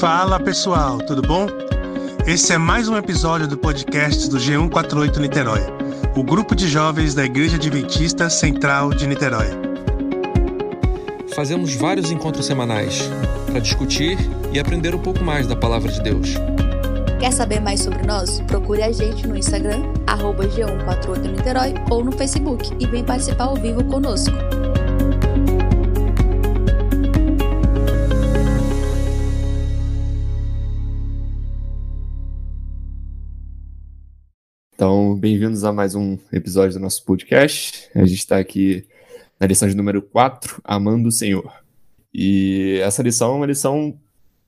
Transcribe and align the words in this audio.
Fala 0.00 0.38
pessoal, 0.38 0.98
tudo 0.98 1.20
bom? 1.20 1.48
Esse 2.24 2.52
é 2.52 2.58
mais 2.58 2.88
um 2.88 2.96
episódio 2.96 3.48
do 3.48 3.58
podcast 3.58 4.30
do 4.30 4.38
G148 4.38 5.16
Niterói, 5.16 5.60
o 6.16 6.22
grupo 6.22 6.54
de 6.54 6.68
jovens 6.68 7.14
da 7.14 7.24
Igreja 7.24 7.56
Adventista 7.56 8.30
Central 8.30 8.90
de 8.90 9.08
Niterói. 9.08 9.48
Fazemos 11.34 11.74
vários 11.74 12.12
encontros 12.12 12.46
semanais 12.46 13.10
para 13.46 13.58
discutir 13.58 14.16
e 14.52 14.60
aprender 14.60 14.94
um 14.94 15.00
pouco 15.00 15.24
mais 15.24 15.48
da 15.48 15.56
palavra 15.56 15.90
de 15.90 16.00
Deus. 16.00 16.34
Quer 17.18 17.32
saber 17.32 17.58
mais 17.58 17.80
sobre 17.80 18.06
nós? 18.06 18.40
Procure 18.42 18.84
a 18.84 18.92
gente 18.92 19.26
no 19.26 19.36
Instagram, 19.36 19.82
arroba 20.06 20.46
G148 20.46 21.22
Niterói 21.22 21.74
ou 21.90 22.04
no 22.04 22.12
Facebook 22.12 22.72
e 22.78 22.86
vem 22.86 23.02
participar 23.02 23.46
ao 23.46 23.56
vivo 23.56 23.82
conosco. 23.82 24.36
Então, 34.78 35.18
bem-vindos 35.18 35.64
a 35.64 35.72
mais 35.72 35.96
um 35.96 36.16
episódio 36.32 36.74
do 36.74 36.80
nosso 36.80 37.04
podcast. 37.04 37.90
A 37.96 38.06
gente 38.06 38.20
está 38.20 38.38
aqui 38.38 38.86
na 39.40 39.44
lição 39.44 39.68
de 39.68 39.74
número 39.74 40.00
4, 40.00 40.60
Amando 40.62 41.08
o 41.08 41.10
Senhor. 41.10 41.52
E 42.14 42.78
essa 42.80 43.02
lição 43.02 43.32
é 43.32 43.36
uma 43.38 43.46
lição 43.46 43.98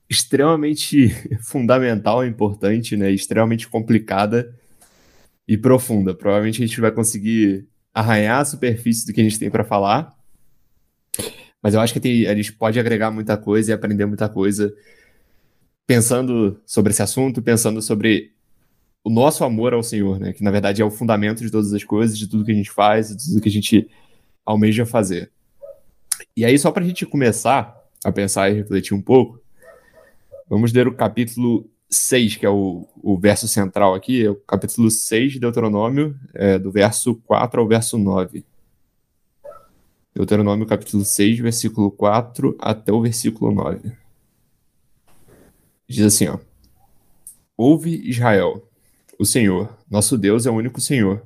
extremamente 0.08 1.08
fundamental, 1.42 2.24
importante, 2.24 2.96
né? 2.96 3.10
extremamente 3.10 3.66
complicada 3.66 4.54
e 5.48 5.58
profunda. 5.58 6.14
Provavelmente 6.14 6.62
a 6.62 6.66
gente 6.68 6.80
vai 6.80 6.92
conseguir 6.92 7.66
arranhar 7.92 8.38
a 8.38 8.44
superfície 8.44 9.04
do 9.04 9.12
que 9.12 9.20
a 9.20 9.24
gente 9.24 9.36
tem 9.36 9.50
para 9.50 9.64
falar, 9.64 10.16
mas 11.60 11.74
eu 11.74 11.80
acho 11.80 11.92
que 11.92 11.98
tem, 11.98 12.28
a 12.28 12.36
gente 12.36 12.52
pode 12.52 12.78
agregar 12.78 13.10
muita 13.10 13.36
coisa 13.36 13.72
e 13.72 13.74
aprender 13.74 14.06
muita 14.06 14.28
coisa 14.28 14.72
pensando 15.88 16.62
sobre 16.64 16.92
esse 16.92 17.02
assunto, 17.02 17.42
pensando 17.42 17.82
sobre 17.82 18.32
o 19.02 19.10
nosso 19.10 19.44
amor 19.44 19.72
ao 19.72 19.82
Senhor, 19.82 20.18
né? 20.18 20.32
Que 20.32 20.44
na 20.44 20.50
verdade 20.50 20.82
é 20.82 20.84
o 20.84 20.90
fundamento 20.90 21.42
de 21.42 21.50
todas 21.50 21.72
as 21.72 21.84
coisas, 21.84 22.18
de 22.18 22.28
tudo 22.28 22.44
que 22.44 22.52
a 22.52 22.54
gente 22.54 22.70
faz, 22.70 23.08
de 23.16 23.26
tudo 23.26 23.40
que 23.40 23.48
a 23.48 23.52
gente 23.52 23.88
almeja 24.44 24.84
fazer. 24.84 25.30
E 26.36 26.44
aí, 26.44 26.58
só 26.58 26.70
para 26.70 26.84
a 26.84 26.86
gente 26.86 27.06
começar 27.06 27.76
a 28.04 28.12
pensar 28.12 28.50
e 28.50 28.54
refletir 28.54 28.94
um 28.94 29.02
pouco, 29.02 29.40
vamos 30.48 30.72
ler 30.72 30.86
o 30.86 30.94
capítulo 30.94 31.68
6, 31.88 32.36
que 32.36 32.46
é 32.46 32.50
o, 32.50 32.86
o 33.02 33.18
verso 33.18 33.48
central 33.48 33.94
aqui, 33.94 34.24
é 34.24 34.30
o 34.30 34.36
capítulo 34.36 34.90
6 34.90 35.32
de 35.32 35.40
Deuteronômio, 35.40 36.18
é, 36.34 36.58
do 36.58 36.70
verso 36.70 37.16
4 37.26 37.60
ao 37.60 37.66
verso 37.66 37.98
9. 37.98 38.44
Deuteronômio, 40.14 40.66
capítulo 40.66 41.04
6, 41.04 41.38
versículo 41.38 41.90
4 41.90 42.56
até 42.60 42.92
o 42.92 43.00
versículo 43.00 43.52
9. 43.52 43.92
Diz 45.88 46.04
assim, 46.04 46.28
ó. 46.28 46.38
Ouve, 47.56 48.08
Israel, 48.08 48.69
o 49.20 49.26
Senhor, 49.26 49.76
nosso 49.90 50.16
Deus, 50.16 50.46
é 50.46 50.50
o 50.50 50.54
único 50.54 50.80
Senhor. 50.80 51.22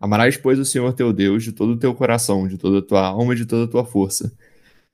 Amarás, 0.00 0.36
pois, 0.36 0.58
o 0.58 0.64
Senhor 0.64 0.92
teu 0.94 1.12
Deus 1.12 1.44
de 1.44 1.52
todo 1.52 1.74
o 1.74 1.76
teu 1.76 1.94
coração, 1.94 2.48
de 2.48 2.58
toda 2.58 2.80
a 2.80 2.82
tua 2.82 3.06
alma 3.06 3.34
e 3.34 3.36
de 3.36 3.46
toda 3.46 3.66
a 3.66 3.68
tua 3.68 3.84
força. 3.84 4.32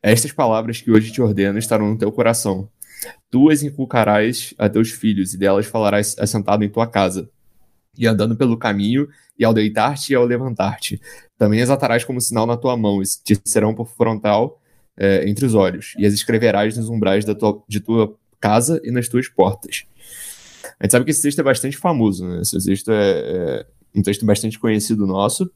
Estas 0.03 0.33
palavras 0.33 0.83
que 0.83 0.91
hoje 0.91 1.11
te 1.11 1.23
ordeno 1.23 1.59
estarão 1.59 1.89
no 1.89 1.97
teu 1.97 2.13
coração. 2.13 2.69
Tu 3.31 3.49
as 3.49 3.63
inculcarás 3.63 4.53
a 4.59 4.69
teus 4.69 4.91
filhos, 4.91 5.33
e 5.33 5.39
delas 5.39 5.65
falarás 5.65 6.15
assentado 6.19 6.63
em 6.63 6.69
tua 6.69 6.87
casa, 6.87 7.31
e 7.97 8.07
andando 8.07 8.37
pelo 8.37 8.59
caminho, 8.59 9.09
e 9.39 9.47
ao 9.47 9.55
deitar-te 9.55 10.13
e 10.13 10.15
ao 10.15 10.27
levantar-te. 10.27 11.01
Também 11.39 11.63
as 11.63 11.71
atarás 11.71 12.05
como 12.05 12.21
sinal 12.21 12.47
na 12.47 12.59
tua 12.59 12.77
mão, 12.77 13.01
e 13.01 13.07
te 13.25 13.41
serão 13.47 13.75
por 13.75 13.89
frontal 13.89 14.61
é, 14.95 15.27
entre 15.27 15.47
os 15.47 15.55
olhos, 15.55 15.95
e 15.97 16.05
as 16.05 16.13
escreverás 16.13 16.77
nos 16.77 16.91
umbrais 16.91 17.25
da 17.25 17.35
tua, 17.35 17.63
de 17.67 17.81
tua 17.81 18.15
casa 18.39 18.79
e 18.85 18.91
nas 18.91 19.09
tuas 19.09 19.27
portas. 19.27 19.87
A 20.79 20.85
gente 20.85 20.93
sabe 20.93 21.05
que 21.05 21.11
esse 21.11 21.23
texto 21.23 21.39
é 21.39 21.45
bastante 21.45 21.77
famoso, 21.77 22.27
né? 22.27 22.41
Esse 22.43 22.65
texto 22.65 22.91
é, 22.91 23.21
é 23.21 23.67
um 23.95 24.03
texto 24.03 24.25
bastante 24.25 24.59
conhecido 24.59 25.07
nosso, 25.07 25.51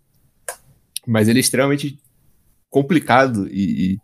mas 1.07 1.29
ele 1.29 1.39
é 1.39 1.41
extremamente 1.41 1.99
complicado 2.69 3.49
e, 3.49 3.99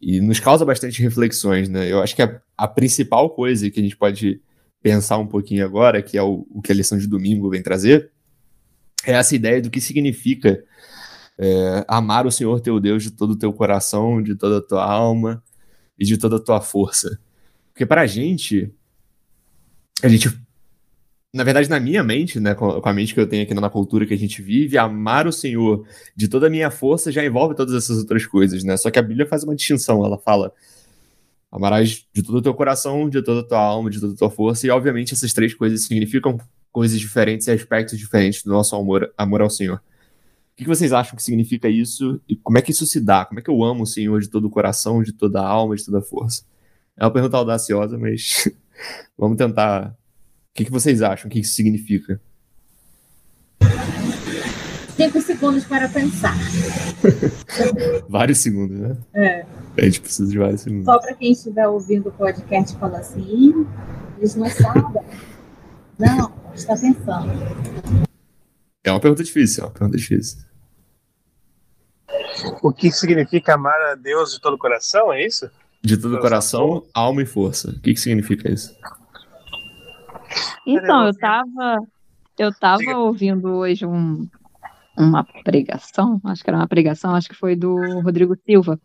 e, 0.00 0.16
e, 0.16 0.20
nos 0.20 0.40
causa 0.40 0.64
bastante 0.64 1.00
reflexões, 1.02 1.68
né? 1.68 1.90
Eu 1.90 2.02
acho 2.02 2.14
que 2.14 2.22
a, 2.22 2.40
a, 2.56 2.68
principal 2.68 3.30
coisa 3.30 3.70
que 3.70 3.80
a 3.80 3.82
gente 3.82 3.96
pode 3.96 4.40
pensar 4.82 5.18
um 5.18 5.26
pouquinho 5.26 5.64
agora, 5.64 6.02
que 6.02 6.18
é 6.18 6.22
o, 6.22 6.46
o 6.50 6.60
que 6.60 6.70
a 6.70 6.74
lição 6.74 6.98
de 6.98 7.06
domingo 7.06 7.48
vem 7.48 7.62
trazer, 7.62 8.10
é 9.06 9.12
essa 9.12 9.34
ideia 9.34 9.62
do 9.62 9.70
que 9.70 9.80
significa 9.80 10.62
é, 11.38 11.84
amar 11.88 12.26
o 12.26 12.30
Senhor 12.30 12.60
teu 12.60 12.78
Deus 12.78 13.02
de 13.02 13.10
todo 13.10 13.32
o 13.32 13.38
teu 13.38 13.52
coração, 13.52 14.22
de 14.22 14.34
toda 14.34 14.58
a 14.58 14.62
tua 14.62 14.84
alma 14.84 15.42
e 15.98 16.04
de 16.04 16.16
toda 16.16 16.36
a 16.36 16.40
tua 16.40 16.60
força. 16.60 17.18
Porque 17.72 17.86
para 17.86 18.02
a 18.02 18.06
gente, 18.06 18.72
a 20.02 20.08
gente 20.08 20.28
na 21.34 21.42
verdade, 21.42 21.68
na 21.68 21.80
minha 21.80 22.04
mente, 22.04 22.38
né, 22.38 22.54
com 22.54 22.80
a 22.80 22.92
mente 22.92 23.12
que 23.12 23.18
eu 23.18 23.26
tenho 23.26 23.42
aqui 23.42 23.52
na 23.52 23.68
cultura 23.68 24.06
que 24.06 24.14
a 24.14 24.16
gente 24.16 24.40
vive, 24.40 24.78
amar 24.78 25.26
o 25.26 25.32
Senhor 25.32 25.84
de 26.14 26.28
toda 26.28 26.46
a 26.46 26.50
minha 26.50 26.70
força 26.70 27.10
já 27.10 27.24
envolve 27.24 27.56
todas 27.56 27.74
essas 27.74 27.98
outras 27.98 28.24
coisas, 28.24 28.62
né? 28.62 28.76
Só 28.76 28.88
que 28.88 29.00
a 29.00 29.02
Bíblia 29.02 29.26
faz 29.26 29.42
uma 29.42 29.56
distinção, 29.56 30.04
ela 30.06 30.16
fala: 30.16 30.52
amarás 31.50 32.06
de 32.12 32.22
todo 32.22 32.36
o 32.36 32.42
teu 32.42 32.54
coração, 32.54 33.10
de 33.10 33.20
toda 33.20 33.40
a 33.40 33.42
tua 33.42 33.58
alma, 33.58 33.90
de 33.90 33.98
toda 33.98 34.14
a 34.14 34.16
tua 34.16 34.30
força, 34.30 34.64
e 34.64 34.70
obviamente 34.70 35.12
essas 35.12 35.32
três 35.32 35.52
coisas 35.52 35.84
significam 35.84 36.38
coisas 36.70 37.00
diferentes 37.00 37.48
e 37.48 37.50
aspectos 37.50 37.98
diferentes 37.98 38.44
do 38.44 38.50
nosso 38.50 38.76
amor, 38.76 39.12
amor 39.18 39.42
ao 39.42 39.50
Senhor. 39.50 39.82
O 40.52 40.56
que 40.56 40.68
vocês 40.68 40.92
acham 40.92 41.16
que 41.16 41.22
significa 41.22 41.68
isso 41.68 42.20
e 42.28 42.36
como 42.36 42.58
é 42.58 42.62
que 42.62 42.70
isso 42.70 42.86
se 42.86 43.00
dá? 43.00 43.24
Como 43.24 43.40
é 43.40 43.42
que 43.42 43.50
eu 43.50 43.60
amo 43.64 43.82
o 43.82 43.86
Senhor 43.86 44.20
de 44.20 44.28
todo 44.28 44.46
o 44.46 44.50
coração, 44.50 45.02
de 45.02 45.12
toda 45.12 45.40
a 45.40 45.46
alma, 45.46 45.74
de 45.74 45.84
toda 45.84 45.98
a 45.98 46.02
força? 46.02 46.44
É 46.96 47.04
uma 47.04 47.12
pergunta 47.12 47.36
audaciosa, 47.36 47.98
mas 47.98 48.48
vamos 49.16 49.36
tentar 49.36 49.96
o 50.54 50.56
que, 50.56 50.66
que 50.66 50.70
vocês 50.70 51.02
acham? 51.02 51.26
O 51.26 51.30
que 51.30 51.40
isso 51.40 51.56
significa? 51.56 52.20
Cinco 54.96 55.20
segundos 55.20 55.64
para 55.64 55.88
pensar. 55.88 56.36
vários 58.08 58.38
segundos, 58.38 58.78
né? 58.78 58.96
É. 59.12 59.46
A 59.76 59.84
gente 59.84 60.00
precisa 60.00 60.30
de 60.30 60.38
vários 60.38 60.60
segundos. 60.60 60.84
Só 60.84 60.96
para 61.00 61.12
quem 61.14 61.32
estiver 61.32 61.66
ouvindo 61.66 62.08
o 62.08 62.12
podcast 62.12 62.78
falar 62.78 62.98
assim, 62.98 63.66
eles 64.16 64.36
não 64.36 64.48
sabem. 64.48 65.02
Não, 65.98 66.32
está 66.54 66.76
pensando. 66.76 67.32
É 68.84 68.92
uma 68.92 69.00
pergunta 69.00 69.24
difícil, 69.24 69.64
é 69.64 69.66
uma 69.66 69.72
pergunta 69.72 69.96
difícil. 69.96 70.38
O 72.62 72.72
que 72.72 72.92
significa 72.92 73.54
amar 73.54 73.80
a 73.90 73.96
Deus 73.96 74.34
de 74.34 74.40
todo 74.40 74.54
o 74.54 74.58
coração, 74.58 75.12
é 75.12 75.26
isso? 75.26 75.50
De 75.84 75.98
todo 75.98 76.16
o 76.16 76.20
coração, 76.20 76.82
alma 76.94 77.20
e 77.20 77.26
força. 77.26 77.70
O 77.70 77.80
que, 77.80 77.92
que 77.92 78.00
significa 78.00 78.50
isso? 78.50 78.74
Então, 80.66 81.06
eu 81.06 81.14
tava, 81.14 81.78
eu 82.38 82.54
tava 82.58 82.96
ouvindo 82.96 83.48
hoje 83.48 83.84
um, 83.84 84.26
uma 84.96 85.24
pregação, 85.44 86.20
acho 86.24 86.42
que 86.42 86.48
era 86.48 86.58
uma 86.58 86.66
pregação, 86.66 87.14
acho 87.14 87.28
que 87.28 87.34
foi 87.34 87.54
do 87.54 88.00
Rodrigo 88.00 88.34
Silva, 88.46 88.80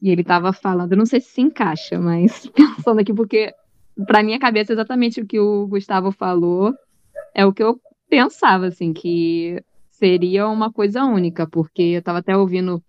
e 0.00 0.10
ele 0.10 0.22
tava 0.22 0.52
falando, 0.52 0.94
não 0.94 1.06
sei 1.06 1.20
se 1.20 1.30
se 1.30 1.40
encaixa, 1.40 1.98
mas 1.98 2.46
pensando 2.54 3.00
aqui, 3.00 3.14
porque 3.14 3.54
para 4.06 4.22
minha 4.22 4.38
cabeça 4.38 4.72
exatamente 4.72 5.20
o 5.20 5.26
que 5.26 5.40
o 5.40 5.66
Gustavo 5.66 6.12
falou 6.12 6.74
é 7.34 7.46
o 7.46 7.52
que 7.52 7.62
eu 7.62 7.80
pensava, 8.10 8.66
assim, 8.66 8.92
que 8.92 9.62
seria 9.90 10.46
uma 10.48 10.70
coisa 10.70 11.04
única, 11.04 11.46
porque 11.46 11.82
eu 11.82 12.02
tava 12.02 12.18
até 12.18 12.36
ouvindo 12.36 12.82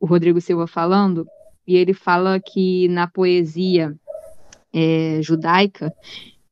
o 0.00 0.06
Rodrigo 0.06 0.40
Silva 0.40 0.66
falando, 0.66 1.26
e 1.66 1.76
ele 1.76 1.92
fala 1.92 2.40
que 2.40 2.88
na 2.88 3.06
poesia 3.06 3.94
é, 4.72 5.20
judaica 5.22 5.92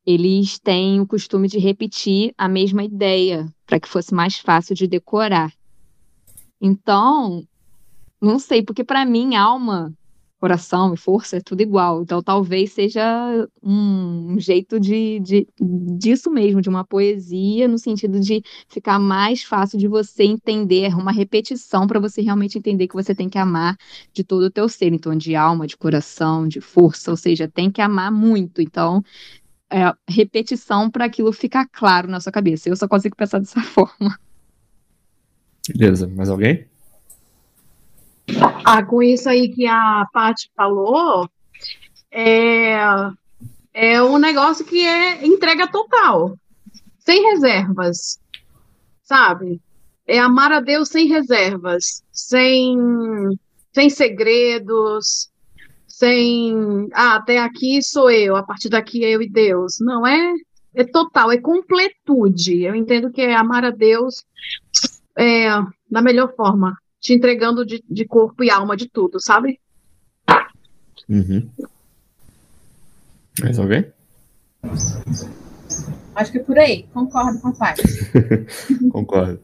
eles 0.07 0.59
têm 0.59 1.01
o 1.01 1.07
costume 1.07 1.49
de 1.49 1.59
repetir 1.59 2.35
a 2.37 2.49
mesma 2.49 2.85
ideia 2.85 3.47
para 3.67 3.81
que 3.81 3.89
fosse 3.89 4.13
mais 4.13 4.37
fácil 4.37 4.75
de 4.75 4.87
decorar. 4.87 5.53
Então, 6.61 7.47
não 8.21 8.39
sei, 8.39 8.63
porque 8.63 8.85
para 8.85 9.05
mim 9.05 9.35
alma, 9.35 9.93
coração 10.45 10.93
e 10.93 10.97
força 10.99 11.39
é 11.39 11.41
tudo 11.41 11.63
igual. 11.63 12.03
Então, 12.03 12.23
talvez 12.23 12.73
seja 12.73 13.03
um, 13.63 14.39
jeito 14.39 14.79
de, 14.79 15.19
de 15.21 15.49
disso 15.59 16.31
mesmo, 16.31 16.61
de 16.61 16.69
uma 16.69 16.85
poesia, 16.85 17.67
no 17.67 17.79
sentido 17.79 18.21
de 18.21 18.43
ficar 18.69 18.99
mais 18.99 19.43
fácil 19.43 19.79
de 19.79 19.89
você 19.89 20.25
entender, 20.25 20.95
uma 20.95 21.13
repetição 21.13 21.87
para 21.87 21.99
você 21.99 22.21
realmente 22.21 22.59
entender 22.59 22.89
que 22.89 22.95
você 22.95 23.15
tem 23.15 23.27
que 23.27 23.39
amar 23.39 23.75
de 24.13 24.23
todo 24.23 24.43
o 24.43 24.51
teu 24.51 24.69
ser. 24.69 24.93
Então, 24.93 25.17
de 25.17 25.35
alma, 25.35 25.67
de 25.67 25.79
coração, 25.79 26.47
de 26.47 26.61
força, 26.61 27.11
ou 27.11 27.17
seja, 27.17 27.49
tem 27.49 27.71
que 27.71 27.81
amar 27.81 28.13
muito. 28.13 28.61
Então, 28.61 29.03
é, 29.73 29.91
repetição 30.07 30.91
para 30.91 31.07
aquilo 31.07 31.33
ficar 31.33 31.67
claro 31.73 32.07
na 32.07 32.21
sua 32.21 32.31
cabeça. 32.31 32.69
Eu 32.69 32.77
só 32.77 32.87
consigo 32.87 33.17
pensar 33.17 33.39
dessa 33.41 33.63
forma. 33.63 34.19
Beleza, 35.75 36.07
mais 36.07 36.29
alguém? 36.29 36.67
Ah, 38.65 38.83
com 38.83 39.03
isso 39.03 39.29
aí 39.29 39.49
que 39.49 39.67
a 39.67 40.07
Paty 40.13 40.51
falou, 40.57 41.29
é, 42.11 42.77
é 43.73 44.03
um 44.03 44.19
negócio 44.19 44.65
que 44.65 44.87
é 44.87 45.27
entrega 45.27 45.71
total, 45.71 46.39
sem 46.99 47.23
reservas, 47.33 48.19
sabe? 49.03 49.61
É 50.07 50.19
amar 50.19 50.53
a 50.53 50.61
Deus 50.61 50.89
sem 50.89 51.07
reservas, 51.07 52.03
sem, 52.13 52.77
sem 53.73 53.91
segredos, 53.91 55.31
sem, 55.87 56.89
ah, 56.93 57.17
até 57.17 57.39
aqui 57.39 57.83
sou 57.83 58.11
eu, 58.11 58.37
a 58.37 58.43
partir 58.43 58.69
daqui 58.69 59.05
é 59.05 59.11
eu 59.11 59.23
e 59.23 59.29
Deus. 59.29 59.77
Não, 59.81 60.07
é, 60.07 60.35
é 60.75 60.85
total, 60.85 61.31
é 61.31 61.39
completude. 61.39 62.63
Eu 62.63 62.75
entendo 62.75 63.11
que 63.11 63.21
é 63.21 63.35
amar 63.35 63.65
a 63.65 63.71
Deus 63.71 64.25
é, 65.17 65.47
da 65.91 66.03
melhor 66.03 66.35
forma, 66.35 66.77
te 67.05 67.13
entregando 67.13 67.67
de, 67.67 67.85
de 67.87 68.07
corpo 68.07 68.43
e 68.43 68.51
alma 68.51 68.75
de 68.75 68.89
tudo, 68.89 69.21
sabe? 69.21 69.61
Uhum. 71.07 71.47
Mais 73.43 73.59
alguém? 73.59 73.93
Acho 76.15 76.33
que 76.33 76.39
é 76.39 76.43
por 76.43 76.59
aí. 76.59 76.85
Concordo 76.95 77.39
com 77.41 77.51
o 77.51 77.59
pai. 77.59 77.75
Concordo. 78.91 79.39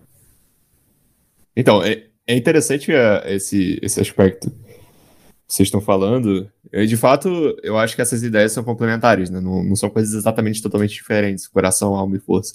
Então, 1.55 1.85
é, 1.85 2.07
é 2.27 2.35
interessante 2.35 2.91
uh, 2.93 3.27
esse, 3.27 3.79
esse 3.83 4.01
aspecto 4.01 4.51
que 4.51 4.57
vocês 5.47 5.67
estão 5.67 5.83
falando. 5.83 6.51
E, 6.73 6.87
de 6.87 6.97
fato, 6.97 7.29
eu 7.63 7.77
acho 7.77 7.95
que 7.95 8.01
essas 8.01 8.23
ideias 8.23 8.53
são 8.53 8.65
complementares, 8.65 9.29
né? 9.29 9.39
não, 9.39 9.63
não 9.63 9.77
são 9.77 9.91
coisas 9.91 10.15
exatamente 10.15 10.63
totalmente 10.63 10.95
diferentes, 10.95 11.47
coração, 11.47 11.95
alma 11.95 12.17
e 12.17 12.21
força. 12.21 12.55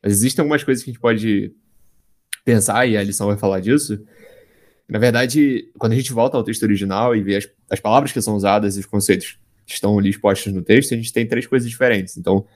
Mas 0.00 0.12
existem 0.12 0.40
algumas 0.40 0.62
coisas 0.62 0.84
que 0.84 0.90
a 0.90 0.92
gente 0.92 1.02
pode 1.02 1.52
pensar, 2.44 2.86
e 2.86 2.96
a 2.96 3.02
lição 3.02 3.26
vai 3.26 3.36
falar 3.36 3.58
disso. 3.58 4.00
Na 4.88 4.98
verdade, 4.98 5.68
quando 5.78 5.92
a 5.92 5.96
gente 5.96 6.12
volta 6.12 6.36
ao 6.36 6.44
texto 6.44 6.62
original 6.62 7.14
e 7.14 7.22
vê 7.22 7.36
as, 7.36 7.48
as 7.70 7.80
palavras 7.80 8.12
que 8.12 8.22
são 8.22 8.36
usadas 8.36 8.76
e 8.76 8.80
os 8.80 8.86
conceitos 8.86 9.38
que 9.66 9.72
estão 9.72 9.98
ali 9.98 10.10
expostos 10.10 10.52
no 10.52 10.62
texto, 10.62 10.94
a 10.94 10.96
gente 10.96 11.12
tem 11.12 11.26
três 11.26 11.46
coisas 11.46 11.68
diferentes. 11.68 12.16
Então, 12.16 12.46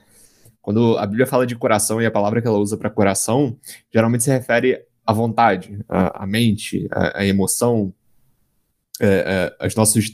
quando 0.61 0.97
a 0.97 1.05
Bíblia 1.05 1.27
fala 1.27 1.45
de 1.45 1.55
coração 1.55 2.01
e 2.01 2.05
a 2.05 2.11
palavra 2.11 2.41
que 2.41 2.47
ela 2.47 2.57
usa 2.57 2.77
para 2.77 2.89
coração, 2.89 3.57
geralmente 3.93 4.23
se 4.23 4.31
refere 4.31 4.85
à 5.05 5.11
vontade, 5.11 5.77
à, 5.89 6.23
à 6.23 6.27
mente, 6.27 6.87
à, 6.91 7.19
à 7.19 7.25
emoção, 7.25 7.93
é, 8.99 9.07
é, 9.59 9.65
aos 9.65 9.75
nossos 9.75 10.11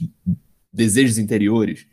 desejos 0.72 1.18
interiores. 1.18 1.86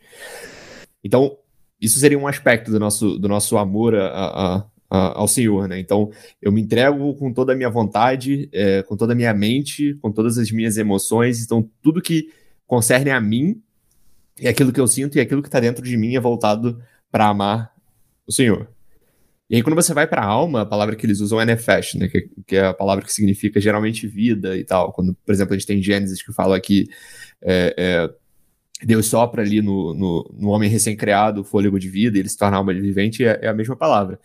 Então, 1.04 1.38
isso 1.80 2.00
seria 2.00 2.18
um 2.18 2.28
aspecto 2.28 2.72
do 2.72 2.80
nosso, 2.80 3.20
do 3.20 3.28
nosso 3.28 3.58
amor 3.58 3.94
a, 3.96 4.08
a, 4.08 4.66
ao 4.90 5.28
Senhor, 5.28 5.68
né? 5.68 5.80
Então, 5.80 6.10
eu 6.42 6.52
me 6.52 6.62
entrego 6.62 7.14
com 7.16 7.34
toda 7.34 7.54
a 7.54 7.56
minha 7.56 7.70
vontade, 7.70 8.50
é, 8.54 8.84
com 8.84 8.96
toda 8.96 9.14
a 9.14 9.16
minha 9.16 9.34
mente, 9.34 9.96
com 9.96 10.12
todas 10.12 10.38
as 10.38 10.52
minhas 10.52 10.78
emoções. 10.78 11.44
Então, 11.44 11.68
tudo 11.82 12.02
que 12.02 12.30
concerne 12.68 13.10
a 13.10 13.20
mim 13.20 13.62
e 14.40 14.48
aquilo 14.48 14.72
que 14.72 14.80
eu 14.80 14.88
sinto 14.88 15.18
e 15.18 15.22
aquilo 15.22 15.42
que 15.42 15.48
está 15.48 15.60
dentro 15.60 15.84
de 15.84 15.98
mim 15.98 16.16
é 16.16 16.20
voltado 16.20 16.82
para 17.12 17.28
amar 17.28 17.74
o 18.28 18.32
Senhor. 18.32 18.70
E 19.50 19.56
aí, 19.56 19.64
quando 19.64 19.76
você 19.76 19.94
vai 19.94 20.08
para 20.08 20.22
a 20.22 20.26
alma, 20.26 20.62
a 20.62 20.66
palavra 20.66 20.96
que 20.96 21.06
eles 21.06 21.20
usam 21.20 21.40
é 21.40 21.46
nefesh, 21.46 21.94
né? 21.96 22.08
Que, 22.08 22.30
que, 22.48 22.56
é 22.56 22.66
a 22.66 22.74
palavra 22.74 23.06
que 23.06 23.14
significa 23.14 23.62
geralmente 23.62 24.08
vida 24.08 24.58
e 24.58 24.64
tal. 24.64 24.92
Quando, 24.92 25.16
por 25.26 25.32
exemplo, 25.32 25.54
a 25.54 25.58
gente 25.58 25.68
tem 25.68 25.82
Gênesis 25.82 26.24
que 26.24 26.34
fala 26.34 26.60
que 26.60 26.88
é, 27.44 27.76
é, 27.78 28.10
Deus 28.84 29.06
sopra 29.08 29.42
ali 29.42 29.62
no, 29.62 29.94
no, 29.94 30.36
no 30.38 30.50
homem 30.50 30.70
recém-criado 30.70 31.44
fôlego 31.44 31.80
de 31.80 31.88
vida 31.90 32.18
ele 32.18 32.28
se 32.28 32.38
torna 32.38 32.58
alma 32.58 32.74
vivente, 32.74 33.24
é, 33.24 33.40
é 33.42 33.48
a 33.48 33.54
mesma 33.54 33.76
palavra. 33.76 34.20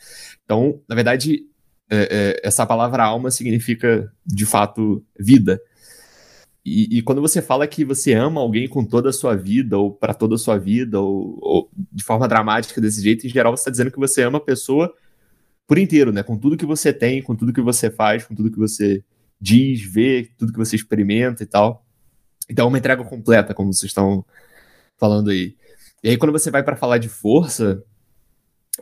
Então, 0.44 0.81
na 0.88 0.94
verdade, 0.94 1.44
é, 1.88 2.08
é, 2.11 2.41
essa 2.49 2.67
palavra 2.67 3.05
alma 3.05 3.31
significa, 3.31 4.12
de 4.26 4.47
fato, 4.47 5.05
vida. 5.19 5.61
E, 6.64 6.99
e, 6.99 7.02
quando 7.02 7.20
você 7.20 7.41
fala 7.41 7.67
que 7.67 7.85
você 7.85 8.12
ama 8.12 8.41
alguém 8.41 8.69
com 8.69 8.85
toda 8.85 9.08
a 9.08 9.12
sua 9.12 9.35
vida, 9.35 9.79
ou 9.79 9.93
para 9.93 10.12
toda 10.12 10.35
a 10.35 10.38
sua 10.38 10.58
vida, 10.58 11.00
ou, 11.00 11.38
ou, 11.41 11.70
de 11.75 12.05
forma 12.05 12.29
dramática 12.29 12.81
desse 12.81 13.03
jeito, 13.03 13.26
em 13.26 13.31
geral 13.31 13.56
você 13.56 13.62
está 13.62 13.70
dizendo 13.70 13.91
que 13.91 13.99
você 13.99 14.23
ama 14.23 14.38
a 14.38 14.43
pessoa 14.43 14.93
por 15.67 15.79
inteiro, 15.79 16.12
né? 16.12 16.23
Com 16.23 16.37
tudo 16.37 16.56
que 16.56 16.67
você 16.67 16.93
tem, 16.93 17.23
com 17.23 17.35
tudo 17.35 17.53
que 17.53 17.62
você 17.62 17.91
faz, 17.91 18.25
com 18.25 18.35
tudo 18.35 18.50
que 18.50 18.58
você 18.58 19.03
diz, 19.41 19.81
vê, 19.81 20.31
tudo 20.37 20.53
que 20.53 20.58
você 20.58 20.76
experimenta 20.76 21.43
e 21.43 21.46
tal. 21.46 21.87
Então, 22.50 22.67
é 22.67 22.69
uma 22.69 22.79
entrega 22.79 23.05
completa, 23.05 23.55
como 23.55 23.73
vocês 23.73 23.91
estão 23.91 24.25
falando 24.99 25.31
aí. 25.31 25.55
E 26.02 26.11
aí, 26.11 26.17
quando 26.17 26.32
você 26.32 26.50
vai 26.50 26.62
para 26.62 26.76
falar 26.76 26.99
de 26.99 27.08
força, 27.08 27.82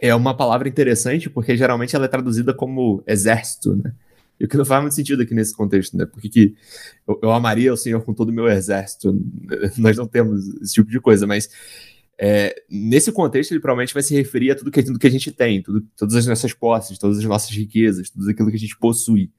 é 0.00 0.14
uma 0.14 0.36
palavra 0.36 0.68
interessante, 0.68 1.28
porque 1.28 1.56
geralmente 1.56 1.94
ela 1.94 2.06
é 2.06 2.08
traduzida 2.08 2.54
como 2.54 3.02
exército, 3.06 3.76
né? 3.76 3.92
E 4.40 4.44
o 4.44 4.48
que 4.48 4.56
não 4.56 4.64
faz 4.64 4.80
muito 4.80 4.94
sentido 4.94 5.22
aqui 5.22 5.34
nesse 5.34 5.54
contexto, 5.54 5.96
né? 5.96 6.06
Porque 6.06 6.28
que 6.28 6.54
eu, 7.06 7.18
eu 7.22 7.30
amaria 7.32 7.72
o 7.72 7.76
Senhor 7.76 8.00
com 8.04 8.14
todo 8.14 8.28
o 8.28 8.32
meu 8.32 8.48
exército. 8.48 9.20
Nós 9.76 9.96
não 9.96 10.06
temos 10.06 10.48
esse 10.62 10.74
tipo 10.74 10.88
de 10.90 11.00
coisa, 11.00 11.26
mas 11.26 11.48
é, 12.16 12.54
nesse 12.70 13.10
contexto 13.10 13.52
ele 13.52 13.60
provavelmente 13.60 13.94
vai 13.94 14.02
se 14.02 14.14
referir 14.14 14.52
a 14.52 14.54
tudo 14.54 14.70
que, 14.70 14.82
tudo 14.82 14.98
que 14.98 15.06
a 15.06 15.10
gente 15.10 15.32
tem, 15.32 15.62
tudo, 15.62 15.84
todas 15.96 16.14
as 16.14 16.26
nossas 16.26 16.52
posses, 16.52 16.98
todas 16.98 17.18
as 17.18 17.24
nossas 17.24 17.50
riquezas, 17.50 18.10
tudo 18.10 18.30
aquilo 18.30 18.50
que 18.50 18.56
a 18.56 18.60
gente 18.60 18.76
possui. 18.78 19.30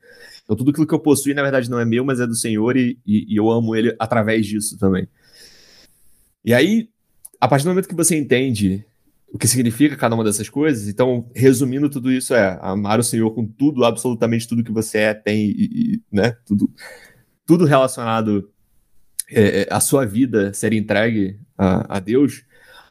Então 0.49 0.57
tudo 0.57 0.71
aquilo 0.71 0.87
que 0.87 0.95
eu 0.95 0.99
possuo, 0.99 1.31
na 1.35 1.43
verdade, 1.43 1.69
não 1.69 1.79
é 1.79 1.85
meu, 1.85 2.03
mas 2.03 2.19
é 2.19 2.25
do 2.25 2.33
Senhor 2.33 2.75
e, 2.75 2.97
e, 3.05 3.35
e 3.35 3.37
eu 3.37 3.51
amo 3.51 3.75
Ele 3.75 3.95
através 3.99 4.47
disso 4.47 4.79
também. 4.79 5.07
E 6.43 6.55
aí, 6.55 6.89
a 7.39 7.47
partir 7.47 7.65
do 7.65 7.69
momento 7.69 7.87
que 7.87 7.93
você 7.93 8.17
entende 8.17 8.83
o 9.31 9.37
que 9.37 9.47
significa 9.47 9.95
cada 9.95 10.15
uma 10.15 10.23
dessas 10.23 10.49
coisas. 10.49 10.87
Então, 10.87 11.29
resumindo 11.35 11.87
tudo 11.87 12.11
isso, 12.11 12.33
é 12.33 12.57
amar 12.63 12.99
o 12.99 13.03
Senhor 13.03 13.29
com 13.29 13.45
tudo, 13.45 13.85
absolutamente 13.85 14.47
tudo 14.47 14.63
que 14.63 14.71
você 14.71 14.97
é, 14.97 15.13
tem, 15.13 15.51
e, 15.51 15.69
e 15.71 16.01
né, 16.11 16.35
tudo, 16.47 16.67
tudo 17.45 17.65
relacionado 17.65 18.49
é, 19.29 19.61
é, 19.61 19.67
à 19.69 19.79
sua 19.79 20.03
vida 20.03 20.51
ser 20.51 20.73
entregue 20.73 21.39
a, 21.55 21.97
a, 21.97 21.99
Deus. 21.99 22.43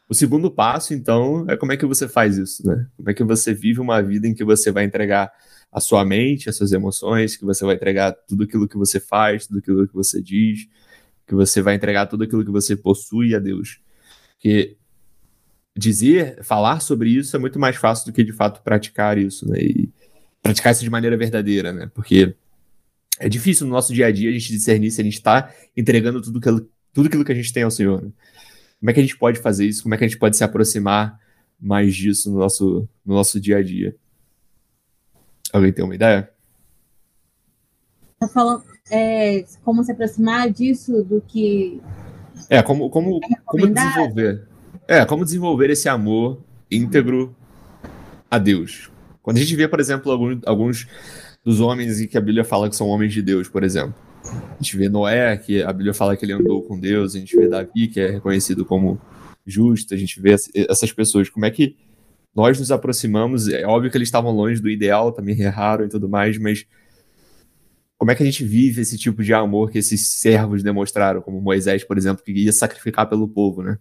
O 0.07 0.13
segundo 0.13 0.49
passo, 0.49 0.93
então, 0.93 1.45
é 1.49 1.57
como 1.57 1.73
é 1.73 1.77
que 1.77 1.85
você 1.85 2.07
faz 2.07 2.37
isso, 2.37 2.65
né? 2.65 2.87
Como 2.95 3.09
é 3.09 3.13
que 3.13 3.23
você 3.25 3.53
vive 3.53 3.81
uma 3.81 4.01
vida 4.01 4.25
em 4.25 4.33
que 4.33 4.45
você 4.45 4.71
vai 4.71 4.85
entregar 4.85 5.29
a 5.71 5.79
sua 5.79 6.03
mente, 6.03 6.49
as 6.49 6.55
suas 6.55 6.71
emoções, 6.71 7.35
que 7.35 7.45
você 7.45 7.63
vai 7.65 7.75
entregar 7.75 8.11
tudo 8.11 8.43
aquilo 8.43 8.67
que 8.67 8.77
você 8.77 8.99
faz, 8.99 9.47
tudo 9.47 9.59
aquilo 9.59 9.87
que 9.87 9.93
você 9.93 10.21
diz, 10.21 10.67
que 11.27 11.35
você 11.35 11.61
vai 11.61 11.75
entregar 11.75 12.07
tudo 12.07 12.23
aquilo 12.23 12.43
que 12.43 12.51
você 12.51 12.75
possui 12.75 13.35
a 13.35 13.39
Deus. 13.39 13.79
Porque 14.33 14.77
dizer, 15.77 16.43
falar 16.43 16.79
sobre 16.79 17.09
isso 17.09 17.35
é 17.35 17.39
muito 17.39 17.59
mais 17.59 17.75
fácil 17.75 18.07
do 18.07 18.13
que 18.13 18.23
de 18.23 18.33
fato 18.33 18.61
praticar 18.63 19.17
isso, 19.17 19.47
né? 19.47 19.59
E 19.59 19.89
praticar 20.41 20.73
isso 20.73 20.83
de 20.83 20.89
maneira 20.89 21.15
verdadeira, 21.15 21.71
né? 21.71 21.89
Porque 21.93 22.35
é 23.19 23.29
difícil 23.29 23.67
no 23.67 23.73
nosso 23.73 23.93
dia 23.93 24.07
a 24.07 24.11
dia 24.11 24.29
a 24.29 24.33
gente 24.33 24.51
discernir 24.51 24.91
se 24.91 25.01
a 25.01 25.03
gente 25.03 25.15
está 25.15 25.53
entregando 25.75 26.21
tudo 26.21 26.39
tudo 26.93 27.07
aquilo 27.07 27.23
que 27.23 27.31
a 27.31 27.35
gente 27.35 27.53
tem 27.53 27.63
ao 27.63 27.71
Senhor. 27.71 28.01
Né? 28.01 28.11
Como 28.79 28.89
é 28.89 28.93
que 28.93 28.99
a 28.99 29.03
gente 29.03 29.17
pode 29.17 29.39
fazer 29.39 29.65
isso? 29.65 29.83
Como 29.83 29.93
é 29.93 29.97
que 29.97 30.05
a 30.05 30.07
gente 30.07 30.17
pode 30.17 30.35
se 30.35 30.43
aproximar 30.43 31.19
mais 31.59 31.95
disso 31.95 32.31
no 32.31 32.39
nosso, 32.39 32.87
no 33.05 33.15
nosso 33.15 33.39
dia 33.39 33.57
a 33.57 33.63
dia? 33.63 33.95
Alguém 35.51 35.73
tem 35.73 35.83
uma 35.83 35.95
ideia? 35.95 36.29
Tá 38.19 38.27
falando 38.27 38.63
é, 38.91 39.45
como 39.63 39.83
se 39.83 39.91
aproximar 39.91 40.49
disso 40.49 41.03
do 41.03 41.21
que. 41.21 41.81
É, 42.49 42.61
como, 42.61 42.89
como, 42.89 43.19
é 43.23 43.35
como 43.45 43.67
desenvolver. 43.67 44.47
É, 44.87 45.05
como 45.05 45.23
desenvolver 45.23 45.69
esse 45.69 45.87
amor 45.87 46.41
íntegro 46.69 47.35
a 48.29 48.37
Deus. 48.37 48.91
Quando 49.21 49.37
a 49.37 49.39
gente 49.39 49.55
vê, 49.55 49.67
por 49.67 49.79
exemplo, 49.79 50.11
alguns, 50.11 50.39
alguns 50.45 50.87
dos 51.43 51.59
homens 51.59 51.99
em 51.99 52.07
que 52.07 52.17
a 52.17 52.21
Bíblia 52.21 52.43
fala 52.43 52.69
que 52.69 52.75
são 52.75 52.87
homens 52.87 53.13
de 53.13 53.21
Deus, 53.21 53.47
por 53.47 53.63
exemplo. 53.63 53.95
A 54.23 54.55
gente 54.61 54.77
vê 54.77 54.89
Noé, 54.89 55.37
que 55.37 55.63
a 55.63 55.71
Bíblia 55.71 55.93
fala 55.93 56.15
que 56.15 56.25
ele 56.25 56.33
andou 56.33 56.61
com 56.63 56.79
Deus, 56.79 57.15
a 57.15 57.19
gente 57.19 57.35
vê 57.35 57.47
Davi, 57.47 57.87
que 57.87 57.99
é 57.99 58.11
reconhecido 58.11 58.65
como 58.65 58.99
justo, 59.45 59.93
a 59.93 59.97
gente 59.97 60.19
vê 60.19 60.35
essas 60.67 60.91
pessoas. 60.91 61.29
Como 61.29 61.45
é 61.45 61.51
que 61.51 61.75
nós 62.35 62.59
nos 62.59 62.71
aproximamos? 62.71 63.47
É 63.47 63.65
óbvio 63.65 63.91
que 63.91 63.97
eles 63.97 64.07
estavam 64.07 64.31
longe 64.31 64.61
do 64.61 64.69
ideal, 64.69 65.11
também 65.11 65.39
erraram 65.39 65.85
e 65.85 65.89
tudo 65.89 66.07
mais, 66.07 66.37
mas 66.37 66.65
como 67.97 68.11
é 68.11 68.15
que 68.15 68.23
a 68.23 68.25
gente 68.25 68.45
vive 68.45 68.81
esse 68.81 68.97
tipo 68.97 69.21
de 69.21 69.33
amor 69.33 69.69
que 69.69 69.77
esses 69.77 70.07
servos 70.13 70.63
demonstraram, 70.63 71.21
como 71.21 71.41
Moisés, 71.41 71.83
por 71.83 71.97
exemplo, 71.97 72.23
que 72.23 72.31
ia 72.31 72.53
sacrificar 72.53 73.09
pelo 73.09 73.27
povo, 73.27 73.61
né? 73.61 73.77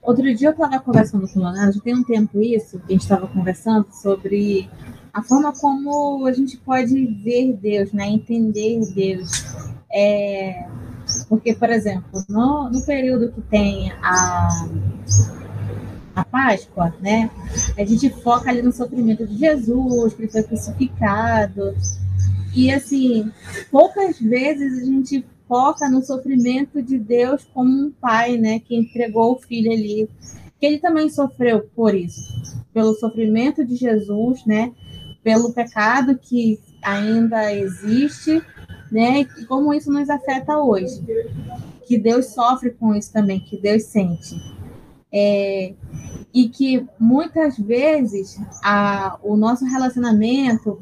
Outro 0.00 0.22
dia 0.34 0.48
eu 0.48 0.52
estava 0.52 0.78
conversando 0.80 1.28
com 1.28 1.40
o 1.40 1.42
Leonardo, 1.42 1.80
tem 1.80 1.94
um 1.94 2.04
tempo 2.04 2.40
isso, 2.40 2.78
que 2.78 2.86
a 2.86 2.92
gente 2.92 3.02
estava 3.02 3.26
conversando 3.26 3.86
sobre 3.90 4.70
a 5.12 5.22
forma 5.22 5.52
como 5.52 6.24
a 6.26 6.32
gente 6.32 6.56
pode 6.58 7.06
ver 7.22 7.58
Deus, 7.60 7.92
né? 7.92 8.08
entender 8.08 8.80
Deus. 8.94 9.44
É, 9.92 10.66
porque, 11.28 11.54
por 11.54 11.70
exemplo, 11.70 12.24
no, 12.28 12.70
no 12.70 12.86
período 12.86 13.32
que 13.32 13.40
tem 13.42 13.92
a, 14.00 14.48
a 16.18 16.24
Páscoa, 16.24 16.94
né? 17.00 17.30
A 17.76 17.84
gente 17.84 18.10
foca 18.10 18.50
ali 18.50 18.62
no 18.62 18.72
sofrimento 18.72 19.26
de 19.26 19.36
Jesus, 19.36 20.14
que 20.14 20.22
ele 20.22 20.32
foi 20.32 20.42
crucificado. 20.42 21.74
E 22.54 22.70
assim, 22.70 23.30
poucas 23.70 24.18
vezes 24.18 24.82
a 24.82 24.84
gente 24.84 25.24
foca 25.46 25.88
no 25.88 26.04
sofrimento 26.04 26.82
de 26.82 26.98
Deus 26.98 27.46
como 27.54 27.70
um 27.70 27.90
pai, 27.90 28.36
né, 28.36 28.58
que 28.58 28.76
entregou 28.76 29.32
o 29.32 29.38
filho 29.38 29.72
ali, 29.72 30.08
que 30.60 30.66
ele 30.66 30.78
também 30.78 31.08
sofreu 31.08 31.68
por 31.74 31.94
isso, 31.94 32.20
pelo 32.74 32.94
sofrimento 32.94 33.64
de 33.64 33.76
Jesus, 33.76 34.44
né, 34.44 34.72
pelo 35.22 35.52
pecado 35.52 36.18
que 36.18 36.60
ainda 36.82 37.52
existe, 37.54 38.42
né, 38.92 39.20
e 39.20 39.46
como 39.46 39.72
isso 39.72 39.90
nos 39.90 40.10
afeta 40.10 40.58
hoje, 40.58 41.02
que 41.86 41.98
Deus 41.98 42.26
sofre 42.26 42.70
com 42.70 42.94
isso 42.94 43.10
também, 43.10 43.40
que 43.40 43.56
Deus 43.56 43.84
sente. 43.84 44.36
É, 45.12 45.72
e 46.34 46.48
que 46.48 46.86
muitas 46.98 47.58
vezes 47.58 48.38
a, 48.62 49.18
o 49.22 49.36
nosso 49.36 49.64
relacionamento 49.64 50.78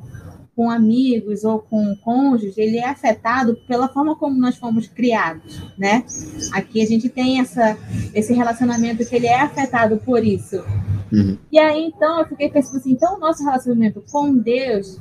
com 0.56 0.70
amigos 0.70 1.44
ou 1.44 1.58
com 1.58 1.94
cônjuges, 2.02 2.56
ele 2.56 2.78
é 2.78 2.88
afetado 2.88 3.56
pela 3.68 3.88
forma 3.88 4.16
como 4.16 4.38
nós 4.38 4.56
fomos 4.56 4.88
criados, 4.88 5.62
né? 5.76 6.02
Aqui 6.50 6.80
a 6.80 6.86
gente 6.86 7.10
tem 7.10 7.40
essa, 7.40 7.76
esse 8.14 8.32
relacionamento 8.32 9.06
que 9.06 9.14
ele 9.14 9.26
é 9.26 9.38
afetado 9.38 9.98
por 9.98 10.24
isso. 10.24 10.56
Uhum. 11.12 11.36
E 11.52 11.58
aí, 11.58 11.84
então, 11.84 12.20
eu 12.20 12.26
fiquei 12.26 12.48
pensando 12.48 12.78
assim, 12.78 12.92
então 12.92 13.16
o 13.16 13.20
nosso 13.20 13.44
relacionamento 13.44 14.02
com 14.10 14.34
Deus, 14.34 14.98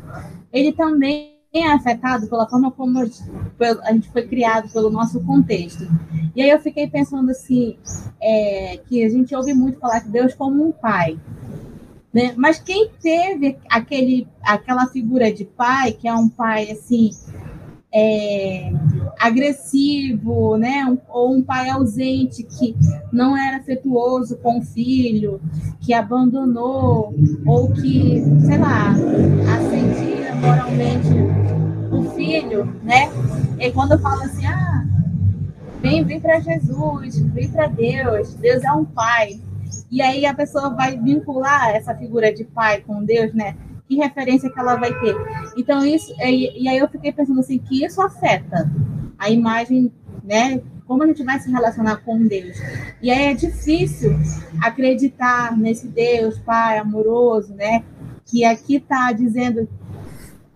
ele 0.52 0.74
também 0.74 1.35
é 1.60 1.72
afetado 1.72 2.28
pela 2.28 2.48
forma 2.48 2.72
como 2.72 3.00
a 3.00 3.94
gente 3.94 4.10
foi 4.12 4.28
criado 4.28 4.70
pelo 4.72 4.90
nosso 4.90 5.20
contexto. 5.24 5.88
E 6.36 6.42
aí 6.42 6.50
eu 6.50 6.60
fiquei 6.60 6.88
pensando 6.88 7.32
assim, 7.32 7.78
é, 8.22 8.80
que 8.88 9.04
a 9.04 9.10
gente 9.10 9.36
ouve 9.36 9.54
muito 9.54 9.80
falar 9.80 10.00
de 10.00 10.10
Deus 10.10 10.34
como 10.34 10.68
um 10.68 10.72
pai, 10.72 11.18
né? 12.14 12.34
Mas 12.36 12.60
quem 12.60 12.90
teve 13.02 13.58
aquele, 13.70 14.28
aquela 14.42 14.88
figura 14.88 15.32
de 15.32 15.46
pai, 15.46 15.92
que 15.92 16.08
é 16.08 16.14
um 16.14 16.30
pai 16.30 16.72
assim 16.72 17.12
é, 17.98 18.74
agressivo, 19.18 20.58
né? 20.58 20.86
Um, 20.86 20.98
ou 21.08 21.34
um 21.34 21.42
pai 21.42 21.70
ausente 21.70 22.44
que 22.44 22.76
não 23.12 23.38
era 23.38 23.58
afetuoso 23.58 24.36
com 24.38 24.60
o 24.60 24.62
filho, 24.62 25.40
que 25.80 25.94
abandonou, 25.94 27.16
ou 27.46 27.72
que, 27.72 28.22
sei 28.46 28.58
lá, 28.58 28.92
ascendia 29.56 30.36
moralmente 30.36 31.08
o 31.90 32.04
filho, 32.12 32.66
né? 32.84 33.10
E 33.58 33.72
quando 33.72 33.98
fala 34.00 34.26
assim, 34.26 34.46
ah, 34.46 34.86
vem, 35.82 36.04
vem 36.04 36.20
para 36.20 36.42
Jesus, 36.42 37.18
vem 37.18 37.48
para 37.48 37.68
Deus, 37.68 38.34
Deus 38.34 38.62
é 38.62 38.72
um 38.74 38.84
pai. 38.84 39.40
E 39.90 40.02
aí 40.02 40.26
a 40.26 40.34
pessoa 40.34 40.70
vai 40.72 40.98
vincular 40.98 41.70
essa 41.70 41.96
figura 41.96 42.34
de 42.34 42.44
pai 42.44 42.82
com 42.82 43.06
Deus, 43.06 43.34
né? 43.34 43.56
Que 43.88 43.96
referência 43.96 44.50
que 44.50 44.60
ela 44.60 44.76
vai 44.76 44.94
ter? 45.00 45.16
Então, 45.58 45.86
isso, 45.86 46.14
e, 46.20 46.64
e 46.64 46.68
aí 46.68 46.78
eu 46.78 46.88
fiquei 46.88 47.12
pensando 47.12 47.40
assim, 47.40 47.60
que 47.60 47.84
isso 47.86 48.02
afeta 48.02 48.70
a 49.18 49.30
imagem, 49.30 49.92
né? 50.24 50.62
Como 50.88 51.04
a 51.04 51.08
gente 51.08 51.24
vai 51.24 51.40
se 51.40 51.52
relacionar 51.52 51.98
com 51.98 52.26
Deus. 52.26 52.58
E 53.02 53.12
aí 53.12 53.26
é 53.26 53.34
difícil 53.34 54.16
acreditar 54.62 55.58
nesse 55.58 55.88
Deus, 55.88 56.38
Pai 56.40 56.78
amoroso, 56.78 57.54
né? 57.54 57.84
Que 58.26 58.44
aqui 58.44 58.76
está 58.78 59.12
dizendo. 59.12 59.68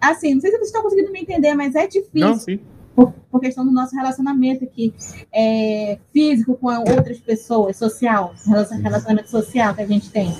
Assim, 0.01 0.33
não 0.33 0.41
sei 0.41 0.51
se 0.51 0.57
vocês 0.57 0.67
estão 0.67 0.83
conseguindo 0.83 1.11
me 1.11 1.21
entender, 1.21 1.53
mas 1.53 1.75
é 1.75 1.85
difícil. 1.85 2.19
Não, 2.19 2.35
sim 2.35 2.59
por, 2.99 3.13
por 3.31 3.39
questão 3.39 3.63
do 3.63 3.71
nosso 3.71 3.95
relacionamento 3.95 4.65
aqui 4.65 4.93
é, 5.33 5.97
físico 6.11 6.55
com 6.55 6.67
outras 6.67 7.17
pessoas, 7.19 7.77
social, 7.77 8.33
relacionamento 8.45 9.29
social 9.29 9.73
que 9.73 9.81
a 9.81 9.87
gente 9.87 10.09
tem. 10.09 10.35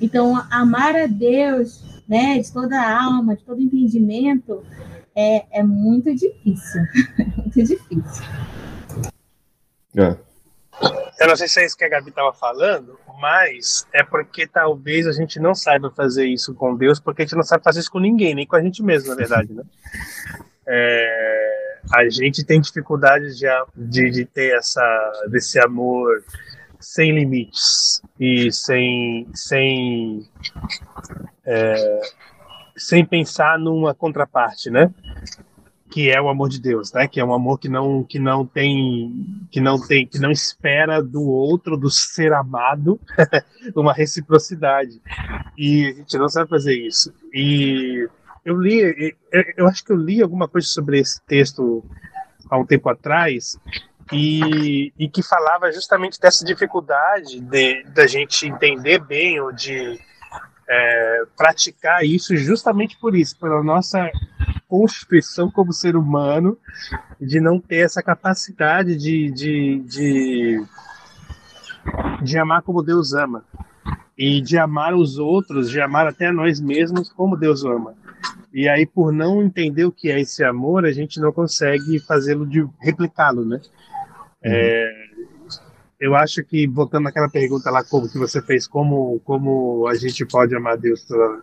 Então, 0.00 0.42
amar 0.50 0.96
a 0.96 1.06
Deus, 1.06 1.83
né, 2.08 2.38
de 2.38 2.52
toda 2.52 2.80
a 2.80 3.04
alma, 3.04 3.36
de 3.36 3.44
todo 3.44 3.60
entendimento, 3.60 4.64
é, 5.14 5.60
é 5.60 5.62
muito 5.62 6.14
difícil. 6.14 6.82
muito 7.36 7.62
difícil. 7.62 8.24
É. 9.96 10.16
Eu 11.20 11.28
não 11.28 11.36
sei 11.36 11.46
se 11.46 11.60
é 11.60 11.66
isso 11.66 11.76
que 11.76 11.84
a 11.84 11.88
Gabi 11.88 12.10
estava 12.10 12.32
falando, 12.32 12.98
mas 13.20 13.86
é 13.92 14.02
porque 14.02 14.46
talvez 14.46 15.06
a 15.06 15.12
gente 15.12 15.38
não 15.38 15.54
saiba 15.54 15.90
fazer 15.90 16.26
isso 16.26 16.52
com 16.54 16.76
Deus, 16.76 16.98
porque 16.98 17.22
a 17.22 17.24
gente 17.24 17.36
não 17.36 17.44
sabe 17.44 17.62
fazer 17.62 17.80
isso 17.80 17.90
com 17.90 18.00
ninguém, 18.00 18.34
nem 18.34 18.46
com 18.46 18.56
a 18.56 18.62
gente 18.62 18.82
mesmo, 18.82 19.10
na 19.10 19.14
verdade, 19.14 19.52
né? 19.52 19.62
É, 20.66 21.78
a 21.94 22.08
gente 22.08 22.44
tem 22.44 22.60
dificuldade 22.60 23.38
de, 23.38 23.46
de, 23.76 24.10
de 24.10 24.24
ter 24.24 24.56
essa, 24.56 25.12
desse 25.30 25.58
amor 25.60 26.24
sem 26.84 27.12
limites 27.12 28.02
e 28.20 28.52
sem, 28.52 29.26
sem, 29.34 30.28
é, 31.44 32.00
sem 32.76 33.04
pensar 33.04 33.58
numa 33.58 33.94
contraparte, 33.94 34.70
né? 34.70 34.92
Que 35.90 36.10
é 36.10 36.20
o 36.20 36.28
amor 36.28 36.48
de 36.50 36.60
Deus, 36.60 36.92
né? 36.92 37.08
Que 37.08 37.20
é 37.20 37.24
um 37.24 37.32
amor 37.32 37.58
que 37.58 37.68
não 37.68 38.04
que 38.04 38.18
não 38.18 38.44
tem 38.44 39.46
que 39.50 39.60
não 39.60 39.80
tem 39.80 40.06
que 40.06 40.18
não 40.18 40.30
espera 40.30 41.02
do 41.02 41.22
outro, 41.22 41.76
do 41.76 41.90
ser 41.90 42.32
amado, 42.32 43.00
uma 43.74 43.92
reciprocidade. 43.92 45.00
E 45.56 45.86
a 45.86 45.92
gente 45.94 46.18
não 46.18 46.28
sabe 46.28 46.50
fazer 46.50 46.76
isso. 46.76 47.14
E 47.32 48.08
eu 48.44 48.60
li, 48.60 49.16
eu 49.56 49.66
acho 49.66 49.84
que 49.84 49.92
eu 49.92 49.96
li 49.96 50.20
alguma 50.20 50.46
coisa 50.46 50.66
sobre 50.66 50.98
esse 50.98 51.20
texto 51.22 51.82
há 52.50 52.58
um 52.58 52.66
tempo 52.66 52.88
atrás 52.90 53.58
e, 54.12 54.92
e 54.98 55.08
que 55.08 55.22
falava 55.22 55.72
justamente 55.72 56.20
dessa 56.20 56.44
dificuldade 56.44 57.40
de 57.40 57.84
da 57.84 58.06
gente 58.06 58.46
entender 58.46 58.98
bem 58.98 59.40
ou 59.40 59.52
de 59.52 59.98
é, 60.68 61.24
praticar 61.36 62.04
isso 62.04 62.36
justamente 62.36 62.98
por 62.98 63.14
isso, 63.14 63.38
pela 63.38 63.62
nossa 63.62 64.10
constituição 64.68 65.50
como 65.50 65.72
ser 65.72 65.96
humano, 65.96 66.58
de 67.20 67.40
não 67.40 67.60
ter 67.60 67.84
essa 67.84 68.02
capacidade 68.02 68.96
de, 68.96 69.30
de, 69.30 69.78
de, 69.80 70.64
de 72.22 72.38
amar 72.38 72.62
como 72.62 72.82
Deus 72.82 73.12
ama 73.12 73.44
e 74.16 74.40
de 74.40 74.56
amar 74.58 74.94
os 74.94 75.18
outros, 75.18 75.70
de 75.70 75.80
amar 75.80 76.06
até 76.06 76.30
nós 76.32 76.60
mesmos 76.60 77.12
como 77.12 77.36
Deus 77.36 77.64
ama. 77.64 77.94
E 78.52 78.68
aí, 78.68 78.86
por 78.86 79.12
não 79.12 79.42
entender 79.42 79.84
o 79.84 79.92
que 79.92 80.10
é 80.10 80.20
esse 80.20 80.44
amor, 80.44 80.84
a 80.84 80.92
gente 80.92 81.18
não 81.18 81.32
consegue 81.32 81.98
fazê-lo 81.98 82.46
de 82.46 82.64
replicá-lo, 82.80 83.44
né? 83.44 83.60
Uhum. 84.44 84.52
É, 84.52 85.04
eu 86.00 86.14
acho 86.14 86.44
que, 86.44 86.66
voltando 86.66 87.08
àquela 87.08 87.28
pergunta 87.28 87.70
lá 87.70 87.82
como, 87.84 88.08
que 88.08 88.18
você 88.18 88.42
fez, 88.42 88.66
como, 88.66 89.20
como 89.24 89.86
a 89.88 89.94
gente 89.94 90.24
pode 90.26 90.54
amar 90.54 90.76
Deus 90.76 91.02
pela 91.04 91.42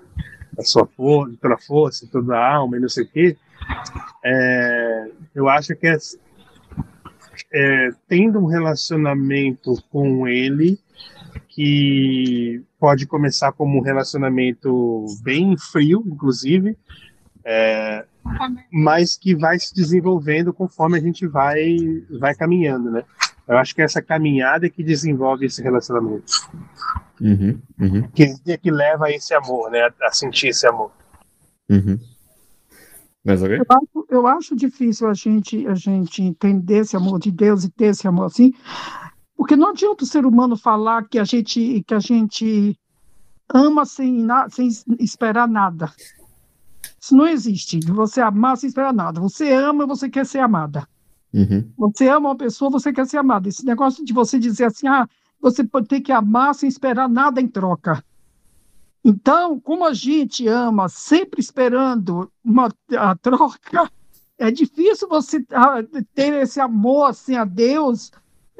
a 0.57 0.63
sua 0.63 0.85
força, 0.85 1.37
pela 1.41 1.57
força, 1.57 2.07
toda 2.11 2.35
a 2.35 2.55
alma 2.55 2.77
e 2.77 2.79
não 2.79 2.89
sei 2.89 3.05
o 3.05 3.07
quê, 3.07 3.37
é, 4.23 5.11
eu 5.33 5.47
acho 5.47 5.75
que 5.75 5.87
é, 5.87 5.97
é, 7.53 7.89
tendo 8.07 8.39
um 8.39 8.45
relacionamento 8.45 9.81
com 9.89 10.27
Ele, 10.27 10.77
que 11.47 12.61
pode 12.79 13.05
começar 13.05 13.51
como 13.51 13.77
um 13.77 13.81
relacionamento 13.81 15.05
bem 15.23 15.57
frio, 15.57 16.03
inclusive, 16.05 16.77
é, 17.43 18.05
mas 18.71 19.17
que 19.17 19.35
vai 19.35 19.59
se 19.59 19.73
desenvolvendo 19.73 20.53
conforme 20.53 20.97
a 20.97 21.01
gente 21.01 21.27
vai, 21.27 21.77
vai 22.19 22.35
caminhando, 22.35 22.91
né? 22.91 23.03
Eu 23.47 23.57
acho 23.57 23.73
que 23.75 23.81
é 23.81 23.85
essa 23.85 24.01
caminhada 24.01 24.67
é 24.67 24.69
que 24.69 24.83
desenvolve 24.83 25.45
esse 25.45 25.61
relacionamento. 25.61 26.31
Uhum, 27.19 27.59
uhum. 27.79 28.09
Que, 28.13 28.57
que 28.57 28.71
leva 28.71 29.07
a 29.07 29.11
esse 29.11 29.33
amor, 29.33 29.69
né? 29.71 29.89
A 30.01 30.11
sentir 30.11 30.47
esse 30.47 30.65
amor. 30.67 30.91
Uhum. 31.69 31.99
Mas 33.23 33.41
eu, 33.43 33.49
acho, 33.69 34.05
eu 34.09 34.27
acho 34.27 34.55
difícil 34.55 35.07
a 35.07 35.13
gente, 35.13 35.67
a 35.67 35.75
gente 35.75 36.23
entender 36.23 36.79
esse 36.79 36.95
amor 36.95 37.19
de 37.19 37.31
Deus 37.31 37.63
e 37.63 37.69
ter 37.69 37.87
esse 37.87 38.07
amor 38.07 38.25
assim, 38.25 38.51
porque 39.35 39.55
não 39.55 39.69
adianta 39.69 40.03
o 40.03 40.07
ser 40.07 40.25
humano 40.25 40.57
falar 40.57 41.07
que 41.07 41.19
a 41.19 41.23
gente, 41.23 41.83
que 41.85 41.93
a 41.93 41.99
gente 41.99 42.75
ama 43.53 43.85
sem, 43.85 44.25
sem 44.49 44.69
esperar 44.99 45.47
nada. 45.47 45.91
Isso 46.99 47.15
não 47.15 47.27
existe. 47.27 47.79
Você 47.87 48.21
amar 48.21 48.57
sem 48.57 48.67
esperar 48.67 48.93
nada. 48.93 49.19
Você 49.19 49.51
ama, 49.51 49.85
você 49.85 50.09
quer 50.09 50.25
ser 50.25 50.39
amada. 50.39 50.87
Uhum. 51.33 51.71
Você 51.77 52.07
ama 52.07 52.29
uma 52.29 52.35
pessoa, 52.35 52.69
você 52.69 52.91
quer 52.91 53.07
ser 53.07 53.17
amada. 53.17 53.47
Esse 53.47 53.65
negócio 53.65 54.03
de 54.03 54.13
você 54.13 54.37
dizer 54.37 54.65
assim, 54.65 54.87
ah, 54.87 55.07
você 55.39 55.63
pode 55.63 55.87
ter 55.87 56.01
que 56.01 56.11
amar 56.11 56.53
sem 56.53 56.67
esperar 56.67 57.09
nada 57.09 57.41
em 57.41 57.47
troca. 57.47 58.03
Então, 59.03 59.59
como 59.59 59.85
a 59.85 59.93
gente 59.93 60.47
ama 60.47 60.87
sempre 60.87 61.41
esperando 61.41 62.31
uma 62.43 62.69
a 62.95 63.15
troca, 63.15 63.89
é 64.37 64.51
difícil 64.51 65.07
você 65.07 65.43
ah, 65.51 65.83
ter 66.13 66.33
esse 66.41 66.59
amor 66.59 67.09
assim 67.09 67.35
a 67.35 67.45
Deus 67.45 68.11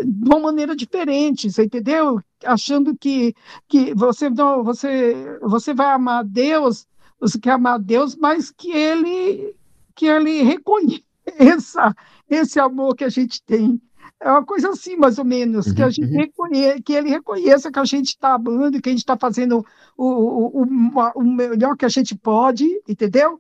de 0.04 0.28
uma 0.28 0.40
maneira 0.40 0.76
diferente, 0.76 1.52
você 1.52 1.66
entendeu? 1.66 2.20
Achando 2.44 2.98
que, 2.98 3.36
que 3.68 3.94
você, 3.94 4.30
não, 4.30 4.64
você, 4.64 5.38
você 5.42 5.74
vai 5.74 5.94
amar 5.94 6.24
Deus, 6.24 6.88
você 7.22 7.40
quer 7.40 7.52
amar 7.52 7.80
Deus, 7.80 8.16
mas 8.16 8.52
que 8.52 8.72
ele, 8.72 9.56
que 9.96 10.08
ele 10.08 10.42
reconheça 10.42 11.96
esse 12.28 12.60
amor 12.60 12.96
que 12.96 13.04
a 13.04 13.10
gente 13.10 13.44
tem. 13.44 13.80
É 14.20 14.30
uma 14.30 14.44
coisa 14.44 14.70
assim, 14.70 14.96
mais 14.96 15.18
ou 15.18 15.26
menos, 15.26 15.72
que, 15.72 15.82
a 15.82 15.86
uhum, 15.86 15.92
gente 15.92 16.12
uhum. 16.12 16.18
reconheça, 16.18 16.82
que 16.82 16.94
ele 16.94 17.10
reconheça 17.10 17.72
que 17.72 17.80
a 17.80 17.86
gente 17.86 18.08
está 18.08 18.34
amando, 18.34 18.82
que 18.82 18.90
a 18.90 18.92
gente 18.92 19.02
está 19.02 19.18
fazendo 19.18 19.66
o, 19.96 20.06
o, 20.06 20.64
o, 20.64 21.12
o 21.16 21.24
melhor 21.24 21.78
que 21.78 21.86
a 21.86 21.90
gente 21.90 22.16
pode, 22.16 22.66
entendeu? 22.88 23.40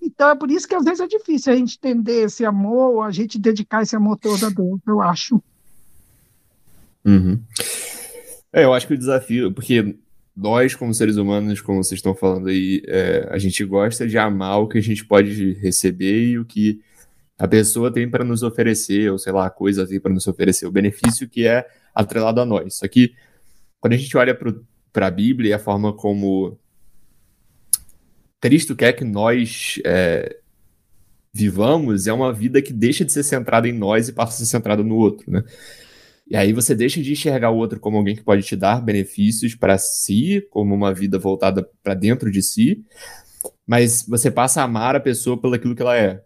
Então 0.00 0.30
é 0.30 0.34
por 0.34 0.50
isso 0.50 0.68
que 0.68 0.74
às 0.74 0.84
vezes 0.84 1.00
é 1.00 1.06
difícil 1.06 1.52
a 1.52 1.56
gente 1.56 1.76
entender 1.76 2.24
esse 2.24 2.44
amor, 2.44 3.02
a 3.02 3.10
gente 3.10 3.38
dedicar 3.38 3.82
esse 3.82 3.94
amor 3.94 4.18
todo 4.18 4.44
a 4.44 4.50
Deus, 4.50 4.80
eu 4.86 5.00
acho. 5.00 5.42
Uhum. 7.04 7.40
É, 8.52 8.64
eu 8.64 8.74
acho 8.74 8.86
que 8.86 8.94
o 8.94 8.98
desafio, 8.98 9.52
porque 9.52 9.96
nós, 10.34 10.74
como 10.74 10.94
seres 10.94 11.16
humanos, 11.16 11.60
como 11.60 11.82
vocês 11.82 11.98
estão 11.98 12.14
falando 12.14 12.48
aí, 12.48 12.82
é, 12.86 13.28
a 13.30 13.38
gente 13.38 13.64
gosta 13.64 14.06
de 14.06 14.16
amar 14.16 14.60
o 14.60 14.68
que 14.68 14.78
a 14.78 14.82
gente 14.82 15.04
pode 15.04 15.52
receber 15.54 16.28
e 16.28 16.38
o 16.38 16.44
que 16.44 16.80
a 17.38 17.46
pessoa 17.46 17.92
tem 17.92 18.08
para 18.08 18.24
nos 18.24 18.42
oferecer, 18.42 19.10
ou 19.10 19.18
sei 19.18 19.32
lá, 19.32 19.46
a 19.46 19.50
coisa 19.50 19.86
tem 19.86 20.00
para 20.00 20.12
nos 20.12 20.26
oferecer, 20.26 20.66
o 20.66 20.70
benefício 20.70 21.28
que 21.28 21.46
é 21.46 21.66
atrelado 21.94 22.40
a 22.40 22.46
nós. 22.46 22.76
Só 22.76 22.88
que 22.88 23.14
quando 23.80 23.94
a 23.94 23.96
gente 23.96 24.16
olha 24.16 24.38
para 24.92 25.06
a 25.06 25.10
Bíblia 25.10 25.50
e 25.50 25.52
a 25.52 25.58
forma 25.58 25.92
como 25.92 26.58
Cristo 28.40 28.74
quer 28.74 28.92
que 28.92 29.04
nós 29.04 29.80
é, 29.84 30.36
vivamos 31.32 32.06
é 32.06 32.12
uma 32.12 32.32
vida 32.32 32.62
que 32.62 32.72
deixa 32.72 33.04
de 33.04 33.12
ser 33.12 33.22
centrada 33.22 33.68
em 33.68 33.72
nós 33.72 34.08
e 34.08 34.12
passa 34.12 34.34
a 34.34 34.36
ser 34.38 34.46
centrada 34.46 34.82
no 34.82 34.96
outro, 34.96 35.30
né? 35.30 35.42
E 36.32 36.36
aí 36.36 36.50
você 36.50 36.74
deixa 36.74 37.02
de 37.02 37.12
enxergar 37.12 37.50
o 37.50 37.58
outro 37.58 37.78
como 37.78 37.98
alguém 37.98 38.16
que 38.16 38.22
pode 38.22 38.42
te 38.42 38.56
dar 38.56 38.80
benefícios 38.80 39.54
para 39.54 39.76
si, 39.76 40.42
como 40.48 40.74
uma 40.74 40.94
vida 40.94 41.18
voltada 41.18 41.62
para 41.82 41.92
dentro 41.92 42.30
de 42.30 42.40
si, 42.40 42.82
mas 43.66 44.06
você 44.08 44.30
passa 44.30 44.62
a 44.62 44.64
amar 44.64 44.96
a 44.96 45.00
pessoa 45.00 45.38
pelo 45.38 45.52
aquilo 45.52 45.76
que 45.76 45.82
ela 45.82 45.94
é. 45.94 46.24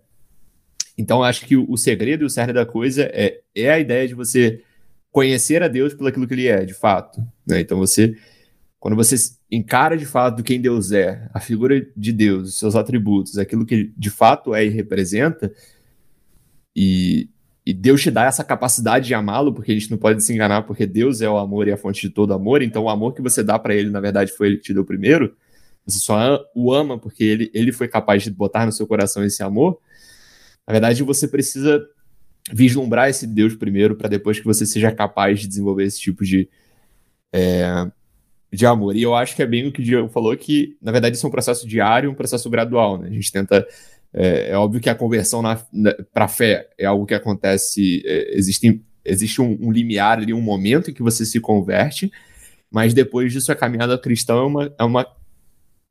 Então 0.96 1.24
acho 1.24 1.44
que 1.44 1.56
o 1.56 1.76
segredo 1.76 2.22
e 2.22 2.24
o 2.24 2.30
cerne 2.30 2.52
da 2.52 2.64
coisa 2.64 3.02
é, 3.12 3.40
é 3.52 3.68
a 3.68 3.80
ideia 3.80 4.06
de 4.06 4.14
você 4.14 4.62
conhecer 5.10 5.60
a 5.60 5.66
Deus 5.66 5.92
pelo 5.92 6.08
aquilo 6.08 6.28
que 6.28 6.34
ele 6.34 6.46
é, 6.46 6.64
de 6.64 6.72
fato. 6.74 7.20
Né? 7.44 7.58
Então 7.58 7.76
você 7.76 8.14
quando 8.78 8.94
você 8.94 9.16
encara 9.50 9.96
de 9.96 10.06
fato 10.06 10.44
quem 10.44 10.60
Deus 10.60 10.92
é, 10.92 11.28
a 11.34 11.40
figura 11.40 11.84
de 11.96 12.12
Deus, 12.12 12.50
os 12.50 12.58
seus 12.60 12.76
atributos, 12.76 13.38
aquilo 13.38 13.66
que 13.66 13.92
de 13.96 14.10
fato 14.10 14.54
é 14.54 14.64
e 14.64 14.68
representa, 14.68 15.52
e, 16.76 17.28
e 17.66 17.74
Deus 17.74 18.00
te 18.00 18.12
dá 18.12 18.26
essa 18.26 18.44
capacidade 18.44 19.08
de 19.08 19.14
amá-lo, 19.14 19.52
porque 19.52 19.72
a 19.72 19.74
gente 19.74 19.90
não 19.90 19.98
pode 19.98 20.22
se 20.22 20.32
enganar, 20.32 20.62
porque 20.62 20.86
Deus 20.86 21.20
é 21.20 21.28
o 21.28 21.36
amor 21.36 21.66
e 21.66 21.72
a 21.72 21.76
fonte 21.76 22.00
de 22.00 22.10
todo 22.10 22.32
amor, 22.32 22.62
então 22.62 22.84
o 22.84 22.88
amor 22.88 23.12
que 23.12 23.20
você 23.20 23.42
dá 23.42 23.58
para 23.58 23.74
ele, 23.74 23.90
na 23.90 24.00
verdade, 24.00 24.30
foi 24.30 24.46
ele 24.46 24.56
que 24.58 24.62
te 24.62 24.72
deu 24.74 24.84
primeiro, 24.84 25.36
você 25.84 25.98
só 25.98 26.44
o 26.54 26.72
ama 26.72 26.96
porque 26.96 27.24
ele, 27.24 27.50
ele 27.52 27.72
foi 27.72 27.88
capaz 27.88 28.22
de 28.22 28.30
botar 28.30 28.64
no 28.64 28.72
seu 28.72 28.86
coração 28.86 29.24
esse 29.24 29.42
amor, 29.42 29.78
na 30.64 30.72
verdade 30.72 31.02
você 31.02 31.26
precisa 31.26 31.84
vislumbrar 32.52 33.08
esse 33.08 33.26
Deus 33.26 33.54
primeiro, 33.54 33.96
para 33.96 34.08
depois 34.08 34.38
que 34.38 34.44
você 34.44 34.64
seja 34.64 34.92
capaz 34.92 35.40
de 35.40 35.48
desenvolver 35.48 35.84
esse 35.84 36.00
tipo 36.00 36.24
de. 36.24 36.48
É, 37.32 37.90
de 38.52 38.64
amor. 38.64 38.96
E 38.96 39.02
eu 39.02 39.14
acho 39.14 39.34
que 39.34 39.42
é 39.42 39.46
bem 39.46 39.66
o 39.66 39.72
que 39.72 39.80
o 39.80 39.84
Diego 39.84 40.08
falou, 40.08 40.34
que 40.36 40.76
na 40.80 40.92
verdade 40.92 41.16
isso 41.16 41.26
é 41.26 41.28
um 41.28 41.32
processo 41.32 41.66
diário, 41.66 42.10
um 42.10 42.14
processo 42.14 42.48
gradual. 42.48 42.98
Né? 42.98 43.08
A 43.08 43.12
gente 43.12 43.30
tenta. 43.30 43.66
É, 44.18 44.50
é 44.50 44.56
óbvio 44.56 44.80
que 44.80 44.88
a 44.88 44.94
conversão 44.94 45.42
para 46.12 46.26
fé 46.26 46.70
é 46.78 46.86
algo 46.86 47.04
que 47.04 47.14
acontece. 47.14 48.02
É, 48.06 48.36
existe 48.36 48.82
existe 49.04 49.40
um, 49.40 49.56
um, 49.60 49.70
limiar 49.70 50.18
ali, 50.18 50.32
um 50.32 50.40
momento 50.40 50.90
em 50.90 50.94
que 50.94 51.02
você 51.02 51.24
se 51.24 51.38
converte, 51.38 52.10
mas 52.70 52.92
depois 52.92 53.32
disso 53.32 53.52
a 53.52 53.54
caminhada 53.54 53.96
cristã 53.96 54.34
é, 54.34 54.40
uma, 54.40 54.74
é, 54.78 54.84
uma, 54.84 55.06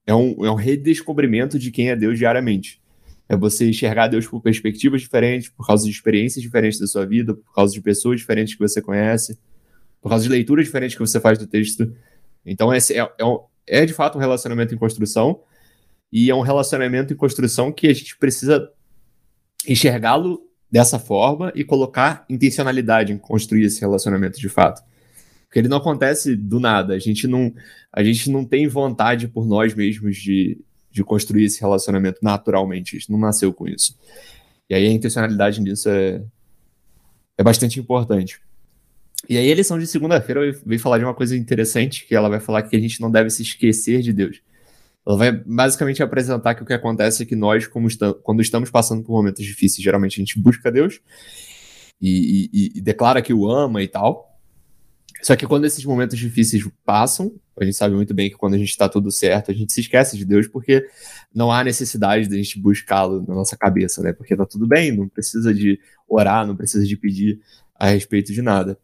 é, 0.05 0.13
um, 0.13 0.45
é 0.45 0.51
um 0.51 0.55
redescobrimento 0.55 1.57
de 1.57 1.71
quem 1.71 1.89
é 1.89 1.95
Deus 1.95 2.17
diariamente. 2.17 2.81
É 3.27 3.35
você 3.35 3.69
enxergar 3.69 4.07
Deus 4.07 4.27
por 4.27 4.41
perspectivas 4.41 5.01
diferentes, 5.01 5.49
por 5.49 5.65
causa 5.65 5.85
de 5.85 5.91
experiências 5.91 6.43
diferentes 6.43 6.79
da 6.79 6.87
sua 6.87 7.05
vida, 7.05 7.33
por 7.33 7.55
causa 7.55 7.73
de 7.73 7.81
pessoas 7.81 8.19
diferentes 8.19 8.53
que 8.53 8.59
você 8.59 8.81
conhece, 8.81 9.39
por 10.01 10.09
causa 10.09 10.25
de 10.25 10.29
leituras 10.29 10.65
diferentes 10.65 10.95
que 10.95 11.01
você 11.01 11.19
faz 11.19 11.37
do 11.37 11.47
texto. 11.47 11.91
Então, 12.45 12.71
é, 12.71 12.77
é, 12.77 13.81
é 13.81 13.85
de 13.85 13.93
fato 13.93 14.17
um 14.17 14.21
relacionamento 14.21 14.75
em 14.75 14.77
construção, 14.77 15.39
e 16.11 16.29
é 16.29 16.35
um 16.35 16.41
relacionamento 16.41 17.13
em 17.13 17.17
construção 17.17 17.71
que 17.71 17.87
a 17.87 17.93
gente 17.93 18.17
precisa 18.17 18.69
enxergá-lo 19.67 20.41
dessa 20.71 20.99
forma 20.99 21.51
e 21.55 21.63
colocar 21.63 22.25
intencionalidade 22.29 23.13
em 23.13 23.17
construir 23.17 23.65
esse 23.65 23.79
relacionamento 23.79 24.39
de 24.39 24.49
fato. 24.49 24.83
Porque 25.45 25.59
ele 25.59 25.67
não 25.67 25.77
acontece 25.77 26.35
do 26.35 26.59
nada, 26.59 26.93
a 26.93 26.99
gente 26.99 27.27
não, 27.27 27.53
a 27.91 28.03
gente 28.03 28.29
não 28.29 28.43
tem 28.43 28.67
vontade 28.67 29.27
por 29.27 29.45
nós 29.45 29.73
mesmos 29.73 30.17
de, 30.17 30.59
de 30.91 31.03
construir 31.03 31.45
esse 31.45 31.61
relacionamento 31.61 32.19
naturalmente, 32.21 32.95
a 32.95 32.99
gente 32.99 33.11
não 33.11 33.19
nasceu 33.19 33.53
com 33.53 33.67
isso. 33.67 33.97
E 34.69 34.75
aí 34.75 34.85
a 34.85 34.91
intencionalidade 34.91 35.61
nisso 35.61 35.87
é, 35.89 36.21
é 37.37 37.43
bastante 37.43 37.79
importante. 37.79 38.39
E 39.29 39.37
aí 39.37 39.51
a 39.51 39.55
lição 39.55 39.79
de 39.79 39.87
segunda-feira 39.87 40.41
veio 40.65 40.79
falar 40.79 40.97
de 40.97 41.03
uma 41.03 41.13
coisa 41.13 41.35
interessante, 41.35 42.05
que 42.05 42.13
ela 42.13 42.29
vai 42.29 42.39
falar 42.39 42.63
que 42.63 42.75
a 42.75 42.79
gente 42.79 43.01
não 43.01 43.09
deve 43.09 43.29
se 43.29 43.41
esquecer 43.41 44.01
de 44.01 44.13
Deus. 44.13 44.41
Ela 45.05 45.17
vai 45.17 45.31
basicamente 45.31 46.01
apresentar 46.01 46.55
que 46.55 46.63
o 46.63 46.65
que 46.65 46.73
acontece 46.73 47.23
é 47.23 47.25
que 47.25 47.35
nós, 47.35 47.67
quando 47.67 48.41
estamos 48.41 48.71
passando 48.71 49.03
por 49.03 49.13
momentos 49.13 49.45
difíceis, 49.45 49.83
geralmente 49.83 50.19
a 50.19 50.21
gente 50.23 50.39
busca 50.39 50.71
Deus 50.71 50.99
e, 52.01 52.49
e, 52.51 52.71
e 52.75 52.81
declara 52.81 53.21
que 53.21 53.33
o 53.33 53.49
ama 53.49 53.83
e 53.83 53.87
tal. 53.87 54.35
Só 55.21 55.35
que 55.35 55.47
quando 55.47 55.65
esses 55.65 55.83
momentos 55.85 56.17
difíceis 56.17 56.63
passam, 56.83 57.33
a 57.59 57.63
gente 57.63 57.77
sabe 57.77 57.95
muito 57.95 58.13
bem 58.13 58.29
que 58.29 58.35
quando 58.35 58.55
a 58.55 58.57
gente 58.57 58.69
está 58.69 58.89
tudo 58.89 59.11
certo, 59.11 59.49
a 59.49 59.53
gente 59.53 59.71
se 59.71 59.81
esquece 59.81 60.17
de 60.17 60.25
Deus 60.25 60.47
porque 60.47 60.85
não 61.33 61.51
há 61.51 61.63
necessidade 61.63 62.27
de 62.27 62.35
a 62.35 62.37
gente 62.37 62.59
buscá-lo 62.59 63.25
na 63.27 63.33
nossa 63.33 63.55
cabeça, 63.55 64.01
né? 64.01 64.11
Porque 64.11 64.35
tá 64.35 64.45
tudo 64.45 64.67
bem, 64.67 64.91
não 64.91 65.07
precisa 65.07 65.53
de 65.53 65.79
orar, 66.07 66.45
não 66.45 66.55
precisa 66.55 66.85
de 66.85 66.97
pedir 66.97 67.39
a 67.75 67.87
respeito 67.87 68.33
de 68.33 68.41
nada. 68.41 68.77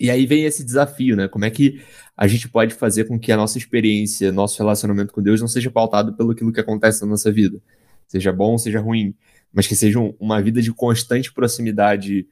E 0.00 0.10
aí 0.10 0.26
vem 0.26 0.44
esse 0.44 0.64
desafio, 0.64 1.16
né? 1.16 1.28
Como 1.28 1.44
é 1.44 1.50
que 1.50 1.80
a 2.16 2.26
gente 2.26 2.48
pode 2.48 2.74
fazer 2.74 3.04
com 3.04 3.18
que 3.18 3.30
a 3.32 3.36
nossa 3.36 3.58
experiência, 3.58 4.32
nosso 4.32 4.58
relacionamento 4.58 5.12
com 5.12 5.22
Deus 5.22 5.40
não 5.40 5.48
seja 5.48 5.70
pautado 5.70 6.16
pelo 6.16 6.32
aquilo 6.32 6.52
que 6.52 6.60
acontece 6.60 7.00
na 7.02 7.08
nossa 7.08 7.30
vida, 7.30 7.60
seja 8.06 8.32
bom, 8.32 8.58
seja 8.58 8.80
ruim, 8.80 9.14
mas 9.52 9.66
que 9.66 9.76
seja 9.76 9.98
uma 10.18 10.42
vida 10.42 10.60
de 10.60 10.72
constante 10.72 11.32
proximidade 11.32 12.26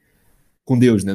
com 0.65 0.77
Deus, 0.77 1.03
né? 1.03 1.13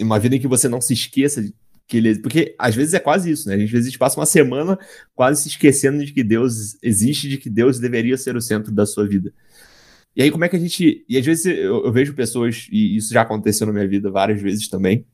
uma 0.00 0.18
vida 0.18 0.36
em 0.36 0.40
que 0.40 0.48
você 0.48 0.68
não 0.68 0.80
se 0.80 0.92
esqueça 0.92 1.44
que 1.86 1.98
ele, 1.98 2.18
porque 2.20 2.54
às 2.58 2.74
vezes 2.74 2.94
é 2.94 2.98
quase 2.98 3.30
isso, 3.30 3.48
né? 3.48 3.62
Às 3.62 3.70
vezes 3.70 3.96
passa 3.96 4.18
uma 4.18 4.26
semana 4.26 4.78
quase 5.14 5.42
se 5.42 5.48
esquecendo 5.48 6.04
de 6.04 6.12
que 6.12 6.24
Deus 6.24 6.78
existe, 6.82 7.28
de 7.28 7.36
que 7.36 7.50
Deus 7.50 7.78
deveria 7.78 8.16
ser 8.16 8.36
o 8.36 8.40
centro 8.40 8.72
da 8.72 8.86
sua 8.86 9.06
vida. 9.06 9.32
E 10.16 10.22
aí, 10.22 10.30
como 10.30 10.44
é 10.44 10.48
que 10.48 10.56
a 10.56 10.58
gente. 10.58 11.04
E 11.08 11.18
às 11.18 11.26
vezes 11.26 11.44
eu, 11.46 11.84
eu 11.84 11.92
vejo 11.92 12.14
pessoas, 12.14 12.68
e 12.70 12.96
isso 12.96 13.12
já 13.12 13.22
aconteceu 13.22 13.66
na 13.66 13.72
minha 13.72 13.86
vida 13.86 14.10
várias 14.10 14.40
vezes 14.40 14.68
também, 14.68 15.04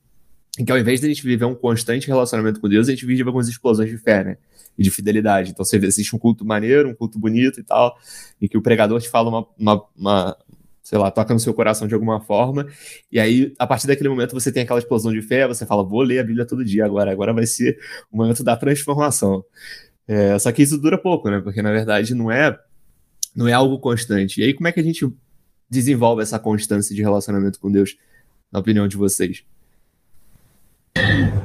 em 0.58 0.64
que 0.64 0.72
ao 0.72 0.78
invés 0.78 1.00
de 1.00 1.06
a 1.06 1.08
gente 1.08 1.22
viver 1.22 1.44
um 1.44 1.54
constante 1.54 2.06
relacionamento 2.06 2.60
com 2.60 2.68
Deus, 2.68 2.88
a 2.88 2.90
gente 2.90 3.06
vive 3.06 3.22
algumas 3.22 3.48
explosões 3.48 3.88
de 3.88 3.98
fé, 3.98 4.24
né? 4.24 4.36
E 4.76 4.82
de 4.82 4.90
fidelidade. 4.90 5.50
Então 5.50 5.64
você 5.64 5.78
vê, 5.78 5.86
existe 5.86 6.14
um 6.14 6.18
culto 6.18 6.44
maneiro, 6.44 6.88
um 6.88 6.94
culto 6.94 7.18
bonito 7.18 7.60
e 7.60 7.62
tal, 7.62 7.96
em 8.40 8.48
que 8.48 8.58
o 8.58 8.62
pregador 8.62 9.00
te 9.00 9.08
fala 9.08 9.28
uma, 9.28 9.46
uma, 9.58 9.84
uma 9.96 10.36
sei 10.82 10.98
lá, 10.98 11.08
toca 11.10 11.32
no 11.32 11.38
seu 11.38 11.54
coração 11.54 11.86
de 11.86 11.94
alguma 11.94 12.20
forma, 12.20 12.66
e 13.12 13.20
aí, 13.20 13.54
a 13.60 13.66
partir 13.66 13.86
daquele 13.86 14.08
momento, 14.08 14.32
você 14.32 14.50
tem 14.50 14.64
aquela 14.64 14.80
explosão 14.80 15.12
de 15.12 15.22
fé, 15.22 15.46
você 15.46 15.64
fala, 15.64 15.84
vou 15.84 16.02
ler 16.02 16.18
a 16.18 16.24
Bíblia 16.24 16.44
todo 16.44 16.64
dia 16.64 16.84
agora, 16.84 17.12
agora 17.12 17.32
vai 17.32 17.46
ser 17.46 17.78
o 18.10 18.16
momento 18.16 18.42
da 18.42 18.56
transformação. 18.56 19.44
É, 20.08 20.36
só 20.40 20.50
que 20.50 20.62
isso 20.62 20.76
dura 20.76 20.98
pouco, 20.98 21.30
né? 21.30 21.40
Porque, 21.40 21.62
na 21.62 21.70
verdade, 21.70 22.12
não 22.12 22.28
é, 22.28 22.58
não 23.36 23.46
é 23.46 23.52
algo 23.52 23.78
constante. 23.78 24.40
E 24.40 24.44
aí, 24.44 24.52
como 24.52 24.66
é 24.66 24.72
que 24.72 24.80
a 24.80 24.82
gente 24.82 25.08
desenvolve 25.68 26.22
essa 26.22 26.40
constância 26.40 26.92
de 26.92 27.00
relacionamento 27.00 27.60
com 27.60 27.70
Deus, 27.70 27.96
na 28.50 28.58
opinião 28.58 28.88
de 28.88 28.96
vocês? 28.96 29.44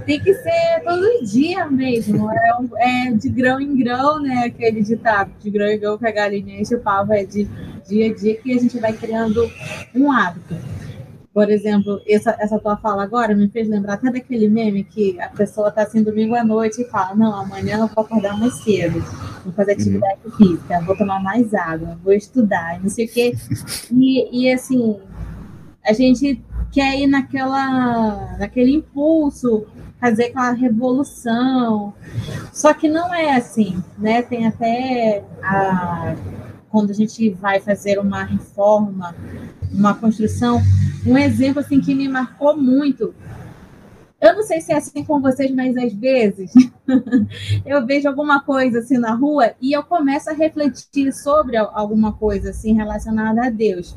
Tem 0.06 0.20
que 0.20 0.34
ser 0.34 0.82
todo 0.84 1.26
dia 1.26 1.66
mesmo. 1.66 2.32
É, 2.32 2.58
um, 2.60 2.70
é, 2.78 3.12
de 3.12 3.30
grão 3.30 3.60
em 3.60 3.76
grão, 3.78 4.20
né? 4.20 4.46
Aquele 4.46 4.82
ditado, 4.82 5.32
de 5.40 5.50
grão 5.50 5.68
em 5.68 5.80
grão 5.80 5.98
que 5.98 6.08
a 6.08 6.12
galinha 6.12 6.60
enche 6.60 6.76
o 6.76 6.80
pavo, 6.80 7.14
é 7.14 7.24
de 7.24 7.48
dia 7.88 8.12
a 8.12 8.14
dia 8.14 8.36
que 8.36 8.52
a 8.52 8.60
gente 8.60 8.80
vai 8.80 8.94
criando 8.94 9.50
um 9.94 10.12
hábito. 10.12 10.56
Por 11.34 11.50
exemplo, 11.50 12.02
essa, 12.08 12.34
essa 12.40 12.58
tua 12.58 12.78
fala 12.78 13.04
agora 13.04 13.36
me 13.36 13.50
fez 13.50 13.68
lembrar 13.68 13.96
até 13.96 14.10
daquele 14.10 14.48
meme 14.48 14.86
que 14.86 15.20
a 15.20 15.28
pessoa 15.28 15.70
tá 15.70 15.84
assim 15.84 16.02
domingo 16.02 16.34
à 16.34 16.44
noite 16.44 16.82
e 16.82 16.86
fala: 16.86 17.14
Não, 17.14 17.34
amanhã 17.34 17.80
eu 17.80 17.88
vou 17.88 18.06
acordar 18.06 18.40
mais 18.40 18.54
cedo, 18.64 19.04
vou 19.44 19.52
fazer 19.52 19.74
uhum. 19.74 19.78
atividade 19.78 20.20
uhum. 20.24 20.32
física, 20.32 20.82
vou 20.82 20.96
tomar 20.96 21.22
mais 21.22 21.54
água, 21.54 22.00
vou 22.04 22.14
estudar, 22.14 22.80
não 22.82 22.90
sei 22.90 23.06
o 23.06 23.10
quê. 23.10 23.34
E, 23.92 24.46
e 24.46 24.52
assim, 24.52 24.98
a 25.86 25.92
gente 25.92 26.42
quer 26.76 27.00
ir 27.00 27.08
naquela, 27.08 28.36
naquele 28.38 28.74
impulso, 28.74 29.66
fazer 29.98 30.26
aquela 30.26 30.52
revolução. 30.52 31.94
Só 32.52 32.74
que 32.74 32.90
não 32.90 33.14
é 33.14 33.34
assim, 33.34 33.82
né? 33.98 34.22
Tem 34.22 34.46
até 34.46 35.24
a, 35.42 36.16
quando 36.70 36.90
a 36.90 36.94
gente 36.94 37.30
vai 37.30 37.62
fazer 37.62 37.98
uma 37.98 38.26
reforma, 38.26 39.16
uma 39.72 39.94
construção, 39.94 40.62
um 41.08 41.18
exemplo 41.18 41.62
assim 41.62 41.80
que 41.80 41.96
me 41.96 42.10
marcou 42.10 42.58
muito. 42.58 43.16
Eu 44.20 44.36
não 44.36 44.44
sei 44.44 44.60
se 44.60 44.74
é 44.74 44.76
assim 44.76 45.02
com 45.06 45.22
vocês, 45.22 45.52
mas 45.56 45.78
às 45.78 45.94
vezes 45.94 46.52
eu 47.66 47.86
vejo 47.86 48.10
alguma 48.10 48.42
coisa 48.42 48.80
assim 48.80 48.98
na 48.98 49.14
rua 49.14 49.54
e 49.62 49.72
eu 49.72 49.84
começo 49.84 50.30
a 50.30 50.34
refletir 50.34 51.14
sobre 51.14 51.56
alguma 51.56 52.12
coisa 52.12 52.50
assim 52.50 52.74
relacionada 52.74 53.46
a 53.46 53.50
Deus. 53.50 53.96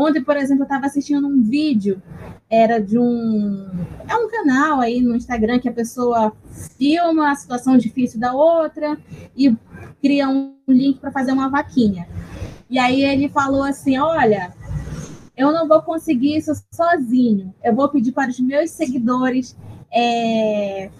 Ontem, 0.00 0.22
por 0.22 0.36
exemplo, 0.36 0.62
eu 0.62 0.66
estava 0.66 0.86
assistindo 0.86 1.26
um 1.26 1.42
vídeo, 1.42 2.00
era 2.48 2.80
de 2.80 2.96
um. 2.96 3.68
É 4.06 4.14
um 4.14 4.28
canal 4.28 4.80
aí 4.80 5.00
no 5.00 5.16
Instagram 5.16 5.58
que 5.58 5.68
a 5.68 5.72
pessoa 5.72 6.32
filma 6.78 7.32
a 7.32 7.34
situação 7.34 7.76
difícil 7.76 8.20
da 8.20 8.32
outra 8.32 8.96
e 9.36 9.52
cria 10.00 10.28
um 10.28 10.54
link 10.68 11.00
para 11.00 11.10
fazer 11.10 11.32
uma 11.32 11.48
vaquinha. 11.48 12.06
E 12.70 12.78
aí 12.78 13.02
ele 13.02 13.28
falou 13.28 13.64
assim: 13.64 13.98
olha, 13.98 14.54
eu 15.36 15.50
não 15.52 15.66
vou 15.66 15.82
conseguir 15.82 16.36
isso 16.36 16.52
sozinho. 16.72 17.52
Eu 17.60 17.74
vou 17.74 17.88
pedir 17.88 18.12
para 18.12 18.30
os 18.30 18.38
meus 18.38 18.70
seguidores 18.70 19.56
é, 19.92 20.90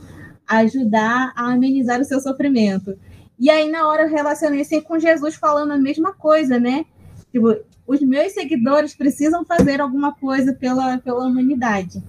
ajudar 0.45 1.33
a 1.37 1.53
amenizar 1.53 2.01
o 2.01 2.05
seu 2.05 2.21
sofrimento. 2.21 2.99
E 3.39 3.49
aí, 3.49 3.71
na 3.71 3.87
hora, 3.87 4.03
eu 4.03 4.11
relacionei 4.11 4.63
assim 4.63 4.81
com 4.81 4.99
Jesus 4.99 5.37
falando 5.37 5.71
a 5.71 5.79
mesma 5.79 6.13
coisa, 6.13 6.59
né? 6.59 6.85
Tipo, 7.31 7.57
os 7.89 8.03
meus 8.03 8.33
seguidores 8.33 8.95
precisam 8.95 9.47
fazer 9.47 9.81
alguma 9.81 10.13
coisa 10.13 10.53
pela, 10.53 10.99
pela 10.99 11.27
humanidade. 11.27 12.03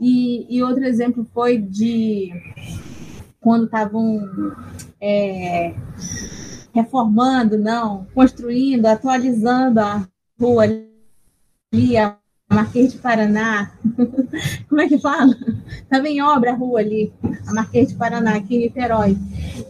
E, 0.00 0.46
e 0.48 0.62
outro 0.62 0.84
exemplo 0.84 1.26
foi 1.34 1.58
de 1.58 2.32
quando 3.38 3.66
estavam 3.66 4.26
é, 4.98 5.74
reformando, 6.74 7.58
não, 7.58 8.06
construindo, 8.14 8.86
atualizando 8.86 9.80
a 9.80 10.08
rua 10.40 10.64
ali, 10.64 11.96
a 11.98 12.16
Marquês 12.50 12.92
de 12.92 12.98
Paraná. 12.98 13.70
Como 14.66 14.80
é 14.80 14.88
que 14.88 14.98
fala? 14.98 15.36
Estava 15.68 16.08
em 16.08 16.22
obra 16.22 16.52
a 16.52 16.56
rua 16.56 16.80
ali, 16.80 17.12
a 17.46 17.52
Marquês 17.52 17.88
de 17.88 17.96
Paraná, 17.96 18.36
aqui 18.36 18.56
em 18.56 18.60
Niterói. 18.60 19.18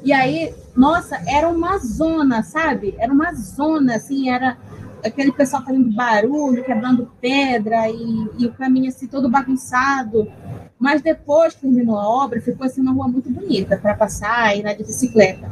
E 0.05 0.13
aí, 0.13 0.55
nossa, 0.77 1.21
era 1.27 1.49
uma 1.49 1.79
zona, 1.79 2.45
sabe? 2.45 2.95
Era 2.97 3.13
uma 3.13 3.35
zona, 3.35 3.97
assim, 3.97 4.31
era 4.31 4.57
aquele 5.05 5.33
pessoal 5.33 5.65
fazendo 5.65 5.93
barulho, 5.93 6.65
quebrando 6.65 7.11
pedra 7.21 7.89
e, 7.89 8.29
e 8.39 8.47
o 8.47 8.53
caminho 8.53 8.89
assim 8.89 9.07
todo 9.07 9.31
bagunçado. 9.31 10.31
Mas 10.79 11.03
depois 11.03 11.55
terminou 11.55 11.97
a 11.97 12.09
obra, 12.09 12.41
ficou 12.41 12.67
assim 12.67 12.81
uma 12.81 12.93
rua 12.93 13.09
muito 13.09 13.31
bonita 13.31 13.77
para 13.77 13.95
passar 13.95 14.57
e 14.57 14.61
ir 14.61 14.77
de 14.77 14.85
bicicleta. 14.85 15.51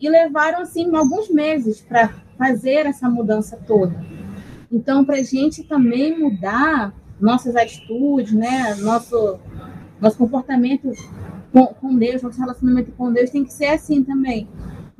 E 0.00 0.08
levaram 0.08 0.60
assim 0.60 0.94
alguns 0.94 1.28
meses 1.30 1.80
para 1.80 2.10
fazer 2.38 2.86
essa 2.86 3.08
mudança 3.08 3.58
toda. 3.66 3.94
Então, 4.72 5.04
para 5.04 5.16
a 5.16 5.22
gente 5.22 5.64
também 5.64 6.18
mudar 6.18 6.94
nossas 7.20 7.54
atitudes, 7.56 8.32
né, 8.32 8.74
nosso 8.76 9.38
nosso 10.00 10.16
comportamento 10.16 10.90
com, 11.52 11.66
com 11.66 11.96
Deus, 11.96 12.22
nosso 12.22 12.40
relacionamento 12.40 12.90
com 12.92 13.12
Deus 13.12 13.30
tem 13.30 13.44
que 13.44 13.52
ser 13.52 13.66
assim 13.66 14.02
também. 14.02 14.48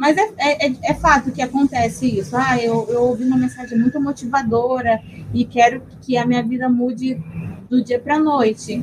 Mas 0.01 0.17
é, 0.17 0.31
é, 0.39 0.67
é, 0.67 0.73
é, 0.83 0.95
fato 0.95 1.31
que 1.31 1.43
acontece 1.43 2.19
isso. 2.19 2.35
Ah, 2.35 2.57
eu, 2.57 2.89
eu 2.89 3.03
ouvi 3.03 3.23
uma 3.23 3.37
mensagem 3.37 3.79
muito 3.79 4.01
motivadora 4.01 4.99
e 5.35 5.45
quero 5.45 5.83
que 6.01 6.17
a 6.17 6.25
minha 6.25 6.43
vida 6.43 6.71
mude 6.71 7.23
do 7.69 7.85
dia 7.85 8.01
para 8.01 8.15
a 8.17 8.19
noite. 8.19 8.83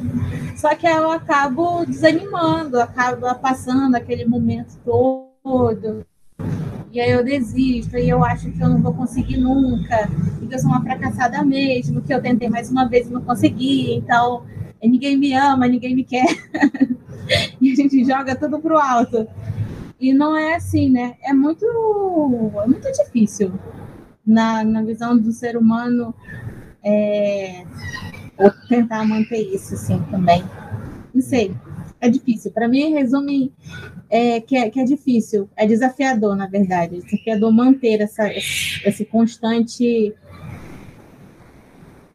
Só 0.56 0.76
que 0.76 0.86
eu 0.86 1.10
acabo 1.10 1.84
desanimando, 1.88 2.80
acabo 2.80 3.34
passando 3.40 3.96
aquele 3.96 4.26
momento 4.26 4.78
todo. 4.86 6.06
E 6.92 7.02
aí 7.02 7.10
eu 7.10 7.24
desisto, 7.24 7.98
e 7.98 8.08
eu 8.08 8.24
acho 8.24 8.52
que 8.52 8.62
eu 8.62 8.70
não 8.70 8.80
vou 8.80 8.94
conseguir 8.94 9.38
nunca, 9.38 10.08
e 10.40 10.46
que 10.46 10.54
eu 10.54 10.60
sou 10.60 10.70
uma 10.70 10.84
fracassada 10.84 11.44
mesmo, 11.44 12.00
que 12.00 12.14
eu 12.14 12.22
tentei 12.22 12.48
mais 12.48 12.70
uma 12.70 12.88
vez 12.88 13.08
e 13.08 13.12
não 13.12 13.22
consegui, 13.22 13.96
então 13.96 14.46
ninguém 14.84 15.18
me 15.18 15.34
ama, 15.34 15.68
ninguém 15.68 15.96
me 15.96 16.04
quer. 16.04 16.28
e 17.60 17.72
a 17.72 17.76
gente 17.76 18.06
joga 18.06 18.36
tudo 18.36 18.60
pro 18.60 18.78
alto. 18.78 19.28
E 20.00 20.14
não 20.14 20.38
é 20.38 20.56
assim, 20.56 20.90
né? 20.90 21.16
É 21.24 21.34
muito, 21.34 21.66
é 22.64 22.68
muito 22.68 22.92
difícil 22.92 23.52
na, 24.26 24.64
na 24.64 24.84
visão 24.84 25.18
do 25.18 25.32
ser 25.32 25.58
humano 25.58 26.14
é, 26.84 27.64
tentar 28.70 29.04
manter 29.06 29.42
isso 29.42 29.74
assim 29.74 30.02
também. 30.12 30.44
Não 31.14 31.22
sei, 31.22 31.56
é 32.00 32.10
difícil. 32.10 32.52
Para 32.52 32.68
mim, 32.68 32.94
resume 32.94 33.52
é, 34.10 34.40
que, 34.40 34.56
é, 34.56 34.70
que 34.70 34.80
é 34.80 34.84
difícil, 34.84 35.50
é 35.56 35.66
desafiador, 35.66 36.36
na 36.36 36.48
verdade. 36.48 36.98
É 36.98 37.00
desafiador 37.00 37.52
manter 37.52 38.02
essa, 38.02 38.32
esse 38.32 39.06
constante 39.06 40.14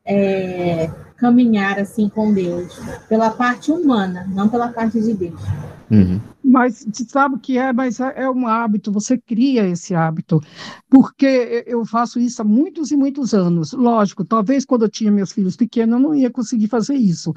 é, 0.04 0.90
caminhar 1.22 1.78
assim 1.78 2.08
com 2.08 2.34
Deus, 2.34 2.80
pela 3.08 3.30
parte 3.30 3.70
humana, 3.70 4.28
não 4.34 4.48
pela 4.48 4.68
parte 4.70 5.00
de 5.00 5.14
Deus. 5.14 5.40
Uhum. 5.88 6.20
Mas 6.42 6.84
sabe 7.06 7.36
o 7.36 7.38
que 7.38 7.56
é? 7.56 7.72
Mas 7.72 8.00
é, 8.00 8.22
é 8.22 8.28
um 8.30 8.48
hábito, 8.48 8.90
você 8.90 9.16
cria 9.16 9.68
esse 9.68 9.94
hábito. 9.94 10.40
Porque 10.90 11.64
eu 11.64 11.84
faço 11.84 12.18
isso 12.18 12.42
há 12.42 12.44
muitos 12.44 12.90
e 12.90 12.96
muitos 12.96 13.32
anos. 13.32 13.72
Lógico, 13.72 14.24
talvez 14.24 14.64
quando 14.64 14.82
eu 14.82 14.88
tinha 14.88 15.12
meus 15.12 15.30
filhos 15.30 15.54
pequenos 15.54 15.94
eu 15.94 16.00
não 16.00 16.14
ia 16.14 16.30
conseguir 16.30 16.66
fazer 16.66 16.94
isso. 16.94 17.32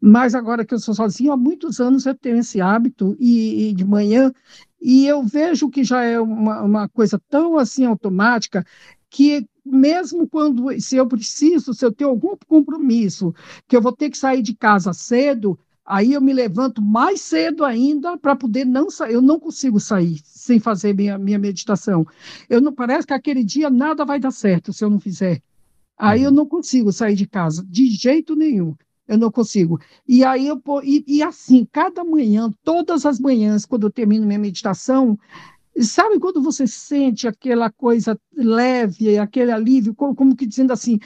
Mas 0.00 0.34
agora 0.34 0.64
que 0.64 0.72
eu 0.72 0.78
sou 0.78 0.94
sozinho, 0.94 1.32
há 1.32 1.36
muitos 1.36 1.78
anos 1.78 2.06
eu 2.06 2.14
tenho 2.14 2.38
esse 2.38 2.58
hábito 2.58 3.14
e, 3.20 3.68
e 3.68 3.74
de 3.74 3.84
manhã 3.84 4.32
e 4.80 5.06
eu 5.06 5.22
vejo 5.22 5.70
que 5.70 5.82
já 5.82 6.02
é 6.04 6.20
uma, 6.20 6.62
uma 6.62 6.88
coisa 6.88 7.20
tão 7.28 7.58
assim 7.58 7.84
automática 7.84 8.64
que 9.10 9.46
mesmo 9.64 10.28
quando, 10.28 10.78
se 10.80 10.96
eu 10.96 11.06
preciso, 11.06 11.74
se 11.74 11.84
eu 11.84 11.92
tenho 11.92 12.10
algum 12.10 12.36
compromisso, 12.46 13.34
que 13.66 13.76
eu 13.76 13.82
vou 13.82 13.92
ter 13.92 14.10
que 14.10 14.18
sair 14.18 14.42
de 14.42 14.54
casa 14.54 14.92
cedo, 14.92 15.58
Aí 15.86 16.14
eu 16.14 16.20
me 16.20 16.32
levanto 16.32 16.82
mais 16.82 17.20
cedo 17.20 17.64
ainda 17.64 18.18
para 18.18 18.34
poder 18.34 18.64
não 18.64 18.90
sair. 18.90 19.14
Eu 19.14 19.22
não 19.22 19.38
consigo 19.38 19.78
sair 19.78 20.20
sem 20.24 20.58
fazer 20.58 20.92
minha, 20.92 21.16
minha 21.16 21.38
meditação. 21.38 22.04
Eu 22.50 22.60
não 22.60 22.72
parece 22.72 23.06
que 23.06 23.14
aquele 23.14 23.44
dia 23.44 23.70
nada 23.70 24.04
vai 24.04 24.18
dar 24.18 24.32
certo 24.32 24.72
se 24.72 24.84
eu 24.84 24.90
não 24.90 24.98
fizer. 24.98 25.40
Aí 25.96 26.24
eu 26.24 26.30
uhum. 26.30 26.36
não 26.36 26.46
consigo 26.46 26.92
sair 26.92 27.14
de 27.14 27.26
casa 27.26 27.64
de 27.64 27.86
jeito 27.86 28.34
nenhum. 28.34 28.74
Eu 29.06 29.18
não 29.18 29.30
consigo. 29.30 29.80
E 30.06 30.24
aí 30.24 30.48
eu 30.48 30.60
e, 30.82 31.04
e 31.06 31.22
assim, 31.22 31.66
cada 31.70 32.02
manhã, 32.04 32.52
todas 32.64 33.06
as 33.06 33.20
manhãs, 33.20 33.64
quando 33.64 33.86
eu 33.86 33.90
termino 33.90 34.26
minha 34.26 34.38
meditação, 34.38 35.18
sabe 35.80 36.18
quando 36.18 36.42
você 36.42 36.66
sente 36.66 37.28
aquela 37.28 37.70
coisa 37.70 38.18
leve, 38.34 39.18
aquele 39.18 39.52
alívio, 39.52 39.94
como, 39.94 40.14
como 40.14 40.36
que 40.36 40.46
dizendo 40.46 40.72
assim, 40.72 40.98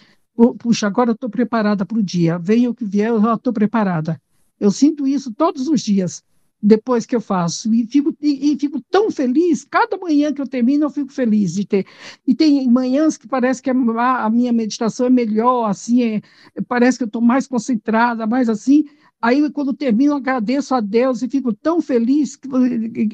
puxa, 0.58 0.86
agora 0.86 1.10
eu 1.10 1.14
estou 1.14 1.28
preparada 1.28 1.84
para 1.84 1.98
o 1.98 2.02
dia. 2.02 2.38
Venha 2.38 2.70
o 2.70 2.74
que 2.74 2.84
vier, 2.84 3.08
eu 3.08 3.20
já 3.20 3.34
estou 3.34 3.52
preparada. 3.52 4.20
Eu 4.58 4.70
sinto 4.70 5.06
isso 5.06 5.32
todos 5.32 5.68
os 5.68 5.80
dias 5.80 6.22
depois 6.62 7.06
que 7.06 7.16
eu 7.16 7.20
faço 7.20 7.72
e 7.72 7.86
fico, 7.86 8.14
e, 8.20 8.52
e, 8.52 8.58
fico 8.58 8.80
tão 8.90 9.10
feliz. 9.10 9.64
Cada 9.64 9.96
manhã 9.96 10.32
que 10.32 10.40
eu 10.40 10.46
termino, 10.46 10.84
eu 10.84 10.90
fico 10.90 11.12
feliz 11.12 11.54
de 11.54 11.64
ter. 11.64 11.86
E 12.26 12.34
tem 12.34 12.68
manhãs 12.68 13.16
que 13.16 13.26
parece 13.26 13.62
que 13.62 13.70
a, 13.70 14.24
a 14.24 14.30
minha 14.30 14.52
meditação 14.52 15.06
é 15.06 15.10
melhor, 15.10 15.68
assim, 15.68 16.02
é, 16.02 16.22
parece 16.68 16.98
que 16.98 17.04
eu 17.04 17.06
estou 17.06 17.22
mais 17.22 17.46
concentrada, 17.46 18.26
mais 18.26 18.48
assim. 18.48 18.84
Aí, 19.22 19.50
quando 19.50 19.74
termino, 19.74 20.14
agradeço 20.14 20.74
a 20.74 20.80
Deus 20.80 21.22
e 21.22 21.28
fico 21.28 21.52
tão 21.52 21.82
feliz. 21.82 22.36
Que, 22.36 22.48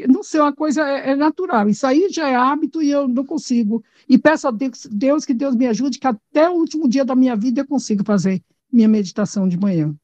não 0.07 0.23
sei, 0.23 0.41
uma 0.41 0.53
coisa 0.53 0.83
é, 0.83 1.11
é, 1.11 1.17
natural. 1.17 1.69
Isso 1.69 1.85
aí 1.85 2.09
já 2.11 2.29
é 2.29 2.37
hábito 2.37 2.81
e 2.81 2.91
eu 2.91 3.09
não 3.09 3.25
consigo. 3.25 3.83
E 4.09 4.17
peço 4.17 4.47
a 4.47 4.53
Deus, 4.53 4.87
Deus 4.91 5.25
que 5.25 5.35
Deus 5.35 5.57
me 5.57 5.67
ajude, 5.67 5.99
que 5.99 6.07
até 6.07 6.49
o 6.49 6.55
último 6.55 6.89
dia 6.89 7.05
da 7.05 7.17
minha 7.17 7.35
vida 7.35 7.61
eu 7.61 7.67
consiga 7.67 8.05
fazer 8.05 8.41
minha 8.73 8.87
meditação 8.87 9.49
de 9.49 9.59
manhã. 9.59 9.95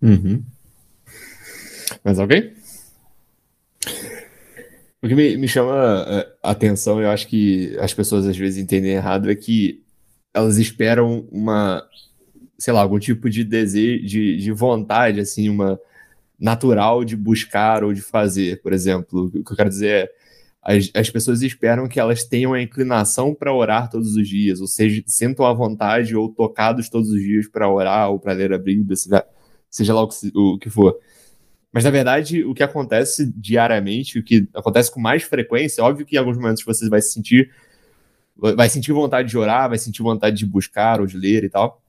Uhum. 0.00 0.40
Mais 2.04 2.18
alguém? 2.18 2.52
O 5.02 5.06
que 5.06 5.14
me, 5.14 5.36
me 5.36 5.46
chama 5.46 6.04
é, 6.08 6.28
a 6.42 6.50
atenção, 6.50 7.00
eu 7.00 7.08
acho 7.10 7.28
que 7.28 7.76
as 7.78 7.94
pessoas 7.94 8.26
às 8.26 8.36
vezes 8.36 8.62
entendem 8.62 8.92
errado, 8.92 9.30
é 9.30 9.34
que 9.34 9.82
elas 10.34 10.58
esperam 10.58 11.26
uma, 11.30 11.86
sei 12.58 12.72
lá, 12.72 12.80
algum 12.80 12.98
tipo 12.98 13.30
de 13.30 13.44
desejo, 13.44 14.04
de, 14.04 14.36
de 14.36 14.52
vontade, 14.52 15.20
assim, 15.20 15.48
uma 15.48 15.78
natural 16.38 17.04
de 17.04 17.16
buscar 17.16 17.82
ou 17.84 17.92
de 17.92 18.00
fazer, 18.00 18.60
por 18.60 18.72
exemplo. 18.72 19.26
O 19.26 19.30
que 19.44 19.52
eu 19.52 19.56
quero 19.56 19.68
dizer 19.68 19.88
é, 19.88 20.10
as, 20.62 20.90
as 20.94 21.10
pessoas 21.10 21.42
esperam 21.42 21.88
que 21.88 21.98
elas 22.00 22.24
tenham 22.24 22.52
a 22.52 22.60
inclinação 22.60 23.34
para 23.34 23.54
orar 23.54 23.88
todos 23.90 24.16
os 24.16 24.28
dias, 24.28 24.60
ou 24.60 24.66
seja, 24.66 25.02
sentam 25.06 25.46
à 25.46 25.52
vontade 25.52 26.14
ou 26.16 26.28
tocados 26.28 26.88
todos 26.88 27.10
os 27.10 27.20
dias 27.20 27.48
para 27.48 27.70
orar 27.70 28.10
ou 28.10 28.18
para 28.18 28.32
ler 28.32 28.52
a 28.52 28.58
Bíblia, 28.58 28.96
seja 29.70 29.94
lá 29.94 30.02
o 30.02 30.08
que, 30.08 30.32
o 30.34 30.58
que 30.58 30.70
for. 30.70 30.98
Mas, 31.72 31.84
na 31.84 31.90
verdade, 31.90 32.44
o 32.44 32.54
que 32.54 32.62
acontece 32.62 33.30
diariamente, 33.36 34.18
o 34.18 34.22
que 34.22 34.48
acontece 34.54 34.90
com 34.90 35.00
mais 35.00 35.22
frequência, 35.22 35.84
óbvio 35.84 36.06
que 36.06 36.16
em 36.16 36.18
alguns 36.18 36.36
momentos 36.36 36.64
você 36.64 36.88
vai 36.88 37.00
se 37.00 37.12
sentir 37.12 37.50
vai 38.38 38.68
sentir 38.68 38.92
vontade 38.92 39.28
de 39.28 39.36
orar, 39.36 39.68
vai 39.68 39.78
sentir 39.78 40.02
vontade 40.02 40.36
de 40.36 40.46
buscar 40.46 41.00
ou 41.00 41.06
de 41.06 41.16
ler 41.16 41.42
e 41.44 41.48
tal. 41.48 41.82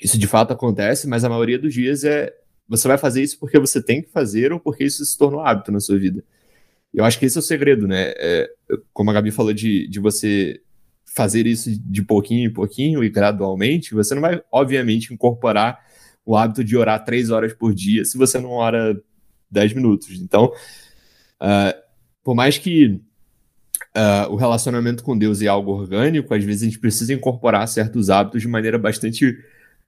Isso 0.00 0.16
de 0.18 0.26
fato 0.26 0.52
acontece, 0.52 1.08
mas 1.08 1.24
a 1.24 1.28
maioria 1.28 1.58
dos 1.58 1.74
dias 1.74 2.04
é 2.04 2.32
você 2.68 2.86
vai 2.86 2.96
fazer 2.96 3.22
isso 3.22 3.38
porque 3.40 3.58
você 3.58 3.82
tem 3.82 4.00
que 4.00 4.08
fazer 4.10 4.52
ou 4.52 4.60
porque 4.60 4.84
isso 4.84 5.04
se 5.04 5.18
tornou 5.18 5.40
hábito 5.40 5.72
na 5.72 5.80
sua 5.80 5.98
vida. 5.98 6.22
Eu 6.94 7.04
acho 7.04 7.18
que 7.18 7.26
esse 7.26 7.36
é 7.36 7.40
o 7.40 7.42
segredo, 7.42 7.88
né? 7.88 8.12
É, 8.16 8.48
como 8.92 9.10
a 9.10 9.12
Gabi 9.12 9.32
falou 9.32 9.52
de, 9.52 9.88
de 9.88 9.98
você 9.98 10.60
fazer 11.04 11.46
isso 11.46 11.70
de 11.70 12.02
pouquinho 12.02 12.48
em 12.48 12.52
pouquinho 12.52 13.02
e 13.02 13.10
gradualmente, 13.10 13.92
você 13.92 14.14
não 14.14 14.22
vai, 14.22 14.40
obviamente, 14.52 15.12
incorporar 15.12 15.80
o 16.24 16.36
hábito 16.36 16.62
de 16.62 16.76
orar 16.76 17.04
três 17.04 17.30
horas 17.30 17.52
por 17.52 17.74
dia 17.74 18.04
se 18.04 18.16
você 18.16 18.38
não 18.38 18.50
ora 18.50 19.00
dez 19.50 19.72
minutos. 19.72 20.10
Então, 20.20 20.52
uh, 21.40 21.90
por 22.22 22.34
mais 22.34 22.58
que 22.58 23.00
uh, 23.96 24.30
o 24.30 24.36
relacionamento 24.36 25.02
com 25.02 25.16
Deus 25.16 25.42
é 25.42 25.46
algo 25.46 25.72
orgânico, 25.72 26.34
às 26.34 26.44
vezes 26.44 26.62
a 26.62 26.64
gente 26.66 26.78
precisa 26.78 27.12
incorporar 27.12 27.66
certos 27.68 28.10
hábitos 28.10 28.42
de 28.42 28.48
maneira 28.48 28.78
bastante, 28.78 29.36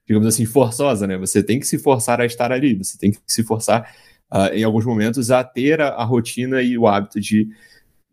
digamos 0.06 0.26
assim, 0.26 0.44
forçosa, 0.44 1.06
né? 1.06 1.16
Você 1.18 1.42
tem 1.42 1.60
que 1.60 1.66
se 1.66 1.78
forçar 1.78 2.20
a 2.20 2.26
estar 2.26 2.52
ali, 2.52 2.74
você 2.74 2.98
tem 2.98 3.12
que 3.12 3.18
se 3.26 3.42
forçar, 3.42 3.94
uh, 4.32 4.52
em 4.52 4.64
alguns 4.64 4.84
momentos, 4.84 5.30
a 5.30 5.44
ter 5.44 5.80
a, 5.80 5.88
a, 5.88 6.04
rotina 6.04 6.62
e 6.62 6.76
o 6.76 6.86
hábito 6.86 7.20
de, 7.20 7.48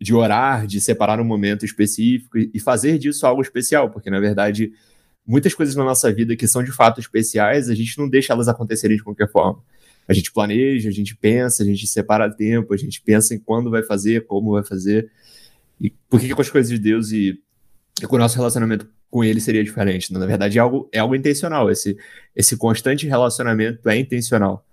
de 0.00 0.14
orar, 0.14 0.66
de 0.66 0.80
separar 0.80 1.20
um 1.20 1.24
momento 1.24 1.64
específico 1.64 2.38
e 2.38 2.60
fazer 2.60 2.98
disso 2.98 3.26
algo 3.26 3.42
especial, 3.42 3.90
porque, 3.90 4.10
na 4.10 4.20
verdade, 4.20 4.72
muitas 5.26 5.54
coisas 5.54 5.74
na 5.74 5.84
nossa 5.84 6.12
vida 6.12 6.36
que 6.36 6.46
são 6.46 6.62
de 6.62 6.72
fato 6.72 7.00
especiais, 7.00 7.68
a 7.68 7.74
gente 7.74 7.98
não 7.98 8.08
deixa 8.08 8.32
elas 8.32 8.48
acontecerem 8.48 8.96
de 8.96 9.02
qualquer 9.02 9.30
forma. 9.30 9.62
A 10.08 10.12
gente 10.12 10.32
planeja, 10.32 10.88
a 10.88 10.92
gente 10.92 11.16
pensa, 11.16 11.62
a 11.62 11.66
gente 11.66 11.86
separa 11.86 12.30
tempo, 12.30 12.74
a 12.74 12.76
gente 12.76 13.00
pensa 13.00 13.34
em 13.34 13.38
quando 13.38 13.70
vai 13.70 13.82
fazer, 13.82 14.26
como 14.26 14.52
vai 14.52 14.64
fazer. 14.64 15.10
E 15.80 15.90
por 16.08 16.20
que, 16.20 16.34
com 16.34 16.40
as 16.40 16.50
coisas 16.50 16.70
de 16.70 16.78
Deus 16.78 17.10
e, 17.12 17.38
e 18.02 18.06
com 18.06 18.16
o 18.16 18.18
nosso 18.18 18.36
relacionamento 18.36 18.88
com 19.10 19.24
ele 19.24 19.40
seria 19.40 19.64
diferente? 19.64 20.12
Na 20.12 20.26
verdade, 20.26 20.58
é 20.58 20.60
algo, 20.60 20.88
é 20.92 20.98
algo 20.98 21.14
intencional. 21.14 21.70
Esse, 21.70 21.96
esse 22.34 22.56
constante 22.56 23.06
relacionamento 23.06 23.88
é 23.88 23.96
intencional. 23.96 24.64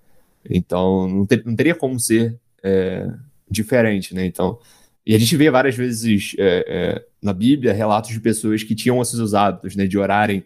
Então, 0.50 1.08
não, 1.08 1.26
ter, 1.26 1.44
não 1.46 1.56
teria 1.56 1.76
como 1.76 2.00
ser 2.00 2.38
é, 2.64 3.08
diferente, 3.50 4.14
né? 4.14 4.26
Então, 4.26 4.60
E 5.08 5.16
a 5.16 5.18
gente 5.18 5.38
vê 5.38 5.50
várias 5.50 5.74
vezes 5.74 6.36
é, 6.38 6.66
é, 6.68 7.06
na 7.24 7.32
Bíblia 7.32 7.72
relatos 7.72 8.12
de 8.12 8.20
pessoas 8.20 8.62
que 8.62 8.76
tinham 8.76 9.02
esses 9.02 9.16
seus 9.16 9.34
hábitos, 9.34 9.74
né, 9.74 9.88
de 9.88 9.98
orarem 9.98 10.44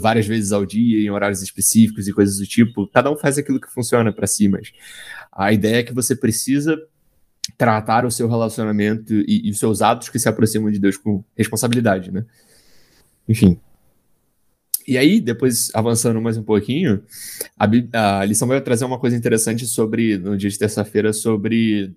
várias 0.00 0.26
vezes 0.26 0.50
ao 0.50 0.66
dia, 0.66 1.00
em 1.00 1.10
horários 1.10 1.42
específicos 1.42 2.08
e 2.08 2.12
coisas 2.12 2.38
do 2.38 2.44
tipo. 2.44 2.88
Cada 2.88 3.08
um 3.08 3.16
faz 3.16 3.38
aquilo 3.38 3.60
que 3.60 3.70
funciona 3.72 4.12
para 4.12 4.26
si, 4.26 4.48
mas 4.48 4.72
a 5.30 5.52
ideia 5.52 5.76
é 5.76 5.82
que 5.84 5.94
você 5.94 6.16
precisa 6.16 6.76
tratar 7.56 8.04
o 8.04 8.10
seu 8.10 8.28
relacionamento 8.28 9.14
e, 9.14 9.42
e 9.46 9.50
os 9.52 9.60
seus 9.60 9.80
hábitos 9.80 10.08
que 10.08 10.18
se 10.18 10.28
aproximam 10.28 10.72
de 10.72 10.80
Deus 10.80 10.96
com 10.96 11.22
responsabilidade, 11.36 12.10
né? 12.10 12.26
Enfim. 13.28 13.60
E 14.88 14.98
aí, 14.98 15.20
depois, 15.20 15.70
avançando 15.72 16.20
mais 16.20 16.36
um 16.36 16.42
pouquinho, 16.42 17.00
a, 17.56 18.18
a 18.18 18.24
lição 18.24 18.48
vai 18.48 18.60
trazer 18.60 18.84
uma 18.84 18.98
coisa 18.98 19.16
interessante 19.16 19.66
sobre, 19.66 20.18
no 20.18 20.36
dia 20.36 20.50
de 20.50 20.58
terça-feira, 20.58 21.12
sobre 21.12 21.94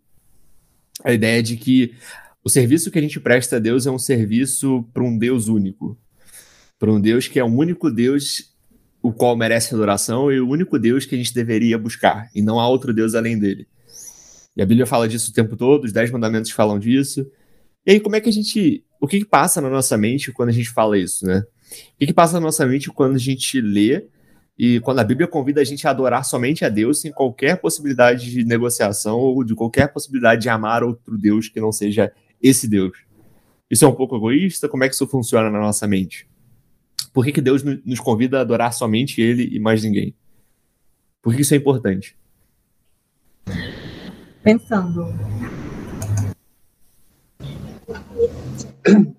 a 1.04 1.14
ideia 1.14 1.42
de 1.42 1.58
que 1.58 1.94
o 2.44 2.50
serviço 2.50 2.92
que 2.92 3.00
a 3.00 3.02
gente 3.02 3.20
presta 3.20 3.58
a 3.58 3.60
Deus 3.60 3.86
é 3.86 3.92
um 3.92 4.00
serviço 4.00 4.84
para 4.94 5.04
um 5.04 5.18
Deus 5.18 5.48
único. 5.48 5.98
Para 6.80 6.92
um 6.92 7.00
Deus 7.00 7.28
que 7.28 7.40
é 7.40 7.44
o 7.44 7.48
único 7.48 7.92
Deus 7.92 8.52
o 9.02 9.12
qual 9.12 9.36
merece 9.36 9.74
adoração 9.74 10.32
e 10.32 10.40
o 10.40 10.48
único 10.48 10.78
Deus 10.78 11.06
que 11.06 11.16
a 11.16 11.18
gente 11.18 11.34
deveria 11.34 11.78
buscar. 11.78 12.30
E 12.36 12.42
não 12.42 12.60
há 12.60 12.68
outro 12.68 12.94
Deus 12.94 13.16
além 13.16 13.38
dele. 13.38 13.68
E 14.56 14.62
a 14.62 14.66
Bíblia 14.66 14.86
fala 14.86 15.08
disso 15.08 15.32
o 15.32 15.34
tempo 15.34 15.56
todo, 15.56 15.86
os 15.86 15.92
Dez 15.92 16.12
Mandamentos 16.12 16.52
falam 16.52 16.78
disso. 16.78 17.26
E 17.86 17.92
aí, 17.92 18.00
como 18.00 18.16
é 18.16 18.22
que 18.22 18.30
a 18.30 18.34
gente. 18.34 18.86
O 19.00 19.08
que, 19.08 19.20
que 19.20 19.26
passa 19.26 19.60
na 19.60 19.70
nossa 19.70 19.98
mente 19.98 20.32
quando 20.32 20.50
a 20.50 20.52
gente 20.52 20.70
fala 20.70 20.98
isso, 20.98 21.26
né? 21.26 21.40
O 21.40 22.00
que, 22.00 22.08
que 22.08 22.14
passa 22.14 22.34
na 22.34 22.42
nossa 22.42 22.66
mente 22.66 22.90
quando 22.90 23.16
a 23.16 23.20
gente 23.20 23.60
lê 23.60 24.06
e 24.64 24.80
quando 24.80 25.00
a 25.00 25.04
Bíblia 25.04 25.28
convida 25.28 25.60
a 25.60 25.64
gente 25.64 25.88
a 25.88 25.90
adorar 25.90 26.24
somente 26.24 26.64
a 26.64 26.70
Deus 26.70 27.02
sem 27.02 27.12
qualquer 27.12 27.60
possibilidade 27.60 28.30
de 28.30 28.46
negociação 28.46 29.18
ou 29.18 29.44
de 29.44 29.56
qualquer 29.56 29.92
possibilidade 29.92 30.44
de 30.44 30.50
amar 30.50 30.84
outro 30.84 31.18
Deus 31.18 31.50
que 31.50 31.60
não 31.60 31.72
seja 31.72 32.14
esse 32.40 32.68
Deus? 32.68 32.96
Isso 33.72 33.84
é 33.84 33.88
um 33.88 33.96
pouco 33.96 34.16
egoísta? 34.16 34.70
Como 34.70 34.84
é 34.84 34.88
que 34.88 34.94
isso 34.94 35.08
funciona 35.08 35.50
na 35.50 35.60
nossa 35.60 35.88
mente? 35.88 36.30
Por 37.12 37.26
que, 37.26 37.32
que 37.32 37.42
Deus 37.42 37.64
nos 37.64 38.00
convida 38.00 38.38
a 38.38 38.42
adorar 38.42 38.72
somente 38.72 39.20
Ele 39.20 39.50
e 39.52 39.60
mais 39.60 39.84
ninguém? 39.84 40.14
Por 41.24 41.34
que 41.34 41.42
isso 41.42 41.56
é 41.56 41.58
importante? 41.58 42.16
Pensando. 44.44 45.08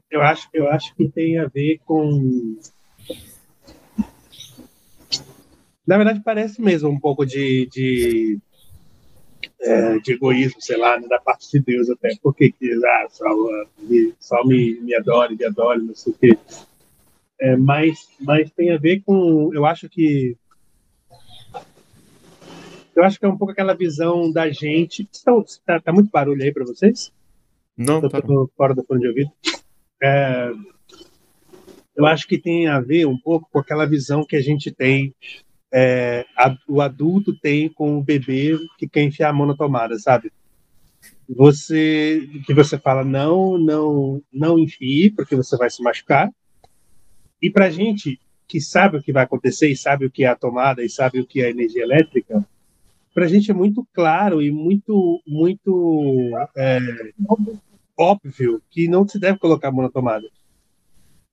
Eu 0.08 0.22
acho, 0.22 0.48
eu 0.54 0.68
acho 0.68 0.94
que 0.94 1.08
tem 1.08 1.36
a 1.40 1.48
ver 1.48 1.80
com. 1.84 2.60
Na 5.86 5.96
verdade, 5.96 6.22
parece 6.24 6.60
mesmo 6.60 6.88
um 6.88 6.98
pouco 6.98 7.26
de, 7.26 7.66
de, 7.66 8.38
é, 9.60 9.98
de 9.98 10.12
egoísmo, 10.12 10.60
sei 10.60 10.76
lá, 10.76 10.98
né, 10.98 11.08
da 11.08 11.18
parte 11.18 11.50
de 11.50 11.60
Deus 11.60 11.90
até. 11.90 12.10
Porque 12.22 12.52
que 12.52 12.72
ah, 12.84 13.06
só, 13.10 13.26
só 14.20 14.44
me, 14.44 14.80
me 14.80 14.94
adore, 14.94 15.36
me 15.36 15.44
adore, 15.44 15.82
não 15.82 15.94
sei 15.94 16.12
o 16.12 16.16
quê. 16.16 16.38
É, 17.40 17.56
mas, 17.56 17.98
mas 18.20 18.50
tem 18.52 18.70
a 18.70 18.78
ver 18.78 19.02
com. 19.04 19.50
Eu 19.52 19.66
acho 19.66 19.88
que 19.88 20.36
eu 22.94 23.02
acho 23.02 23.18
que 23.18 23.24
é 23.24 23.28
um 23.28 23.36
pouco 23.36 23.52
aquela 23.52 23.74
visão 23.74 24.30
da 24.30 24.50
gente. 24.50 25.08
Está, 25.10 25.80
tá, 25.80 25.92
muito 25.92 26.10
barulho 26.10 26.42
aí 26.42 26.52
para 26.52 26.64
vocês? 26.64 27.12
Não, 27.76 28.00
Tô, 28.00 28.08
tá 28.08 28.20
fora 28.56 28.74
do 28.74 28.84
fone 28.84 29.00
de 29.00 29.08
ouvido. 29.08 29.30
É, 30.02 30.52
eu 31.96 32.06
acho 32.06 32.26
que 32.26 32.38
tem 32.38 32.68
a 32.68 32.80
ver 32.80 33.06
um 33.06 33.18
pouco 33.18 33.48
com 33.50 33.58
aquela 33.58 33.86
visão 33.86 34.24
que 34.24 34.36
a 34.36 34.42
gente 34.42 34.70
tem, 34.70 35.14
é, 35.72 36.26
a, 36.36 36.56
o 36.68 36.80
adulto 36.80 37.34
tem 37.34 37.68
com 37.68 37.98
o 37.98 38.02
bebê 38.02 38.58
que 38.78 38.86
quer 38.86 39.02
enfiar 39.02 39.30
a 39.30 39.32
mão 39.32 39.46
na 39.46 39.56
tomada, 39.56 39.98
sabe? 39.98 40.30
Você, 41.28 42.28
que 42.46 42.52
você 42.52 42.78
fala 42.78 43.04
não, 43.04 43.56
não, 43.56 44.22
não 44.32 44.58
enfie, 44.58 45.10
porque 45.10 45.34
você 45.34 45.56
vai 45.56 45.70
se 45.70 45.82
machucar. 45.82 46.30
E 47.40 47.50
para 47.50 47.70
gente 47.70 48.20
que 48.46 48.60
sabe 48.60 48.98
o 48.98 49.02
que 49.02 49.12
vai 49.12 49.24
acontecer 49.24 49.68
e 49.68 49.76
sabe 49.76 50.04
o 50.04 50.10
que 50.10 50.24
é 50.24 50.28
a 50.28 50.36
tomada 50.36 50.84
e 50.84 50.90
sabe 50.90 51.20
o 51.20 51.26
que 51.26 51.40
é 51.40 51.46
a 51.46 51.50
energia 51.50 51.82
elétrica, 51.82 52.46
para 53.14 53.26
gente 53.26 53.50
é 53.50 53.54
muito 53.54 53.86
claro 53.94 54.42
e 54.42 54.50
muito, 54.50 55.22
muito 55.26 56.30
é, 56.54 56.78
óbvio 57.96 58.62
que 58.70 58.88
não 58.88 59.08
se 59.08 59.18
deve 59.18 59.38
colocar 59.38 59.68
a 59.68 59.72
mão 59.72 59.82
na 59.82 59.90
tomada. 59.90 60.26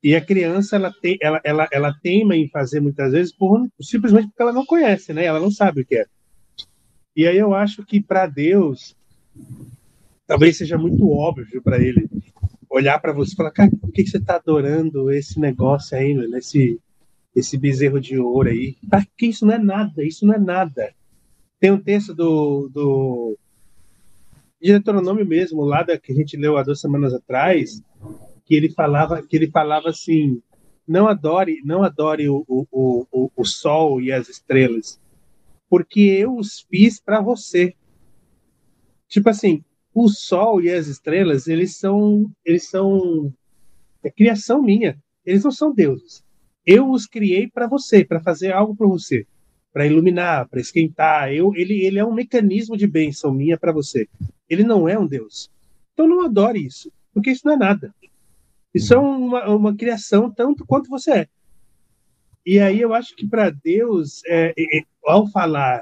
E 0.02 0.16
a 0.16 0.22
criança, 0.22 0.78
ela, 0.78 0.94
tem, 1.02 1.18
ela, 1.22 1.42
ela, 1.44 1.68
ela 1.72 1.94
teima 2.02 2.36
em 2.36 2.48
fazer 2.48 2.80
muitas 2.80 3.12
vezes 3.12 3.34
por, 3.34 3.68
simplesmente 3.82 4.28
porque 4.30 4.42
ela 4.42 4.54
não 4.54 4.66
conhece, 4.66 5.14
né? 5.14 5.26
Ela 5.26 5.40
não 5.40 5.52
sabe 5.52 5.82
o 5.82 5.86
que 5.86 5.98
é. 5.98 6.06
E 7.16 7.28
aí 7.28 7.38
eu 7.38 7.54
acho 7.54 7.86
que 7.86 8.02
para 8.02 8.26
Deus, 8.26 8.96
talvez 10.26 10.58
seja 10.58 10.78
muito 10.78 11.10
óbvio 11.10 11.62
para 11.62 11.78
ele 11.78 12.08
olhar 12.70 13.00
para 13.00 13.12
você 13.12 13.34
e 13.34 13.36
falar, 13.36 13.52
cara, 13.52 13.72
por 13.72 13.92
que, 13.92 14.04
que 14.04 14.10
você 14.10 14.18
está 14.18 14.36
adorando 14.36 15.12
esse 15.12 15.38
negócio 15.40 15.98
aí, 15.98 16.14
mano? 16.14 16.38
Esse, 16.38 16.80
esse 17.36 17.58
bezerro 17.58 18.00
de 18.00 18.18
ouro 18.18 18.48
aí? 18.48 18.78
Ah, 18.92 19.04
que 19.18 19.26
isso 19.26 19.46
não 19.46 19.54
é 19.54 19.58
nada, 19.58 20.04
isso 20.04 20.26
não 20.26 20.34
é 20.34 20.40
nada. 20.40 20.94
Tem 21.60 21.72
um 21.72 21.82
texto 21.82 22.16
do, 22.16 22.70
do 22.70 23.38
Deuteronômio 24.62 25.26
mesmo, 25.26 25.66
lá 25.66 25.84
da, 25.84 25.98
que 25.98 26.14
a 26.14 26.16
gente 26.16 26.38
leu 26.38 26.58
há 26.58 26.64
duas 26.64 26.80
semanas 26.80 27.14
atrás, 27.14 27.82
que 28.50 28.56
ele 28.56 28.72
falava, 28.72 29.22
que 29.22 29.38
ele 29.38 29.52
falava 29.52 29.90
assim: 29.90 30.42
não 30.88 31.08
adore, 31.08 31.62
não 31.64 31.84
adore 31.84 32.28
o, 32.28 32.44
o, 32.48 33.06
o, 33.12 33.32
o 33.36 33.46
sol 33.46 34.02
e 34.02 34.12
as 34.12 34.28
estrelas, 34.28 35.00
porque 35.70 36.00
eu 36.00 36.36
os 36.36 36.62
fiz 36.62 37.00
para 37.00 37.22
você. 37.22 37.76
Tipo 39.08 39.30
assim, 39.30 39.64
o 39.94 40.10
sol 40.10 40.62
e 40.62 40.72
as 40.72 40.88
estrelas, 40.88 41.48
eles 41.48 41.78
são, 41.78 42.30
eles 42.44 42.68
são 42.68 43.32
é 44.04 44.10
criação 44.10 44.64
minha. 44.64 44.98
Eles 45.24 45.44
não 45.44 45.52
são 45.52 45.72
deuses. 45.72 46.24
Eu 46.66 46.90
os 46.90 47.06
criei 47.06 47.48
para 47.48 47.68
você, 47.68 48.04
para 48.04 48.20
fazer 48.20 48.52
algo 48.52 48.76
para 48.76 48.88
você 48.88 49.28
para 49.72 49.86
iluminar, 49.86 50.48
para 50.50 50.60
esquentar. 50.60 51.32
Eu, 51.32 51.56
ele, 51.56 51.86
ele 51.86 52.00
é 52.00 52.06
um 52.06 52.14
mecanismo 52.14 52.76
de 52.76 52.88
bênção 52.88 53.32
minha 53.32 53.58
para 53.58 53.72
você. 53.72 54.08
Ele 54.50 54.64
não 54.64 54.90
é 54.90 54.98
um 54.98 55.08
Deus. 55.08 55.50
Então 55.94 56.08
não 56.08 56.26
adore 56.26 56.66
isso, 56.66 56.92
porque 57.14 57.32
isso 57.32 57.46
não 57.46 57.54
é 57.54 57.58
nada. 57.58 57.94
Isso 58.74 58.94
é 58.94 58.98
uma, 58.98 59.50
uma 59.50 59.76
criação 59.76 60.32
tanto 60.32 60.66
quanto 60.66 60.90
você 60.90 61.12
é. 61.12 61.28
E 62.46 62.60
aí 62.60 62.80
eu 62.80 62.94
acho 62.94 63.16
que 63.16 63.28
para 63.28 63.50
Deus, 63.50 64.22
é, 64.28 64.54
é, 64.58 64.82
ao 65.06 65.28
falar 65.28 65.82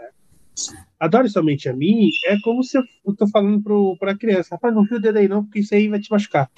adore 1.00 1.30
somente 1.30 1.70
a 1.70 1.74
mim, 1.74 2.10
é 2.26 2.38
como 2.42 2.64
se 2.64 2.78
eu 2.78 2.84
estou 3.08 3.30
falando 3.30 3.62
para 4.00 4.12
a 4.12 4.18
criança, 4.18 4.56
rapaz, 4.56 4.74
não 4.74 4.86
fio 4.86 4.98
o 4.98 5.00
dedo 5.00 5.18
aí 5.18 5.28
não, 5.28 5.44
porque 5.44 5.60
isso 5.60 5.76
aí 5.76 5.88
vai 5.88 6.00
te 6.00 6.10
machucar. 6.10 6.50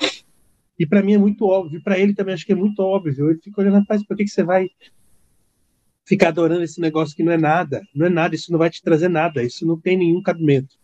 E 0.79 0.85
para 0.85 1.03
mim 1.03 1.13
é 1.13 1.17
muito 1.17 1.45
óbvio, 1.45 1.83
para 1.83 1.99
ele 1.99 2.13
também 2.13 2.33
acho 2.33 2.45
que 2.45 2.53
é 2.53 2.55
muito 2.55 2.79
óbvio. 2.79 3.29
Ele 3.29 3.39
fica 3.39 3.59
olhando, 3.59 3.79
rapaz, 3.79 4.01
por 4.05 4.15
que, 4.15 4.23
que 4.23 4.29
você 4.29 4.43
vai 4.43 4.69
ficar 6.09 6.29
adorando 6.29 6.63
esse 6.63 6.81
negócio 6.81 7.15
que 7.15 7.21
não 7.21 7.31
é 7.31 7.37
nada. 7.37 7.83
Não 7.93 8.07
é 8.07 8.09
nada, 8.09 8.33
isso 8.33 8.51
não 8.51 8.57
vai 8.57 8.69
te 8.69 8.81
trazer 8.81 9.09
nada, 9.09 9.43
isso 9.43 9.63
não 9.63 9.79
tem 9.79 9.95
nenhum 9.95 10.23
cabimento. 10.23 10.75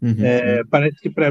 Uhum, 0.00 0.16
é, 0.18 0.64
parece 0.64 0.98
que 1.00 1.10
para 1.10 1.28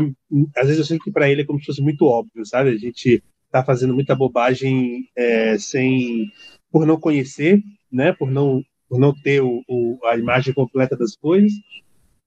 às 0.56 0.68
vezes 0.68 0.78
eu 0.78 0.86
sinto 0.86 1.04
que 1.04 1.12
para 1.12 1.30
ele 1.30 1.42
é 1.42 1.46
como 1.46 1.60
se 1.60 1.66
fosse 1.66 1.82
muito 1.82 2.06
óbvio, 2.06 2.46
sabe? 2.46 2.70
A 2.70 2.78
gente 2.78 3.22
tá 3.52 3.64
fazendo 3.64 3.94
muita 3.94 4.16
bobagem 4.16 5.10
é, 5.16 5.58
sem 5.58 6.32
por 6.72 6.86
não 6.86 7.00
conhecer, 7.00 7.62
né? 7.92 8.14
Por 8.14 8.32
não 8.32 8.64
por 8.88 9.00
não 9.00 9.14
ter 9.14 9.42
o, 9.42 9.64
o, 9.70 10.00
a 10.06 10.18
imagem 10.18 10.54
completa 10.54 10.98
das 10.98 11.16
coisas, 11.16 11.54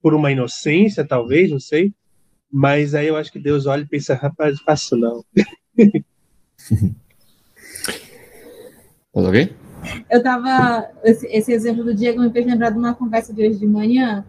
por 0.00 0.14
uma 0.14 0.32
inocência 0.32 1.06
talvez, 1.06 1.50
não 1.50 1.60
sei. 1.60 1.92
Mas 2.50 2.94
aí 2.94 3.08
eu 3.08 3.16
acho 3.16 3.30
que 3.30 3.38
Deus 3.38 3.66
olha 3.66 3.82
e 3.82 3.87
pensa, 3.87 4.14
rapaz, 4.14 4.58
faço 4.60 4.96
não. 4.96 5.22
Tudo 9.12 9.30
bem? 9.30 9.50
Eu 10.10 10.22
tava. 10.22 10.88
Esse, 11.04 11.26
esse, 11.26 11.52
exemplo 11.52 11.84
do 11.84 11.94
Diego 11.94 12.20
me 12.20 12.30
fez 12.30 12.46
lembrar 12.46 12.70
de 12.70 12.78
uma 12.78 12.94
conversa 12.94 13.34
de 13.34 13.46
hoje 13.46 13.58
de 13.58 13.66
manhã, 13.66 14.24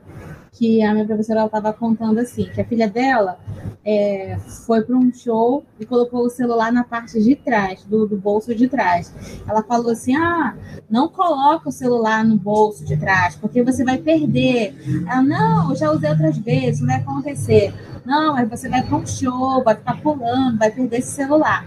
que 0.51 0.81
a 0.83 0.93
minha 0.93 1.05
professora 1.05 1.45
estava 1.45 1.71
contando 1.71 2.19
assim, 2.19 2.45
que 2.45 2.59
a 2.59 2.65
filha 2.65 2.89
dela 2.89 3.39
é, 3.85 4.37
foi 4.65 4.81
para 4.81 4.97
um 4.97 5.13
show 5.13 5.63
e 5.79 5.85
colocou 5.85 6.25
o 6.25 6.29
celular 6.29 6.71
na 6.71 6.83
parte 6.83 7.21
de 7.23 7.35
trás, 7.35 7.83
do, 7.83 8.07
do, 8.07 8.17
bolso 8.17 8.55
de 8.55 8.67
trás. 8.67 9.13
Ela 9.47 9.61
falou 9.61 9.91
assim: 9.91 10.15
ah, 10.15 10.55
não 10.89 11.07
coloca 11.07 11.69
o 11.69 11.71
celular 11.71 12.25
no 12.25 12.35
bolso 12.35 12.83
de 12.83 12.97
trás, 12.97 13.35
porque 13.35 13.61
você 13.61 13.85
vai 13.85 13.99
perder. 13.99 14.75
Ela, 15.07 15.21
não, 15.21 15.75
já 15.75 15.91
usei 15.91 16.09
outras 16.09 16.35
vezes, 16.37 16.81
não 16.81 16.87
vai 16.87 16.97
acontecer. 16.97 17.73
Não, 18.03 18.33
mas 18.33 18.49
você 18.49 18.67
vai 18.67 18.81
para 18.81 18.97
um 18.97 19.05
show, 19.05 19.63
vai 19.63 19.75
ficar 19.75 20.01
pulando, 20.01 20.57
vai 20.57 20.71
perder 20.71 20.97
esse 20.97 21.11
celular. 21.11 21.63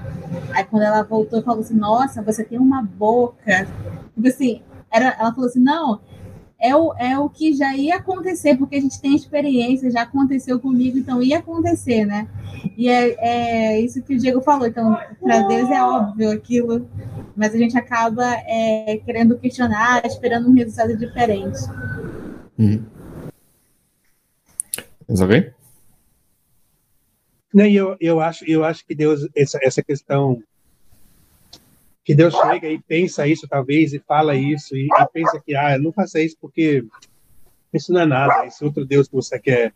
Aí 0.53 0.65
quando 0.65 0.83
ela 0.83 1.05
voltou, 1.05 1.41
falou 1.43 1.61
assim: 1.61 1.77
Nossa, 1.77 2.21
você 2.21 2.43
tem 2.43 2.59
uma 2.59 2.83
boca. 2.83 3.65
Tipo 4.15 4.27
assim, 4.27 4.61
era, 4.91 5.17
ela 5.21 5.33
falou 5.33 5.49
assim: 5.49 5.61
Não, 5.61 6.01
é 6.61 6.75
o, 6.75 6.93
é 6.95 7.19
o 7.19 7.31
que 7.31 7.53
já 7.55 7.77
ia 7.77 7.97
acontecer, 7.97 8.57
porque 8.57 8.77
a 8.77 8.81
gente 8.81 9.01
tem 9.01 9.15
experiência, 9.15 9.91
já 9.91 10.03
aconteceu 10.03 10.59
comigo, 10.59 10.99
então 10.99 11.23
ia 11.23 11.39
acontecer, 11.39 12.05
né? 12.05 12.29
E 12.77 12.89
é, 12.89 13.75
é 13.75 13.81
isso 13.81 14.03
que 14.03 14.15
o 14.15 14.19
Diego 14.19 14.41
falou. 14.41 14.67
Então, 14.67 14.99
para 15.21 15.43
Deus 15.43 15.71
é 15.71 15.83
óbvio 15.83 16.31
aquilo, 16.31 16.89
mas 17.37 17.55
a 17.55 17.59
gente 17.59 17.79
acaba 17.79 18.25
é, 18.47 19.01
querendo 19.05 19.39
questionar, 19.39 20.05
esperando 20.05 20.49
um 20.49 20.55
resultado 20.55 20.97
diferente. 20.97 21.59
Uhum. 22.59 22.85
Mais 25.09 25.21
alguém? 25.21 25.53
Eu, 27.55 27.97
eu, 28.01 28.21
acho, 28.21 28.45
eu 28.45 28.65
acho 28.65 28.85
que 28.85 28.95
Deus, 28.95 29.27
essa, 29.35 29.59
essa 29.63 29.83
questão, 29.83 30.43
que 32.09 32.15
Deus 32.15 32.33
chega 32.35 32.67
e 32.71 32.79
pensa 32.79 33.29
isso, 33.29 33.47
talvez, 33.47 33.93
e 33.93 33.99
fala 33.99 34.35
isso, 34.35 34.75
e, 34.75 34.87
e 34.87 35.07
pensa 35.13 35.39
que, 35.45 35.55
ah, 35.55 35.79
não 35.79 35.93
faça 35.93 36.19
isso 36.19 36.39
porque 36.41 36.83
isso 37.71 37.93
não 37.93 38.01
é 38.01 38.07
nada, 38.07 38.47
esse 38.47 38.65
outro 38.65 38.87
Deus 38.87 39.09
que 39.09 39.15
você 39.15 39.39
quer 39.39 39.75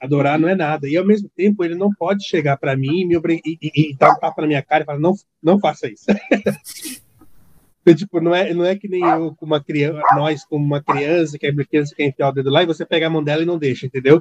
adorar 0.00 0.40
não 0.40 0.48
é 0.48 0.56
nada. 0.56 0.88
E 0.88 0.96
ao 0.96 1.06
mesmo 1.06 1.30
tempo, 1.36 1.64
ele 1.64 1.76
não 1.76 1.94
pode 1.94 2.26
chegar 2.26 2.56
para 2.56 2.76
mim 2.76 3.02
e, 3.02 3.06
me 3.06 3.16
obrig... 3.16 3.40
e, 3.46 3.56
e, 3.62 3.90
e 3.92 3.96
dar 3.96 4.10
um 4.10 4.18
tapa 4.18 4.42
na 4.42 4.48
minha 4.48 4.60
cara 4.60 4.82
e 4.82 4.86
falar, 4.86 4.98
não, 4.98 5.14
não 5.40 5.60
faça 5.60 5.86
isso. 5.86 6.06
então, 7.80 7.94
tipo, 7.94 8.20
não 8.20 8.34
é, 8.34 8.52
não 8.52 8.64
é 8.64 8.74
que 8.74 8.88
nem 8.88 9.02
eu 9.02 9.32
com 9.36 9.46
uma 9.46 9.62
criança, 9.62 10.02
nós 10.16 10.44
como 10.44 10.64
uma 10.64 10.82
criança, 10.82 11.38
que 11.38 11.46
é 11.46 11.54
criança 11.54 11.94
que 11.94 12.02
quer 12.02 12.08
enfiar 12.08 12.30
o 12.30 12.32
dedo 12.32 12.50
lá 12.50 12.64
e 12.64 12.66
você 12.66 12.84
pega 12.84 13.06
a 13.06 13.10
mão 13.10 13.22
dela 13.22 13.44
e 13.44 13.46
não 13.46 13.56
deixa, 13.56 13.86
entendeu? 13.86 14.20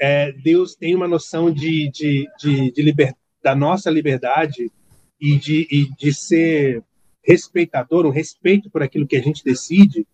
É, 0.00 0.32
Deus 0.32 0.74
tem 0.74 0.94
uma 0.94 1.06
noção 1.06 1.50
de, 1.52 1.90
de, 1.90 2.26
de, 2.40 2.72
de 2.72 2.82
liber... 2.82 3.12
da 3.42 3.54
nossa 3.54 3.90
liberdade 3.90 4.72
e 5.20 5.36
de, 5.38 5.66
e 5.70 5.90
de 5.96 6.12
ser 6.14 6.82
respeitador, 7.22 8.06
um 8.06 8.10
respeito 8.10 8.70
por 8.70 8.82
aquilo 8.82 9.06
que 9.06 9.16
a 9.16 9.22
gente 9.22 9.44
decide, 9.44 10.06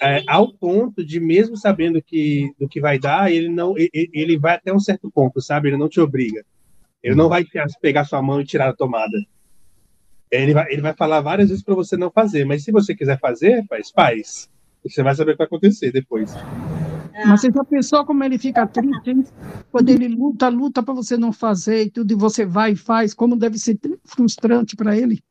é, 0.00 0.22
ao 0.26 0.52
ponto 0.52 1.04
de 1.04 1.20
mesmo 1.20 1.56
sabendo 1.56 2.02
que 2.02 2.52
do 2.58 2.68
que 2.68 2.80
vai 2.80 2.98
dar, 2.98 3.30
ele 3.30 3.48
não 3.48 3.76
ele, 3.76 4.10
ele 4.12 4.38
vai 4.38 4.54
até 4.54 4.72
um 4.72 4.80
certo 4.80 5.10
ponto, 5.10 5.40
sabe? 5.40 5.68
Ele 5.68 5.76
não 5.76 5.88
te 5.88 6.00
obriga. 6.00 6.44
Ele 7.02 7.14
não 7.14 7.28
vai 7.28 7.44
pegar 7.80 8.04
sua 8.04 8.22
mão 8.22 8.40
e 8.40 8.44
tirar 8.44 8.70
a 8.70 8.74
tomada. 8.74 9.16
Ele 10.30 10.54
vai, 10.54 10.72
ele 10.72 10.82
vai 10.82 10.94
falar 10.94 11.20
várias 11.20 11.50
vezes 11.50 11.62
para 11.62 11.74
você 11.74 11.96
não 11.96 12.10
fazer, 12.10 12.44
mas 12.44 12.64
se 12.64 12.72
você 12.72 12.94
quiser 12.94 13.18
fazer, 13.20 13.64
faz, 13.68 13.90
faz. 13.90 14.50
Você 14.82 15.02
vai 15.02 15.14
saber 15.14 15.32
o 15.32 15.34
que 15.34 15.38
vai 15.38 15.46
acontecer 15.46 15.92
depois. 15.92 16.34
Mas 17.24 17.40
você 17.40 17.50
já 17.50 17.64
pensou 17.64 18.04
como 18.04 18.22
ele 18.22 18.38
fica 18.38 18.66
triste, 18.66 19.10
hein? 19.10 19.24
Quando 19.72 19.88
ele 19.88 20.08
luta, 20.08 20.48
luta 20.48 20.82
para 20.82 20.92
você 20.92 21.16
não 21.16 21.32
fazer 21.32 21.84
e 21.84 21.90
tudo, 21.90 22.12
e 22.12 22.14
você 22.14 22.44
vai 22.44 22.72
e 22.72 22.76
faz, 22.76 23.14
como 23.14 23.36
deve 23.36 23.58
ser 23.58 23.78
frustrante 24.04 24.76
para 24.76 24.96
ele? 24.96 25.22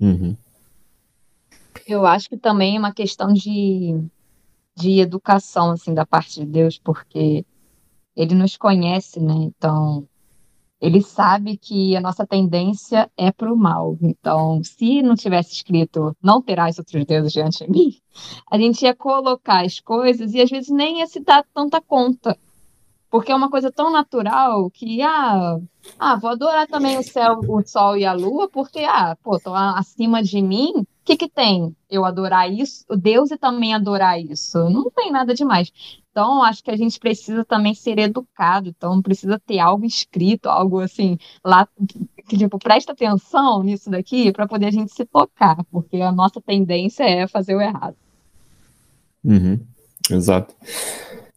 Uhum. 0.00 0.36
Eu 1.86 2.06
acho 2.06 2.28
que 2.28 2.36
também 2.36 2.76
é 2.76 2.78
uma 2.78 2.94
questão 2.94 3.32
de, 3.32 4.00
de 4.76 5.00
educação, 5.00 5.72
assim, 5.72 5.92
da 5.92 6.06
parte 6.06 6.40
de 6.40 6.46
Deus, 6.46 6.78
porque 6.78 7.44
ele 8.16 8.34
nos 8.34 8.56
conhece, 8.56 9.18
né? 9.18 9.34
Então, 9.34 10.06
ele 10.84 11.00
sabe 11.00 11.56
que 11.56 11.96
a 11.96 12.00
nossa 12.00 12.26
tendência 12.26 13.10
é 13.16 13.32
para 13.32 13.50
o 13.50 13.56
mal. 13.56 13.96
Então, 14.02 14.62
se 14.62 15.00
não 15.00 15.14
tivesse 15.14 15.54
escrito 15.54 16.14
não 16.22 16.42
terás 16.42 16.78
outros 16.78 17.06
deuses 17.06 17.32
diante 17.32 17.64
de 17.64 17.70
mim, 17.70 17.96
a 18.52 18.58
gente 18.58 18.82
ia 18.82 18.94
colocar 18.94 19.64
as 19.64 19.80
coisas 19.80 20.34
e 20.34 20.42
às 20.42 20.50
vezes 20.50 20.68
nem 20.68 20.98
ia 20.98 21.06
se 21.06 21.20
dar 21.20 21.42
tanta 21.54 21.80
conta. 21.80 22.38
Porque 23.14 23.30
é 23.30 23.36
uma 23.36 23.48
coisa 23.48 23.70
tão 23.70 23.92
natural 23.92 24.68
que, 24.72 25.00
ah, 25.00 25.60
ah 26.00 26.16
vou 26.16 26.30
adorar 26.30 26.66
também 26.66 26.98
o 26.98 27.02
céu, 27.04 27.38
o 27.46 27.62
sol 27.64 27.96
e 27.96 28.04
a 28.04 28.12
lua, 28.12 28.48
porque, 28.48 28.80
ah, 28.80 29.16
pô, 29.22 29.38
tô 29.38 29.54
acima 29.54 30.20
de 30.20 30.42
mim, 30.42 30.72
o 30.78 30.86
que, 31.04 31.16
que 31.16 31.28
tem 31.28 31.76
eu 31.88 32.04
adorar 32.04 32.52
isso, 32.52 32.84
o 32.90 32.96
Deus 32.96 33.30
e 33.30 33.38
também 33.38 33.72
adorar 33.72 34.20
isso? 34.20 34.68
Não 34.68 34.90
tem 34.90 35.12
nada 35.12 35.32
demais. 35.32 35.70
Então, 36.10 36.42
acho 36.42 36.64
que 36.64 36.72
a 36.72 36.76
gente 36.76 36.98
precisa 36.98 37.44
também 37.44 37.72
ser 37.72 38.00
educado, 38.00 38.70
então 38.70 39.00
precisa 39.00 39.40
ter 39.46 39.60
algo 39.60 39.86
escrito, 39.86 40.48
algo 40.48 40.80
assim, 40.80 41.16
lá, 41.44 41.68
que 42.26 42.36
tipo, 42.36 42.58
presta 42.58 42.90
atenção 42.90 43.62
nisso 43.62 43.90
daqui 43.90 44.32
para 44.32 44.48
poder 44.48 44.66
a 44.66 44.72
gente 44.72 44.92
se 44.92 45.04
tocar, 45.04 45.62
porque 45.70 45.98
a 45.98 46.10
nossa 46.10 46.40
tendência 46.40 47.04
é 47.04 47.28
fazer 47.28 47.54
o 47.54 47.60
errado. 47.60 47.94
Uhum, 49.24 49.60
exato. 50.10 50.52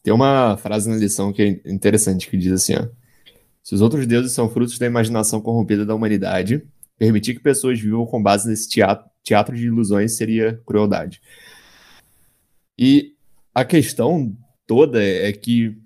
Tem 0.08 0.14
uma 0.14 0.56
frase 0.56 0.90
na 0.90 0.96
lição 0.96 1.34
que 1.34 1.42
é 1.42 1.70
interessante, 1.70 2.30
que 2.30 2.38
diz 2.38 2.54
assim, 2.54 2.76
ó, 2.76 2.88
se 3.62 3.76
os 3.76 3.82
outros 3.82 4.08
deuses 4.08 4.32
são 4.32 4.50
frutos 4.50 4.80
da 4.80 4.86
imaginação 4.86 5.42
corrompida 5.42 5.86
da 5.86 5.94
humanidade, 5.94 6.64
permitir 6.98 7.34
que 7.34 7.42
pessoas 7.42 7.78
vivam 7.78 8.06
com 8.06 8.24
base 8.24 8.48
nesse 8.48 8.70
teatro 8.70 9.06
teatro 9.22 9.54
de 9.54 9.66
ilusões 9.66 10.16
seria 10.16 10.62
crueldade. 10.66 11.22
E 12.80 13.16
a 13.54 13.66
questão 13.66 14.34
toda 14.66 15.04
é 15.04 15.34
que 15.34 15.78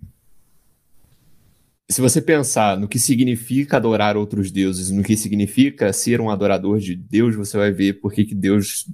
se 1.90 2.00
você 2.00 2.22
pensar 2.22 2.78
no 2.78 2.88
que 2.88 3.00
significa 3.00 3.78
adorar 3.78 4.16
outros 4.16 4.52
deuses, 4.52 4.92
no 4.92 5.02
que 5.02 5.18
significa 5.18 5.92
ser 5.92 6.22
um 6.22 6.30
adorador 6.30 6.78
de 6.78 6.96
Deus, 6.96 7.36
você 7.36 7.58
vai 7.58 7.72
ver 7.72 7.94
por 7.94 8.14
que, 8.14 8.36
Deus 8.36 8.86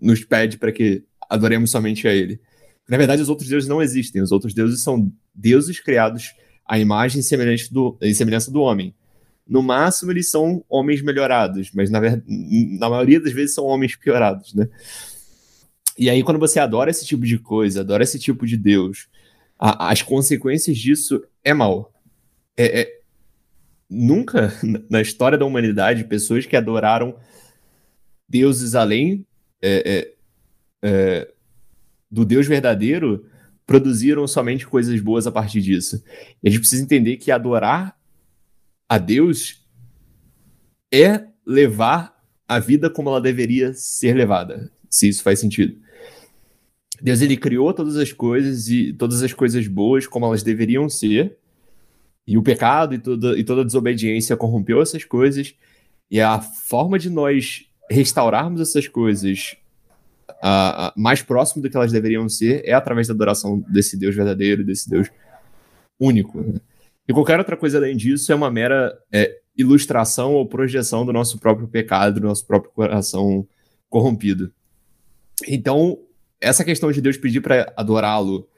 nos 0.00 0.24
pede 0.24 0.56
para 0.56 0.72
que 0.72 1.04
adoremos 1.28 1.70
somente 1.70 2.08
a 2.08 2.14
Ele. 2.14 2.40
Na 2.88 2.96
verdade, 2.96 3.22
os 3.22 3.28
outros 3.28 3.48
deuses 3.48 3.68
não 3.68 3.82
existem. 3.82 4.22
Os 4.22 4.32
outros 4.32 4.54
deuses 4.54 4.82
são 4.82 5.12
deuses 5.34 5.80
criados 5.80 6.34
à 6.64 6.78
imagem 6.78 7.20
e 7.20 7.22
semelhança 7.22 7.72
do, 7.72 7.96
e 8.00 8.14
semelhança 8.14 8.50
do 8.50 8.60
homem. 8.60 8.94
No 9.46 9.62
máximo, 9.62 10.10
eles 10.10 10.28
são 10.30 10.64
homens 10.68 11.02
melhorados, 11.02 11.70
mas 11.72 11.88
na, 11.90 12.00
na 12.00 12.90
maioria 12.90 13.20
das 13.20 13.32
vezes 13.32 13.54
são 13.54 13.64
homens 13.64 13.94
piorados, 13.94 14.54
né? 14.54 14.68
E 15.98 16.10
aí, 16.10 16.22
quando 16.22 16.38
você 16.38 16.58
adora 16.58 16.90
esse 16.90 17.06
tipo 17.06 17.24
de 17.24 17.38
coisa, 17.38 17.80
adora 17.80 18.02
esse 18.02 18.18
tipo 18.18 18.44
de 18.46 18.56
Deus, 18.56 19.08
a, 19.58 19.90
as 19.90 20.02
consequências 20.02 20.76
disso 20.76 21.22
é 21.42 21.54
mal. 21.54 21.92
É, 22.56 22.80
é, 22.80 23.00
nunca 23.88 24.52
na 24.90 25.00
história 25.00 25.38
da 25.38 25.44
humanidade, 25.44 26.04
pessoas 26.04 26.44
que 26.44 26.56
adoraram 26.56 27.16
deuses 28.28 28.74
além 28.74 29.24
é, 29.62 30.12
é, 30.82 30.88
é, 30.88 31.32
do 32.10 32.24
Deus 32.24 32.46
verdadeiro 32.46 33.26
produziram 33.66 34.26
somente 34.26 34.66
coisas 34.66 35.00
boas 35.00 35.26
a 35.26 35.32
partir 35.32 35.60
disso. 35.60 36.02
E 36.42 36.48
a 36.48 36.50
gente 36.50 36.60
precisa 36.60 36.82
entender 36.82 37.16
que 37.16 37.30
adorar 37.30 37.98
a 38.88 38.98
Deus 38.98 39.66
é 40.92 41.26
levar 41.44 42.16
a 42.48 42.60
vida 42.60 42.88
como 42.88 43.08
ela 43.08 43.20
deveria 43.20 43.72
ser 43.74 44.14
levada, 44.14 44.70
se 44.88 45.08
isso 45.08 45.22
faz 45.22 45.40
sentido. 45.40 45.76
Deus 47.02 47.20
ele 47.20 47.36
criou 47.36 47.72
todas 47.74 47.96
as 47.96 48.12
coisas 48.12 48.68
e 48.68 48.92
todas 48.92 49.22
as 49.22 49.32
coisas 49.32 49.66
boas 49.66 50.06
como 50.06 50.26
elas 50.26 50.42
deveriam 50.42 50.88
ser. 50.88 51.36
E 52.26 52.38
o 52.38 52.42
pecado 52.42 52.94
e 52.94 52.98
toda, 52.98 53.38
e 53.38 53.44
toda 53.44 53.64
desobediência 53.64 54.36
corrompeu 54.36 54.80
essas 54.80 55.04
coisas. 55.04 55.54
E 56.10 56.20
a 56.20 56.40
forma 56.40 56.98
de 56.98 57.10
nós 57.10 57.66
restaurarmos 57.90 58.60
essas 58.60 58.88
coisas 58.88 59.56
mais 60.96 61.22
próximo 61.22 61.62
do 61.62 61.70
que 61.70 61.76
elas 61.76 61.92
deveriam 61.92 62.28
ser 62.28 62.62
é 62.64 62.72
através 62.72 63.08
da 63.08 63.14
adoração 63.14 63.64
desse 63.68 63.96
Deus 63.96 64.14
verdadeiro, 64.14 64.64
desse 64.64 64.88
Deus 64.88 65.08
único. 65.98 66.40
Né? 66.40 66.60
E 67.08 67.12
qualquer 67.12 67.38
outra 67.38 67.56
coisa 67.56 67.78
além 67.78 67.96
disso 67.96 68.32
é 68.32 68.34
uma 68.34 68.50
mera 68.50 68.96
é, 69.12 69.38
ilustração 69.56 70.34
ou 70.34 70.46
projeção 70.46 71.06
do 71.06 71.12
nosso 71.12 71.38
próprio 71.38 71.68
pecado, 71.68 72.20
do 72.20 72.26
nosso 72.26 72.46
próprio 72.46 72.72
coração 72.72 73.46
corrompido. 73.88 74.52
Então, 75.46 75.98
essa 76.40 76.64
questão 76.64 76.90
de 76.90 77.00
Deus 77.00 77.16
pedir 77.16 77.40
para 77.40 77.72
adorá-lo 77.76 78.48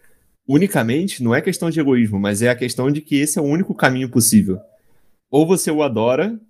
unicamente 0.47 1.23
não 1.23 1.35
é 1.35 1.43
questão 1.43 1.69
de 1.69 1.79
egoísmo, 1.79 2.19
mas 2.19 2.41
é 2.41 2.49
a 2.49 2.57
questão 2.57 2.91
de 2.91 3.03
que 3.03 3.17
esse 3.17 3.39
é 3.39 3.43
o 3.43 3.45
único 3.45 3.75
caminho 3.75 4.09
possível. 4.09 4.59
Ou 5.31 5.47
você 5.47 5.71
o 5.71 5.83
adora, 5.83 6.41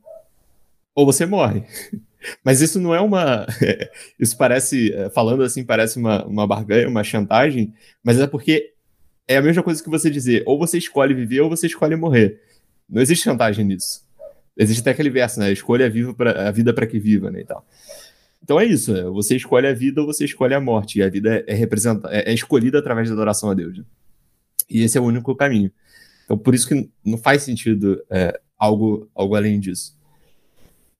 ou 0.94 1.04
você 1.04 1.26
morre. 1.26 1.64
Mas 2.44 2.60
isso 2.60 2.80
não 2.80 2.94
é 2.94 3.00
uma. 3.00 3.46
Isso 4.18 4.36
parece, 4.36 4.92
falando 5.14 5.42
assim, 5.42 5.64
parece 5.64 5.98
uma, 5.98 6.24
uma 6.26 6.46
barganha, 6.46 6.88
uma 6.88 7.04
chantagem, 7.04 7.72
mas 8.02 8.18
é 8.18 8.26
porque 8.26 8.72
é 9.28 9.36
a 9.36 9.42
mesma 9.42 9.62
coisa 9.62 9.82
que 9.82 9.90
você 9.90 10.10
dizer, 10.10 10.42
ou 10.46 10.58
você 10.58 10.78
escolhe 10.78 11.14
viver 11.14 11.42
ou 11.42 11.50
você 11.50 11.66
escolhe 11.66 11.94
morrer. 11.94 12.40
Não 12.88 13.02
existe 13.02 13.24
chantagem 13.24 13.64
nisso. 13.64 14.02
Existe 14.56 14.80
até 14.80 14.90
aquele 14.90 15.10
verso, 15.10 15.38
né? 15.38 15.52
Escolha 15.52 15.86
a, 15.86 15.88
viva 15.88 16.14
pra, 16.14 16.48
a 16.48 16.50
vida 16.50 16.72
para 16.72 16.86
que 16.86 16.98
viva, 16.98 17.30
né? 17.30 17.42
E 17.42 17.44
tal. 17.44 17.64
Então 18.42 18.58
é 18.58 18.64
isso, 18.64 18.92
né? 18.92 19.02
você 19.02 19.36
escolhe 19.36 19.66
a 19.66 19.74
vida 19.74 20.00
ou 20.00 20.06
você 20.06 20.24
escolhe 20.24 20.54
a 20.54 20.60
morte. 20.60 20.98
E 20.98 21.02
a 21.02 21.08
vida 21.08 21.44
é, 21.46 21.54
representa, 21.54 22.08
é, 22.10 22.30
é 22.30 22.34
escolhida 22.34 22.78
através 22.78 23.08
da 23.08 23.14
adoração 23.14 23.50
a 23.50 23.54
Deus. 23.54 23.78
Né? 23.78 23.84
E 24.70 24.82
esse 24.82 24.96
é 24.96 25.00
o 25.00 25.04
único 25.04 25.36
caminho. 25.36 25.70
Então 26.24 26.36
por 26.36 26.54
isso 26.54 26.66
que 26.66 26.90
não 27.04 27.18
faz 27.18 27.42
sentido 27.42 28.02
é, 28.10 28.40
algo, 28.56 29.08
algo 29.14 29.36
além 29.36 29.60
disso. 29.60 29.96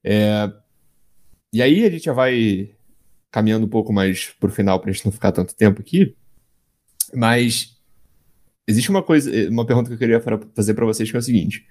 É, 0.05 0.53
e 1.53 1.62
aí 1.62 1.84
a 1.84 1.90
gente 1.90 2.05
já 2.05 2.12
vai 2.12 2.70
caminhando 3.30 3.66
um 3.66 3.70
pouco 3.70 3.92
mais 3.92 4.34
para 4.40 4.49
o 4.49 4.53
final 4.53 4.80
para 4.80 4.90
a 4.90 4.92
gente 4.92 5.05
não 5.05 5.12
ficar 5.12 5.32
tanto 5.32 5.55
tempo 5.55 5.80
aqui. 5.80 6.14
Mas 7.14 7.78
Existe 8.68 8.90
uma 8.90 9.03
coisa, 9.03 9.34
eh, 9.34 9.49
uma 9.49 9.64
pergunta 9.64 9.88
que 9.88 9.94
eu 9.94 9.99
queria 9.99 10.22
fazer 10.55 10.74
para 10.74 10.84
vocês 10.84 11.11
que 11.11 11.16
é 11.16 11.18
o 11.18 11.22
seguinte: 11.22 11.66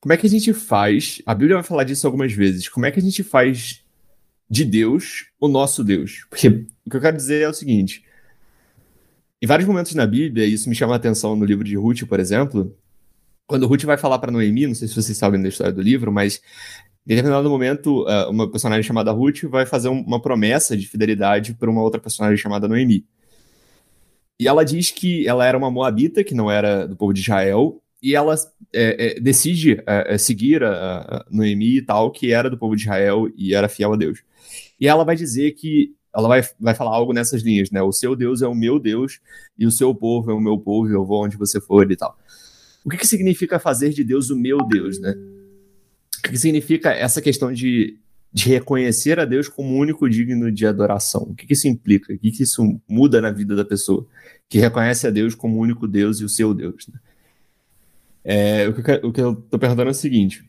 Como 0.00 0.12
é 0.12 0.16
que 0.16 0.24
a 0.24 0.30
gente 0.30 0.54
faz? 0.54 1.20
A 1.26 1.34
Bíblia 1.34 1.56
vai 1.56 1.64
falar 1.64 1.82
disso 1.82 2.06
algumas 2.06 2.32
vezes. 2.32 2.68
Como 2.68 2.86
é 2.86 2.92
que 2.92 3.00
a 3.00 3.02
gente 3.02 3.24
faz 3.24 3.84
de 4.48 4.64
Deus 4.64 5.26
o 5.40 5.48
nosso 5.48 5.82
Deus? 5.82 6.24
Porque 6.30 6.46
o 6.46 6.90
que 6.90 6.96
eu 6.96 7.00
quero 7.00 7.16
dizer 7.16 7.42
é 7.42 7.48
o 7.48 7.52
seguinte: 7.52 8.04
em 9.42 9.46
vários 9.46 9.66
momentos 9.66 9.92
na 9.94 10.06
Bíblia, 10.06 10.46
e 10.46 10.52
isso 10.52 10.68
me 10.68 10.74
chama 10.76 10.92
a 10.92 10.96
atenção 10.96 11.34
no 11.34 11.44
livro 11.44 11.64
de 11.64 11.74
Ruth, 11.74 12.04
por 12.04 12.20
exemplo, 12.20 12.72
quando 13.44 13.66
Ruth 13.66 13.82
vai 13.82 13.98
falar 13.98 14.20
para 14.20 14.30
Noemi, 14.30 14.68
não 14.68 14.74
sei 14.76 14.86
se 14.86 14.94
vocês 14.94 15.18
sabem 15.18 15.42
da 15.42 15.48
história 15.48 15.72
do 15.72 15.82
livro, 15.82 16.12
mas 16.12 16.40
em 17.06 17.14
determinado 17.14 17.48
momento, 17.48 18.04
eh, 18.08 18.26
uma 18.26 18.50
personagem 18.50 18.82
chamada 18.82 19.12
Ruth 19.12 19.44
vai 19.44 19.64
fazer 19.64 19.88
uma 19.88 20.20
promessa 20.20 20.76
de 20.76 20.88
fidelidade 20.88 21.54
para 21.54 21.70
uma 21.70 21.80
outra 21.80 22.00
personagem 22.00 22.36
chamada 22.36 22.66
Noemi. 22.66 23.06
e 24.38 24.46
ela 24.46 24.64
diz 24.64 24.90
que 24.90 25.26
ela 25.26 25.46
era 25.46 25.56
uma 25.56 25.70
moabita, 25.70 26.22
que 26.24 26.34
não 26.34 26.50
era 26.50 26.86
do 26.86 26.96
povo 26.96 27.12
de 27.14 27.20
Israel, 27.20 27.80
e 28.02 28.14
ela 28.14 28.34
é, 28.74 29.16
é, 29.16 29.20
decide 29.20 29.82
é, 29.86 30.18
seguir 30.18 30.62
a, 30.62 30.98
a 30.98 31.26
Noemi 31.30 31.78
e 31.78 31.82
tal, 31.82 32.10
que 32.10 32.32
era 32.32 32.50
do 32.50 32.58
povo 32.58 32.76
de 32.76 32.82
Israel 32.82 33.30
e 33.36 33.54
era 33.54 33.68
fiel 33.68 33.94
a 33.94 33.96
Deus. 33.96 34.22
E 34.78 34.86
ela 34.86 35.04
vai 35.04 35.16
dizer 35.16 35.52
que 35.52 35.94
ela 36.14 36.28
vai, 36.28 36.42
vai 36.58 36.74
falar 36.74 36.94
algo 36.94 37.12
nessas 37.12 37.42
linhas, 37.42 37.70
né? 37.70 37.82
O 37.82 37.92
seu 37.92 38.16
Deus 38.16 38.42
é 38.42 38.48
o 38.48 38.54
meu 38.54 38.78
Deus 38.78 39.20
e 39.58 39.66
o 39.66 39.70
seu 39.70 39.94
povo 39.94 40.30
é 40.30 40.34
o 40.34 40.40
meu 40.40 40.58
povo, 40.58 40.88
eu 40.88 41.04
vou 41.04 41.24
onde 41.24 41.36
você 41.36 41.60
for 41.60 41.90
e 41.90 41.96
tal. 41.96 42.18
O 42.84 42.90
que, 42.90 42.96
que 42.96 43.06
significa 43.06 43.58
fazer 43.58 43.90
de 43.90 44.04
Deus 44.04 44.30
o 44.30 44.36
meu 44.36 44.58
Deus, 44.58 45.00
né? 45.00 45.14
O 46.18 46.22
que, 46.22 46.36
significa 46.38 46.90
essa 46.90 47.20
questão 47.20 47.52
de, 47.52 47.98
de 48.32 48.48
reconhecer 48.48 49.18
a 49.18 49.24
Deus 49.24 49.48
como 49.48 49.76
único 49.76 50.08
digno 50.08 50.50
de 50.50 50.66
adoração? 50.66 51.22
O 51.22 51.34
que, 51.34 51.46
que 51.46 51.52
isso 51.52 51.68
implica? 51.68 52.12
O 52.12 52.18
que, 52.18 52.30
que 52.30 52.42
isso 52.42 52.80
muda 52.88 53.20
na 53.20 53.30
vida 53.30 53.54
da 53.54 53.64
pessoa 53.64 54.06
que 54.48 54.58
reconhece 54.58 55.06
a 55.06 55.10
Deus 55.10 55.34
como 55.34 55.56
o 55.56 55.60
único 55.60 55.86
Deus 55.86 56.20
e 56.20 56.24
o 56.24 56.28
seu 56.28 56.54
Deus? 56.54 56.86
Né? 56.88 56.98
É, 58.24 58.68
o, 58.68 58.74
que, 58.74 58.92
o 59.06 59.12
que 59.12 59.20
eu 59.20 59.32
estou 59.32 59.58
perguntando 59.58 59.88
é 59.88 59.92
o 59.92 59.94
seguinte: 59.94 60.44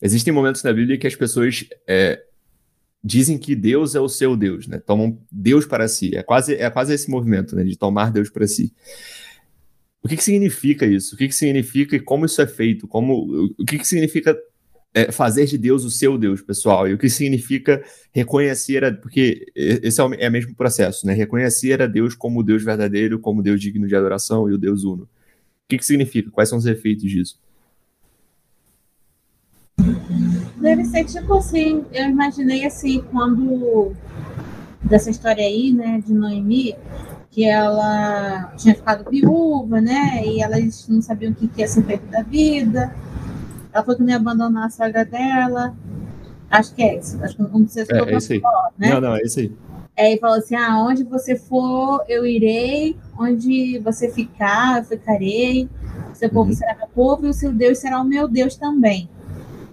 existem 0.00 0.32
momentos 0.32 0.62
na 0.62 0.72
Bíblia 0.72 0.96
que 0.96 1.06
as 1.06 1.14
pessoas 1.14 1.66
é, 1.86 2.22
dizem 3.04 3.38
que 3.38 3.54
Deus 3.54 3.94
é 3.94 4.00
o 4.00 4.08
seu 4.08 4.36
Deus, 4.36 4.66
né? 4.66 4.78
Tomam 4.78 5.18
Deus 5.30 5.66
para 5.66 5.88
si. 5.88 6.16
É 6.16 6.22
quase, 6.22 6.54
é 6.54 6.68
quase 6.70 6.94
esse 6.94 7.10
movimento, 7.10 7.54
né? 7.54 7.64
De 7.64 7.76
tomar 7.76 8.10
Deus 8.10 8.30
para 8.30 8.46
si. 8.46 8.72
O 10.02 10.08
que, 10.08 10.16
que 10.16 10.24
significa 10.24 10.86
isso? 10.86 11.14
O 11.14 11.18
que, 11.18 11.28
que 11.28 11.34
significa 11.34 11.96
e 11.96 12.00
como 12.00 12.24
isso 12.24 12.40
é 12.40 12.46
feito? 12.46 12.88
Como, 12.88 13.52
o 13.58 13.64
que, 13.64 13.78
que 13.78 13.86
significa 13.86 14.36
é, 14.94 15.12
fazer 15.12 15.46
de 15.46 15.58
Deus 15.58 15.84
o 15.84 15.90
seu 15.90 16.18
Deus, 16.18 16.40
pessoal? 16.42 16.88
E 16.88 16.94
o 16.94 16.98
que 16.98 17.08
significa 17.08 17.82
reconhecer 18.12 18.84
a. 18.84 18.92
Porque 18.92 19.46
esse 19.54 20.00
é 20.00 20.04
o, 20.04 20.14
é 20.14 20.28
o 20.28 20.32
mesmo 20.32 20.54
processo, 20.54 21.06
né? 21.06 21.12
Reconhecer 21.12 21.80
a 21.82 21.86
Deus 21.86 22.14
como 22.14 22.40
o 22.40 22.42
Deus 22.42 22.64
verdadeiro, 22.64 23.18
como 23.18 23.42
Deus 23.42 23.60
digno 23.60 23.86
de 23.86 23.94
adoração 23.96 24.48
e 24.48 24.54
o 24.54 24.58
Deus 24.58 24.84
uno. 24.84 25.04
O 25.04 25.08
que, 25.68 25.78
que 25.78 25.84
significa? 25.84 26.30
Quais 26.30 26.48
são 26.48 26.58
os 26.58 26.66
efeitos 26.66 27.10
disso? 27.10 27.38
Deve 30.56 30.84
ser 30.86 31.04
tipo 31.04 31.34
assim, 31.34 31.84
eu 31.92 32.08
imaginei 32.08 32.64
assim, 32.64 33.04
quando 33.12 33.92
dessa 34.82 35.10
história 35.10 35.44
aí, 35.44 35.72
né, 35.72 36.02
de 36.04 36.12
Noemi, 36.12 36.74
que 37.30 37.44
ela 37.44 38.52
tinha 38.56 38.74
ficado 38.74 39.08
viúva, 39.08 39.80
né, 39.80 40.22
e 40.24 40.42
elas 40.42 40.88
não 40.88 41.00
sabiam 41.00 41.32
o 41.32 41.34
que, 41.34 41.46
que 41.46 41.60
ia 41.60 41.68
ser 41.68 41.84
feito 41.84 42.06
da 42.06 42.22
vida. 42.22 42.92
Ela 43.72 43.84
falou 43.84 43.96
que 43.96 44.02
não 44.02 44.10
ia 44.10 44.16
abandonar 44.16 44.66
a 44.66 44.70
sogra 44.70 45.04
dela. 45.04 45.74
Acho 46.50 46.74
que 46.74 46.82
é 46.82 46.98
isso. 46.98 47.22
Acho 47.22 47.36
que 47.36 47.42
não 47.42 47.68
sei 47.68 47.84
se 47.84 47.94
é, 47.94 47.98
é 47.98 48.16
isso 48.16 48.32
aí. 48.32 48.40
Falar, 48.40 48.72
né? 48.78 48.90
Não, 48.90 49.00
não, 49.00 49.16
é 49.16 49.22
isso 49.22 49.40
aí. 49.40 49.52
É, 49.96 50.14
e 50.14 50.18
falou 50.18 50.36
assim: 50.36 50.54
ah, 50.54 50.80
onde 50.80 51.02
você 51.02 51.36
for, 51.36 52.04
eu 52.08 52.24
irei, 52.24 52.96
onde 53.18 53.78
você 53.80 54.08
ficar, 54.08 54.78
eu 54.78 54.84
ficarei, 54.84 55.68
seu 56.14 56.30
povo 56.30 56.50
uhum. 56.50 56.56
será 56.56 56.76
meu 56.76 56.86
povo 56.88 57.26
e 57.26 57.28
o 57.28 57.32
seu 57.32 57.52
Deus 57.52 57.78
será 57.78 58.00
o 58.00 58.04
meu 58.04 58.28
Deus 58.28 58.56
também. 58.56 59.10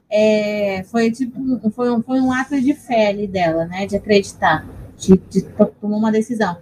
É, 0.09 0.83
foi 0.85 1.11
tipo 1.11 1.69
foi 1.71 1.91
um, 1.91 2.01
foi 2.01 2.19
um 2.19 2.31
ato 2.31 2.59
de 2.59 2.73
fé 2.73 3.09
ali 3.09 3.27
dela, 3.27 3.65
né? 3.65 3.85
De 3.85 3.95
acreditar, 3.95 4.65
de, 4.97 5.15
de 5.29 5.43
tomar 5.43 5.97
uma 5.97 6.11
decisão. 6.11 6.57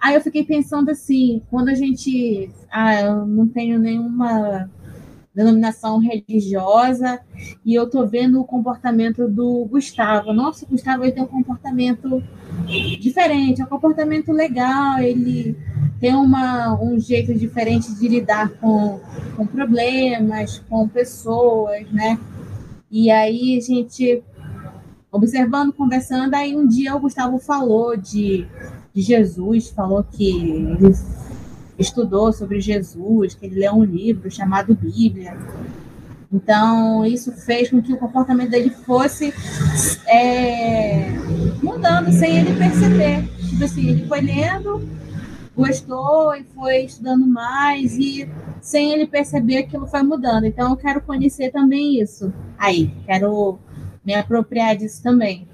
Aí 0.00 0.14
eu 0.14 0.20
fiquei 0.20 0.44
pensando 0.44 0.90
assim, 0.90 1.42
quando 1.50 1.70
a 1.70 1.74
gente. 1.74 2.50
Ah, 2.70 3.00
eu 3.00 3.26
não 3.26 3.48
tenho 3.48 3.80
nenhuma 3.80 4.70
denominação 5.34 5.98
religiosa, 5.98 7.20
e 7.64 7.74
eu 7.74 7.88
tô 7.88 8.06
vendo 8.06 8.40
o 8.40 8.44
comportamento 8.44 9.26
do 9.28 9.64
Gustavo. 9.64 10.32
Nossa, 10.32 10.64
o 10.64 10.68
Gustavo 10.68 11.04
ele 11.04 11.12
tem 11.12 11.22
um 11.22 11.26
comportamento 11.26 12.22
diferente, 13.00 13.60
é 13.60 13.64
um 13.64 13.68
comportamento 13.68 14.30
legal, 14.30 14.98
ele 14.98 15.56
tem 15.98 16.14
uma, 16.14 16.78
um 16.80 16.98
jeito 16.98 17.32
diferente 17.34 17.94
de 17.94 18.08
lidar 18.08 18.50
com, 18.58 19.00
com 19.36 19.46
problemas, 19.46 20.58
com 20.68 20.86
pessoas, 20.86 21.90
né? 21.90 22.18
E 22.90 23.10
aí 23.10 23.56
a 23.56 23.60
gente, 23.60 24.22
observando, 25.10 25.72
conversando, 25.72 26.34
aí 26.34 26.54
um 26.54 26.66
dia 26.66 26.94
o 26.94 27.00
Gustavo 27.00 27.38
falou 27.38 27.96
de, 27.96 28.46
de 28.92 29.00
Jesus, 29.00 29.70
falou 29.70 30.04
que 30.04 30.76
estudou 31.78 32.32
sobre 32.32 32.60
Jesus, 32.60 33.34
que 33.34 33.46
ele 33.46 33.60
leu 33.60 33.72
um 33.74 33.84
livro 33.84 34.30
chamado 34.30 34.74
Bíblia. 34.74 35.36
Então, 36.32 37.04
isso 37.04 37.30
fez 37.32 37.70
com 37.70 37.82
que 37.82 37.92
o 37.92 37.98
comportamento 37.98 38.50
dele 38.50 38.70
fosse 38.70 39.34
é, 40.06 41.10
mudando 41.62 42.10
sem 42.10 42.38
ele 42.38 42.56
perceber. 42.56 43.28
Tipo 43.50 43.64
assim, 43.64 43.88
ele 43.88 44.06
foi 44.06 44.22
lendo, 44.22 44.88
gostou 45.54 46.34
e 46.34 46.42
foi 46.54 46.84
estudando 46.84 47.26
mais 47.26 47.98
e 47.98 48.26
sem 48.62 48.92
ele 48.92 49.06
perceber 49.06 49.58
aquilo 49.58 49.86
foi 49.86 50.02
mudando. 50.02 50.44
Então, 50.44 50.70
eu 50.70 50.76
quero 50.76 51.02
conhecer 51.02 51.50
também 51.50 52.00
isso. 52.00 52.32
Aí, 52.56 52.94
quero 53.04 53.58
me 54.02 54.14
apropriar 54.14 54.74
disso 54.74 55.02
também. 55.02 55.46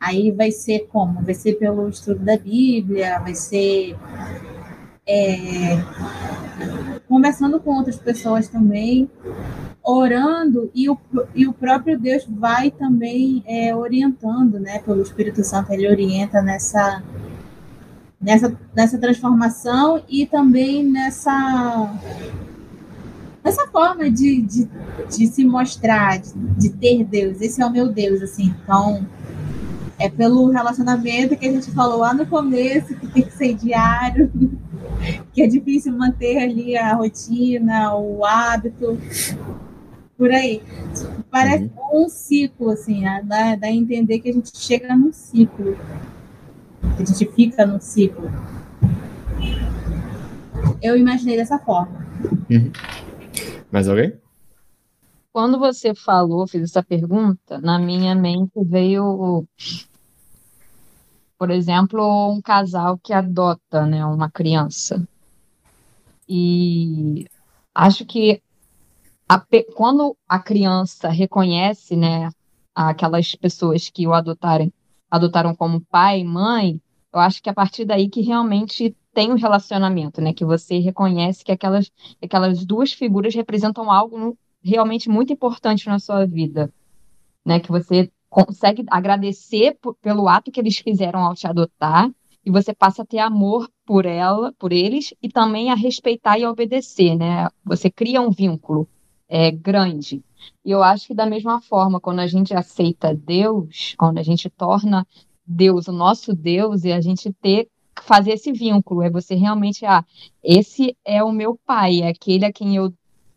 Aí 0.00 0.30
vai 0.30 0.50
ser 0.50 0.88
como? 0.90 1.22
Vai 1.22 1.34
ser 1.34 1.54
pelo 1.54 1.88
estudo 1.88 2.20
da 2.20 2.36
Bíblia, 2.36 3.18
vai 3.20 3.34
ser 3.34 3.96
é, 5.06 5.76
conversando 7.08 7.60
com 7.60 7.76
outras 7.76 7.96
pessoas 7.96 8.48
também, 8.48 9.10
orando, 9.82 10.70
e 10.74 10.88
o, 10.88 10.98
e 11.34 11.46
o 11.46 11.52
próprio 11.52 11.98
Deus 11.98 12.26
vai 12.28 12.70
também 12.70 13.44
é, 13.46 13.74
orientando, 13.74 14.58
né? 14.58 14.78
Pelo 14.78 15.02
Espírito 15.02 15.44
Santo, 15.44 15.72
ele 15.72 15.88
orienta 15.88 16.40
nessa, 16.40 17.02
nessa, 18.20 18.58
nessa 18.74 18.98
transformação 18.98 20.02
e 20.08 20.26
também 20.26 20.82
nessa 20.82 21.92
nessa 23.44 23.66
forma 23.66 24.10
de, 24.10 24.40
de, 24.40 24.68
de 25.10 25.26
se 25.26 25.44
mostrar, 25.44 26.18
de, 26.18 26.32
de, 26.32 26.70
ter 26.70 27.04
Deus. 27.04 27.42
Esse 27.42 27.60
é 27.60 27.66
o 27.66 27.70
meu 27.70 27.92
Deus, 27.92 28.22
assim. 28.22 28.54
Então, 28.62 29.06
é 29.98 30.08
pelo 30.08 30.50
relacionamento 30.50 31.36
que 31.36 31.46
a 31.46 31.52
gente 31.52 31.70
falou 31.72 31.98
lá 31.98 32.14
no 32.14 32.24
começo, 32.24 32.94
que 32.94 33.06
tem 33.06 33.22
que 33.22 33.32
ser 33.32 33.52
diário, 33.52 34.32
que 35.32 35.42
é 35.42 35.46
difícil 35.46 35.92
manter 35.92 36.38
ali 36.38 36.76
a 36.76 36.94
rotina, 36.94 37.94
o 37.94 38.24
hábito, 38.24 38.98
por 40.16 40.30
aí. 40.30 40.62
Parece 41.30 41.64
uhum. 41.64 42.04
um 42.04 42.08
ciclo, 42.08 42.70
assim, 42.70 43.02
né? 43.02 43.22
dá, 43.24 43.56
dá 43.56 43.66
a 43.66 43.72
entender 43.72 44.20
que 44.20 44.30
a 44.30 44.32
gente 44.32 44.56
chega 44.56 44.94
num 44.96 45.12
ciclo, 45.12 45.76
que 46.96 47.02
a 47.02 47.06
gente 47.06 47.26
fica 47.32 47.66
num 47.66 47.80
ciclo. 47.80 48.30
Eu 50.82 50.96
imaginei 50.96 51.36
dessa 51.36 51.58
forma. 51.58 52.06
Uhum. 52.50 52.70
Mais 53.70 53.88
alguém? 53.88 54.14
Quando 55.32 55.58
você 55.58 55.94
falou, 55.94 56.46
fez 56.46 56.62
essa 56.62 56.82
pergunta, 56.82 57.58
na 57.58 57.76
minha 57.76 58.14
mente 58.14 58.52
veio 58.64 59.44
por 61.38 61.50
exemplo, 61.50 62.32
um 62.32 62.40
casal 62.40 62.98
que 62.98 63.12
adota, 63.12 63.86
né, 63.86 64.04
uma 64.04 64.30
criança. 64.30 65.06
E 66.28 67.26
acho 67.74 68.04
que 68.06 68.42
a, 69.28 69.42
quando 69.74 70.16
a 70.28 70.38
criança 70.38 71.08
reconhece, 71.08 71.96
né, 71.96 72.30
aquelas 72.74 73.34
pessoas 73.34 73.88
que 73.88 74.06
o 74.06 74.12
adotarem, 74.12 74.72
adotaram 75.10 75.54
como 75.54 75.80
pai 75.80 76.20
e 76.20 76.24
mãe, 76.24 76.80
eu 77.12 77.20
acho 77.20 77.42
que 77.42 77.50
a 77.50 77.54
partir 77.54 77.84
daí 77.84 78.08
que 78.08 78.20
realmente 78.20 78.96
tem 79.12 79.30
um 79.30 79.36
relacionamento, 79.36 80.20
né, 80.20 80.32
que 80.32 80.44
você 80.44 80.78
reconhece 80.78 81.44
que 81.44 81.52
aquelas, 81.52 81.90
aquelas 82.22 82.64
duas 82.64 82.92
figuras 82.92 83.34
representam 83.34 83.90
algo 83.90 84.36
realmente 84.62 85.08
muito 85.08 85.32
importante 85.32 85.86
na 85.86 85.98
sua 85.98 86.26
vida, 86.26 86.72
né, 87.44 87.60
que 87.60 87.70
você 87.70 88.10
consegue 88.34 88.84
agradecer 88.90 89.78
pelo 90.02 90.28
ato 90.28 90.50
que 90.50 90.58
eles 90.58 90.78
fizeram 90.78 91.20
ao 91.20 91.36
te 91.36 91.46
adotar 91.46 92.10
e 92.44 92.50
você 92.50 92.74
passa 92.74 93.02
a 93.02 93.06
ter 93.06 93.20
amor 93.20 93.70
por 93.86 94.04
ela, 94.04 94.52
por 94.58 94.72
eles 94.72 95.14
e 95.22 95.28
também 95.28 95.70
a 95.70 95.76
respeitar 95.76 96.36
e 96.36 96.44
obedecer, 96.44 97.14
né? 97.16 97.48
Você 97.64 97.88
cria 97.88 98.20
um 98.20 98.30
vínculo 98.30 98.88
é, 99.28 99.52
grande. 99.52 100.20
E 100.64 100.72
eu 100.72 100.82
acho 100.82 101.06
que 101.06 101.14
da 101.14 101.26
mesma 101.26 101.60
forma, 101.60 102.00
quando 102.00 102.18
a 102.18 102.26
gente 102.26 102.52
aceita 102.52 103.14
Deus, 103.14 103.94
quando 103.96 104.18
a 104.18 104.22
gente 104.24 104.50
torna 104.50 105.06
Deus 105.46 105.86
o 105.86 105.92
nosso 105.92 106.34
Deus 106.34 106.82
e 106.82 106.90
a 106.90 107.00
gente 107.00 107.32
ter 107.34 107.68
fazer 108.02 108.32
esse 108.32 108.50
vínculo, 108.50 109.02
é 109.02 109.10
você 109.10 109.36
realmente, 109.36 109.86
ah, 109.86 110.04
esse 110.42 110.96
é 111.04 111.22
o 111.22 111.30
meu 111.30 111.56
pai, 111.64 112.00
é 112.00 112.08
aquele 112.08 112.44
a 112.44 112.52
quem 112.52 112.74
eu 112.74 112.92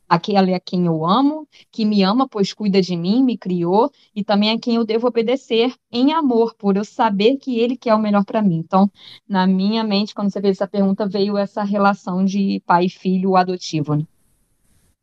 aquele 0.08 0.54
a 0.54 0.60
quem 0.60 0.86
eu 0.86 1.06
amo, 1.06 1.48
que 1.72 1.84
me 1.86 2.04
ama, 2.04 2.28
pois 2.28 2.54
cuida 2.54 2.82
de 2.82 2.96
mim, 2.96 3.24
me 3.24 3.38
criou, 3.38 3.92
e 4.16 4.24
também 4.24 4.52
a 4.52 4.60
quem 4.60 4.76
eu 4.76 4.86
devo 4.86 5.08
obedecer 5.08 5.74
em 5.92 6.14
amor, 6.14 6.56
por 6.56 6.78
eu 6.78 6.86
saber 6.86 7.38
que 7.38 7.60
ele 7.60 7.76
quer 7.76 7.94
o 7.94 8.00
melhor 8.00 8.24
para 8.24 8.42
mim. 8.42 8.58
Então, 8.58 8.90
na 9.28 9.46
minha 9.46 9.84
mente, 9.84 10.16
quando 10.16 10.32
você 10.32 10.40
fez 10.40 10.58
essa 10.58 10.68
pergunta, 10.68 11.08
veio 11.08 11.38
essa 11.38 11.64
relação 11.64 12.24
de 12.24 12.62
pai 12.66 12.86
e 12.86 12.90
filho 12.90 13.36
adotivo. 13.36 13.96
Né? 13.96 14.06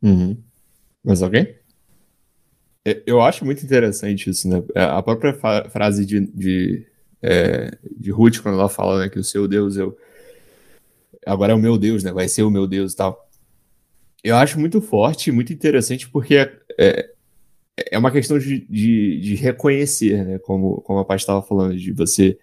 Uhum. 0.02 0.36
Mas 1.04 1.22
alguém? 1.22 1.54
Eu 3.06 3.22
acho 3.22 3.44
muito 3.44 3.64
interessante 3.64 4.28
isso, 4.28 4.46
né? 4.48 4.62
É, 4.74 4.84
a 4.84 5.02
própria 5.02 5.32
frase 5.70 6.04
de, 6.04 6.20
de, 6.20 6.86
é, 7.22 7.78
de 7.96 8.10
Ruth, 8.10 8.40
quando 8.42 8.58
ela 8.58 8.68
fala 8.68 9.00
né, 9.00 9.08
que 9.08 9.18
o 9.18 9.24
seu 9.24 9.48
Deus 9.48 9.78
é 9.78 9.84
o, 9.84 9.96
agora 11.26 11.52
é 11.52 11.56
o 11.56 11.58
meu 11.58 11.78
Deus, 11.78 12.02
né? 12.02 12.12
Vai 12.12 12.28
ser 12.28 12.42
o 12.42 12.50
meu 12.50 12.66
Deus 12.66 12.92
e 12.92 12.96
tal. 12.96 13.23
Eu 14.24 14.36
acho 14.36 14.58
muito 14.58 14.80
forte, 14.80 15.30
muito 15.30 15.52
interessante, 15.52 16.08
porque 16.08 16.36
é, 16.78 17.10
é 17.90 17.98
uma 17.98 18.10
questão 18.10 18.38
de, 18.38 18.66
de, 18.68 19.20
de 19.20 19.34
reconhecer, 19.34 20.24
né? 20.24 20.38
Como, 20.38 20.80
como 20.80 20.98
a 20.98 21.04
Paz 21.04 21.20
estava 21.20 21.42
falando, 21.42 21.76
de 21.76 21.92
você. 21.92 22.38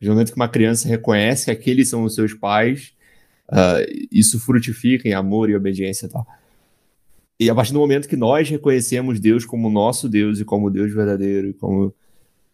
No 0.00 0.12
momento 0.12 0.32
que 0.32 0.36
uma 0.36 0.48
criança 0.48 0.88
reconhece 0.88 1.44
que 1.44 1.50
aqueles 1.50 1.90
são 1.90 2.04
os 2.04 2.14
seus 2.14 2.32
pais, 2.32 2.94
uh, 3.50 4.08
isso 4.10 4.40
frutifica 4.40 5.06
em 5.06 5.12
amor 5.12 5.50
e 5.50 5.54
obediência 5.54 6.06
e 6.06 6.08
tal. 6.08 6.26
E 7.38 7.50
a 7.50 7.54
partir 7.54 7.74
do 7.74 7.78
momento 7.78 8.08
que 8.08 8.16
nós 8.16 8.48
reconhecemos 8.48 9.20
Deus 9.20 9.44
como 9.44 9.68
nosso 9.68 10.08
Deus 10.08 10.40
e 10.40 10.44
como 10.44 10.70
Deus 10.70 10.92
verdadeiro, 10.92 11.48
e 11.48 11.52
como 11.52 11.94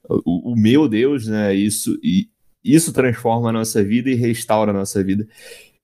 o, 0.08 0.52
o 0.52 0.56
meu 0.56 0.88
Deus, 0.88 1.28
né? 1.28 1.54
Isso, 1.54 1.98
e, 2.02 2.28
isso 2.64 2.92
transforma 2.92 3.50
a 3.50 3.52
nossa 3.52 3.82
vida 3.84 4.10
e 4.10 4.14
restaura 4.14 4.72
a 4.72 4.74
nossa 4.74 5.04
vida. 5.04 5.26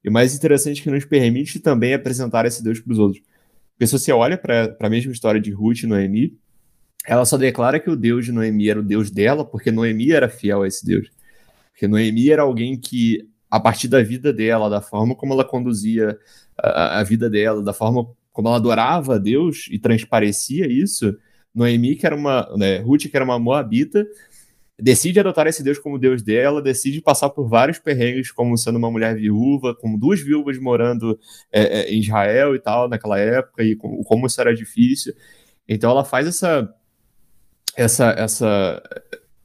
E 0.04 0.08
o 0.08 0.12
mais 0.12 0.34
interessante 0.34 0.80
é 0.80 0.84
que 0.84 0.90
nos 0.90 1.04
permite 1.04 1.60
também 1.60 1.94
apresentar 1.94 2.44
esse 2.46 2.62
Deus 2.62 2.80
para 2.80 2.92
os 2.92 2.98
outros. 2.98 3.22
Porque 3.72 3.86
se 3.86 3.98
você 3.98 4.12
olha 4.12 4.36
para 4.36 4.76
a 4.80 4.90
mesma 4.90 5.12
história 5.12 5.40
de 5.40 5.50
Ruth 5.50 5.82
e 5.82 5.86
Noemi, 5.86 6.36
ela 7.06 7.24
só 7.24 7.36
declara 7.36 7.80
que 7.80 7.90
o 7.90 7.96
Deus 7.96 8.24
de 8.24 8.32
Noemi 8.32 8.68
era 8.68 8.80
o 8.80 8.82
Deus 8.82 9.10
dela, 9.10 9.44
porque 9.44 9.70
Noemi 9.70 10.12
era 10.12 10.28
fiel 10.28 10.62
a 10.62 10.68
esse 10.68 10.84
Deus. 10.84 11.10
Porque 11.72 11.88
Noemi 11.88 12.30
era 12.30 12.42
alguém 12.42 12.78
que, 12.78 13.28
a 13.50 13.58
partir 13.58 13.88
da 13.88 14.02
vida 14.02 14.32
dela, 14.32 14.70
da 14.70 14.80
forma 14.80 15.14
como 15.14 15.32
ela 15.32 15.44
conduzia 15.44 16.18
a, 16.56 17.00
a 17.00 17.02
vida 17.02 17.28
dela, 17.28 17.62
da 17.62 17.72
forma 17.72 18.06
como 18.32 18.48
ela 18.48 18.56
adorava 18.56 19.16
a 19.16 19.18
Deus 19.18 19.68
e 19.70 19.78
transparecia 19.78 20.66
isso, 20.66 21.16
Noemi, 21.54 21.96
que 21.96 22.06
era 22.06 22.16
uma. 22.16 22.48
Né, 22.56 22.78
Ruth, 22.78 23.08
que 23.10 23.16
era 23.16 23.24
uma 23.24 23.38
moabita, 23.38 24.06
decide 24.82 25.20
adotar 25.20 25.46
esse 25.46 25.62
Deus 25.62 25.78
como 25.78 25.96
Deus 25.96 26.22
dela, 26.22 26.60
decide 26.60 27.00
passar 27.00 27.30
por 27.30 27.48
vários 27.48 27.78
perrengues, 27.78 28.32
como 28.32 28.58
sendo 28.58 28.78
uma 28.78 28.90
mulher 28.90 29.14
viúva, 29.14 29.76
com 29.76 29.96
duas 29.96 30.20
viúvas 30.20 30.58
morando 30.58 31.16
é, 31.52 31.62
é, 31.62 31.94
em 31.94 32.00
Israel 32.00 32.56
e 32.56 32.58
tal, 32.58 32.88
naquela 32.88 33.16
época, 33.16 33.62
e 33.62 33.76
com, 33.76 34.02
como 34.02 34.26
isso 34.26 34.40
era 34.40 34.52
difícil. 34.52 35.14
Então 35.68 35.88
ela 35.88 36.04
faz 36.04 36.26
essa, 36.26 36.68
essa, 37.76 38.10
essa, 38.10 38.82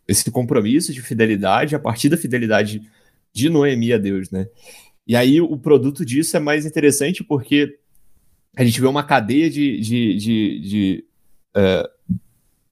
esse 0.07 0.31
compromisso 0.31 0.91
de 0.91 1.03
fidelidade 1.03 1.75
a 1.75 1.79
partir 1.79 2.09
da 2.09 2.17
fidelidade 2.17 2.81
de 3.31 3.47
Noemi 3.47 3.93
a 3.93 3.99
Deus, 3.99 4.31
né? 4.31 4.47
E 5.05 5.15
aí 5.15 5.39
o 5.39 5.55
produto 5.55 6.03
disso 6.03 6.35
é 6.35 6.39
mais 6.39 6.65
interessante 6.65 7.23
porque 7.23 7.77
a 8.55 8.63
gente 8.63 8.81
vê 8.81 8.87
uma 8.87 9.03
cadeia 9.03 9.51
de, 9.51 9.79
de, 9.79 10.17
de, 10.17 10.59
de 10.61 11.05
uh, 11.55 11.96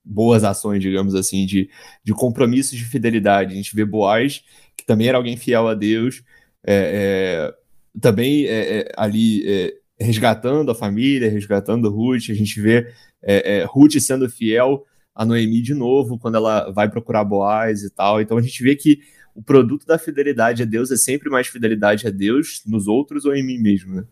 boas 0.05 0.43
ações, 0.43 0.81
digamos 0.81 1.15
assim, 1.15 1.45
de, 1.45 1.69
de 2.03 2.13
compromissos 2.13 2.77
de 2.77 2.85
fidelidade. 2.85 3.53
A 3.53 3.55
gente 3.55 3.75
vê 3.75 3.83
Boaz, 3.83 4.43
que 4.77 4.85
também 4.85 5.07
era 5.07 5.17
alguém 5.17 5.35
fiel 5.35 5.67
a 5.67 5.73
Deus, 5.73 6.23
é, 6.65 7.51
é, 7.53 7.99
também 7.99 8.45
é, 8.45 8.79
é 8.79 8.91
ali 8.95 9.43
é, 9.47 9.73
resgatando 9.99 10.69
a 10.71 10.75
família, 10.75 11.29
resgatando 11.29 11.89
Ruth. 11.89 12.29
A 12.29 12.33
gente 12.33 12.61
vê 12.61 12.91
é, 13.21 13.65
Ruth 13.67 13.99
sendo 13.99 14.29
fiel 14.29 14.85
a 15.13 15.25
Noemi 15.25 15.61
de 15.61 15.73
novo, 15.73 16.19
quando 16.19 16.35
ela 16.35 16.69
vai 16.71 16.89
procurar 16.89 17.23
Boaz 17.23 17.83
e 17.83 17.89
tal. 17.89 18.21
Então 18.21 18.37
a 18.37 18.41
gente 18.41 18.61
vê 18.61 18.75
que 18.75 18.99
o 19.33 19.41
produto 19.41 19.85
da 19.85 19.97
fidelidade 19.97 20.63
a 20.63 20.65
Deus 20.65 20.91
é 20.91 20.97
sempre 20.97 21.29
mais 21.29 21.47
fidelidade 21.47 22.05
a 22.07 22.09
Deus 22.09 22.61
nos 22.65 22.87
outros 22.87 23.25
ou 23.25 23.35
em 23.35 23.45
mim 23.45 23.57
mesmo, 23.57 23.95
né? 23.95 24.03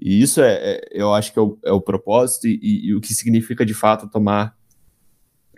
E 0.00 0.20
isso 0.20 0.40
é, 0.42 0.80
eu 0.90 1.14
acho 1.14 1.32
que 1.32 1.38
é 1.38 1.42
o, 1.42 1.56
o 1.66 1.80
propósito 1.80 2.48
e, 2.48 2.58
e, 2.60 2.86
e, 2.88 2.94
o 2.94 3.00
que 3.00 3.14
significa 3.14 3.64
de 3.64 3.74
fato 3.74 4.08
tomar 4.08 4.56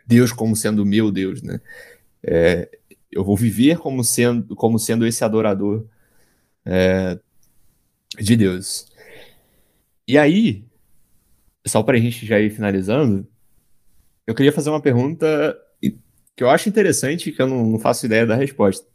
Deus 0.07 0.33
como 0.33 0.55
sendo 0.55 0.85
meu 0.85 1.11
Deus, 1.11 1.43
né? 1.43 1.61
É, 2.23 2.69
eu 3.11 3.25
vou 3.25 3.37
viver 3.37 3.79
como 3.79 4.05
sendo, 4.05 4.55
como 4.55 4.79
sendo 4.79 5.07
esse 5.07 5.25
adorador 5.25 5.87
é, 6.65 7.19
de 8.19 8.37
Deus. 8.37 8.87
E 10.07 10.17
aí, 10.17 10.65
só 11.67 11.83
para 11.83 11.97
a 11.97 12.01
gente 12.01 12.25
já 12.27 12.39
ir 12.39 12.51
finalizando, 12.51 13.27
eu 14.27 14.35
queria 14.35 14.53
fazer 14.53 14.71
uma 14.71 14.81
pergunta 14.81 15.57
que 16.37 16.45
eu 16.45 16.51
acho 16.51 16.69
interessante 16.69 17.33
que 17.33 17.41
eu 17.41 17.47
não, 17.47 17.65
não 17.67 17.79
faço 17.79 18.07
ideia 18.07 18.27
da 18.27 18.37
resposta. 18.37 18.87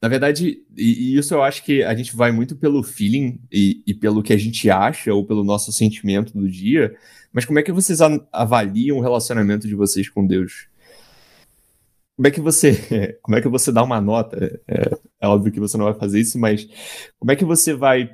Na 0.00 0.08
verdade, 0.08 0.62
e, 0.76 1.14
e, 1.14 1.18
isso 1.18 1.34
eu 1.34 1.42
acho 1.42 1.62
que 1.62 1.82
a 1.82 1.94
gente 1.94 2.16
vai 2.16 2.32
muito 2.32 2.56
pelo 2.56 2.82
feeling 2.82 3.38
e, 3.52 3.82
e, 3.86 3.92
pelo 3.92 4.22
que 4.22 4.32
a 4.32 4.38
gente 4.38 4.70
acha 4.70 5.12
ou 5.12 5.26
pelo 5.26 5.44
nosso 5.44 5.72
sentimento 5.72 6.32
do 6.32 6.48
dia, 6.48 6.96
mas 7.32 7.44
como 7.44 7.58
é 7.58 7.62
que 7.62 7.72
vocês 7.72 8.00
avaliam 8.32 8.96
o 8.96 9.02
relacionamento 9.02 9.68
de 9.68 9.74
vocês 9.74 10.08
com 10.08 10.26
Deus? 10.26 10.68
Como 12.16 12.26
é 12.26 12.30
que 12.30 12.40
você, 12.40 13.18
como 13.22 13.36
é 13.36 13.42
que 13.42 13.48
você 13.48 13.70
dá 13.70 13.82
uma 13.82 14.00
nota? 14.00 14.60
É, 14.66 14.98
é 15.20 15.28
óbvio 15.28 15.52
que 15.52 15.60
você 15.60 15.76
não 15.76 15.84
vai 15.84 15.94
fazer 15.94 16.20
isso, 16.20 16.38
mas 16.38 16.66
como 17.18 17.32
é 17.32 17.36
que 17.36 17.44
você 17.44 17.74
vai 17.74 18.10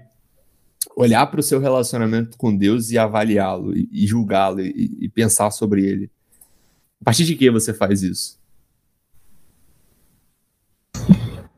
olhar 0.97 1.27
para 1.27 1.41
o 1.41 1.43
seu 1.43 1.61
relacionamento 1.61 2.37
com 2.37 2.57
Deus 2.57 2.91
e 2.91 2.99
avaliá-lo 2.99 3.77
e, 3.77 3.89
e 3.93 4.07
julgá-lo 4.07 4.61
e, 4.61 5.09
pensar 5.09 5.51
sobre 5.53 5.85
ele? 5.85 6.11
A 7.01 7.05
partir 7.05 7.25
de 7.25 7.37
que 7.37 7.51
você 7.51 7.73
faz 7.73 8.03
isso? 8.03 8.39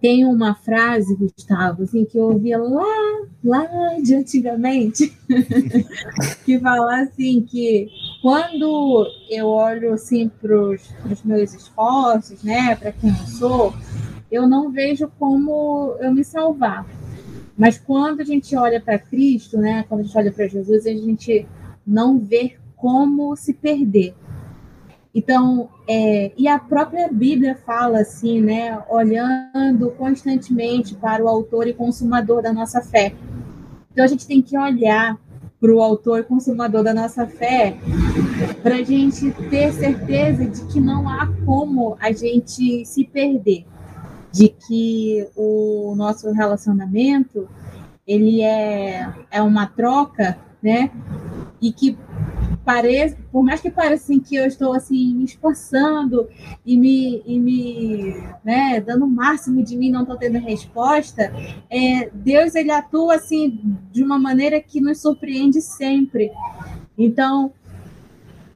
Tem 0.00 0.24
uma 0.24 0.54
frase, 0.54 1.16
Gustavo, 1.16 1.82
assim, 1.82 2.04
que 2.04 2.16
eu 2.16 2.26
ouvia 2.26 2.56
lá, 2.56 3.26
lá 3.42 3.66
de 4.00 4.14
antigamente, 4.14 5.12
que 6.44 6.58
fala 6.60 7.02
assim 7.02 7.42
que 7.42 7.88
quando 8.22 9.06
eu 9.28 9.46
olho 9.46 9.92
assim 9.92 10.28
para 10.28 10.56
os 10.56 11.24
meus 11.24 11.52
esforços, 11.52 12.44
né, 12.44 12.76
para 12.76 12.92
quem 12.92 13.10
eu 13.10 13.26
sou, 13.26 13.74
eu 14.30 14.48
não 14.48 14.70
vejo 14.70 15.10
como 15.18 15.96
eu 16.00 16.14
me 16.14 16.22
salvar. 16.22 16.86
Mas 17.56 17.76
quando 17.76 18.20
a 18.20 18.24
gente 18.24 18.54
olha 18.54 18.80
para 18.80 18.98
Cristo, 19.00 19.58
né, 19.58 19.84
quando 19.88 20.00
a 20.00 20.04
gente 20.04 20.16
olha 20.16 20.32
para 20.32 20.46
Jesus, 20.46 20.86
a 20.86 20.90
gente 20.90 21.44
não 21.84 22.18
vê 22.18 22.56
como 22.76 23.34
se 23.34 23.52
perder. 23.52 24.14
Então, 25.18 25.68
é, 25.88 26.30
e 26.38 26.46
a 26.46 26.60
própria 26.60 27.08
Bíblia 27.08 27.56
fala 27.66 28.02
assim, 28.02 28.40
né, 28.40 28.80
olhando 28.88 29.90
constantemente 29.98 30.94
para 30.94 31.24
o 31.24 31.26
autor 31.26 31.66
e 31.66 31.72
consumador 31.72 32.40
da 32.40 32.52
nossa 32.52 32.80
fé. 32.80 33.12
Então, 33.90 34.04
a 34.04 34.06
gente 34.06 34.28
tem 34.28 34.40
que 34.40 34.56
olhar 34.56 35.18
para 35.60 35.74
o 35.74 35.82
autor 35.82 36.20
e 36.20 36.22
consumador 36.22 36.84
da 36.84 36.94
nossa 36.94 37.26
fé 37.26 37.76
para 38.62 38.76
a 38.76 38.84
gente 38.84 39.32
ter 39.50 39.72
certeza 39.72 40.44
de 40.44 40.64
que 40.66 40.78
não 40.78 41.08
há 41.08 41.26
como 41.44 41.96
a 41.98 42.12
gente 42.12 42.86
se 42.86 43.02
perder, 43.02 43.66
de 44.30 44.48
que 44.50 45.26
o 45.34 45.94
nosso 45.96 46.30
relacionamento 46.30 47.48
ele 48.06 48.40
é, 48.40 49.12
é 49.32 49.42
uma 49.42 49.66
troca, 49.66 50.38
né? 50.62 50.92
E 51.60 51.72
que 51.72 51.98
pareça, 52.64 53.16
por 53.30 53.42
mais 53.42 53.60
que 53.60 53.70
pareça 53.70 54.04
assim, 54.04 54.20
que 54.20 54.36
eu 54.36 54.46
estou 54.46 54.72
assim 54.72 55.14
me 55.14 55.24
esforçando 55.24 56.28
e 56.64 56.76
me, 56.76 57.22
e 57.26 57.38
me 57.38 58.14
né, 58.44 58.80
dando 58.80 59.04
o 59.04 59.10
máximo 59.10 59.62
de 59.62 59.76
mim, 59.76 59.90
não 59.90 60.02
estou 60.02 60.16
tendo 60.16 60.38
resposta, 60.38 61.32
é, 61.70 62.10
Deus 62.12 62.54
ele 62.54 62.70
atua 62.70 63.16
assim 63.16 63.60
de 63.90 64.02
uma 64.02 64.18
maneira 64.18 64.60
que 64.60 64.80
nos 64.80 65.00
surpreende 65.00 65.60
sempre. 65.60 66.30
Então, 66.96 67.52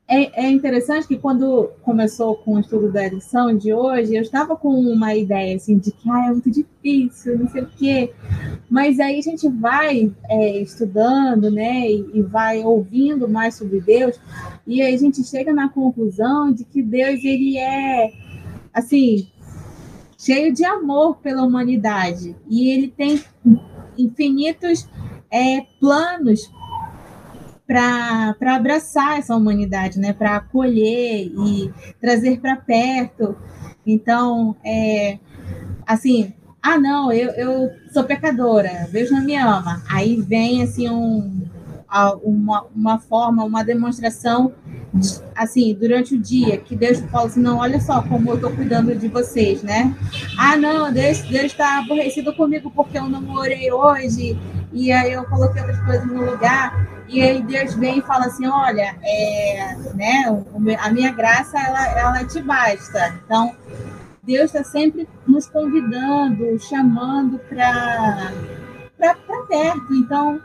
é, 0.09 0.45
é, 0.45 0.51
interessante 0.51 1.09
que 1.09 1.17
quando 1.17 1.71
começou 1.83 2.37
com 2.37 2.55
o 2.55 2.61
estudo 2.61 2.93
da 2.93 3.09
lição 3.09 3.57
de 3.57 3.73
hoje, 3.73 4.15
eu 4.15 4.23
estava 4.23 4.57
com 4.57 4.69
uma 4.69 5.15
ideia 5.15 5.57
assim 5.57 5.79
de 5.79 5.91
que 5.91 6.11
ah, 6.11 6.27
é 6.27 6.31
muito 6.31 6.51
difícil, 6.51 7.39
não 7.39 7.49
sei 7.49 7.63
o 7.63 7.67
quê. 7.67 8.13
Mas 8.69 9.01
aí 9.01 9.19
a 9.19 9.23
gente 9.23 9.49
vai 9.49 10.13
é, 10.29 10.59
estudando, 10.61 11.51
né, 11.51 11.91
e, 11.91 12.11
e, 12.15 12.23
vai 12.23 12.63
ouvindo 12.63 13.29
mais 13.29 13.55
sobre 13.55 13.81
Deus, 13.81 14.21
e 14.67 14.83
aí 14.83 14.95
a 14.95 14.99
gente 14.99 15.25
chega 15.25 15.53
na 15.53 15.69
conclusão 15.69 16.53
de 16.53 16.65
que 16.65 16.83
Deus 16.83 17.25
ele 17.25 17.57
é 17.57 18.13
assim 18.75 19.29
cheio 20.19 20.53
de 20.53 20.65
amor 20.65 21.17
pela 21.17 21.43
humanidade 21.43 22.37
e 22.49 22.71
ele 22.71 22.89
tem 22.89 23.23
infinitos 23.99 24.89
é, 25.31 25.63
planos 25.81 26.49
para 27.73 28.55
abraçar 28.55 29.19
essa 29.19 29.35
humanidade, 29.35 29.99
né? 29.99 30.13
para 30.13 30.37
acolher 30.37 31.27
e 31.27 31.73
trazer 32.01 32.39
para 32.39 32.57
perto. 32.57 33.35
Então, 33.87 34.55
é, 34.63 35.19
assim, 35.87 36.35
ah, 36.61 36.79
não, 36.79 37.11
eu, 37.11 37.31
eu 37.31 37.71
sou 37.91 38.05
pecadora, 38.05 38.89
Deus 38.93 39.11
não 39.11 39.25
me 39.25 39.37
ama. 39.37 39.83
Aí 39.91 40.21
vem 40.21 40.63
assim 40.63 40.89
um, 40.91 41.43
uma, 42.23 42.65
uma 42.75 42.99
forma, 42.99 43.45
uma 43.45 43.63
demonstração, 43.63 44.53
assim, 45.35 45.75
durante 45.75 46.15
o 46.15 46.19
dia, 46.19 46.59
que 46.59 46.75
Deus 46.75 47.01
fala 47.11 47.27
assim, 47.27 47.41
não, 47.41 47.59
olha 47.59 47.81
só 47.81 48.03
como 48.03 48.31
eu 48.31 48.35
estou 48.37 48.51
cuidando 48.51 48.95
de 48.95 49.09
vocês, 49.09 49.63
né? 49.63 49.95
Ah, 50.39 50.57
não, 50.57 50.93
Deus 50.93 51.23
está 51.31 51.79
aborrecido 51.79 52.35
comigo 52.35 52.71
porque 52.71 52.99
eu 52.99 53.09
não 53.09 53.35
orei 53.35 53.71
hoje, 53.71 54.39
e 54.73 54.91
aí 54.91 55.13
eu 55.13 55.25
coloquei 55.25 55.61
outras 55.61 55.81
coisas 55.85 56.07
no 56.07 56.31
lugar. 56.31 56.89
E 57.09 57.21
aí 57.21 57.43
Deus 57.43 57.75
vem 57.75 57.99
e 57.99 58.03
fala 58.03 58.27
assim, 58.27 58.47
olha, 58.47 58.97
é, 59.03 59.77
né, 59.95 60.45
a 60.81 60.91
minha 60.91 61.13
graça, 61.13 61.59
ela, 61.59 61.87
ela 61.99 62.25
te 62.25 62.41
basta. 62.41 63.15
Então, 63.25 63.55
Deus 64.23 64.47
está 64.47 64.65
sempre 64.65 65.07
nos 65.27 65.47
convidando, 65.47 66.59
chamando 66.59 67.39
para 67.51 68.33
para 69.03 69.43
perto. 69.47 69.95
Então, 69.95 70.41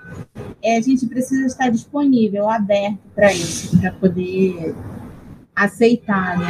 é, 0.64 0.78
a 0.78 0.82
gente 0.82 1.06
precisa 1.06 1.46
estar 1.46 1.70
disponível, 1.70 2.50
aberto 2.50 3.00
para 3.14 3.32
isso, 3.32 3.80
para 3.80 3.92
poder 3.94 4.76
aceitar 5.56 6.38
né, 6.38 6.46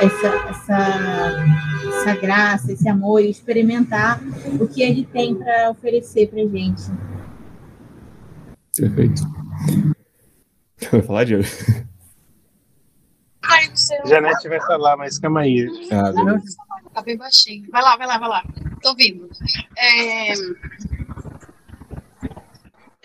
essa, 0.00 0.28
essa, 0.48 1.44
essa 1.88 2.14
graça, 2.20 2.72
esse 2.72 2.88
amor 2.88 3.22
e 3.22 3.30
experimentar 3.30 4.20
o 4.60 4.66
que 4.66 4.82
ele 4.82 5.04
tem 5.04 5.34
para 5.34 5.70
oferecer 5.70 6.28
para 6.28 6.40
gente. 6.46 6.82
Perfeito. 8.76 9.22
Vai 10.90 11.02
falar, 11.02 11.24
Diego? 11.24 11.44
Ai, 13.42 13.68
do 13.68 13.78
céu. 13.78 14.06
Janete 14.06 14.48
vai 14.48 14.60
falar, 14.60 14.96
mas 14.96 15.18
calma 15.18 15.40
aí. 15.40 15.66
Ah. 15.90 16.12
Tá 16.92 17.02
bem 17.02 17.16
baixinho. 17.16 17.70
Vai 17.70 17.82
lá, 17.82 17.96
vai 17.96 18.06
lá, 18.06 18.18
vai 18.18 18.28
lá. 18.28 18.44
Tô 18.82 18.90
ouvindo. 18.90 19.28
É... 19.76 20.32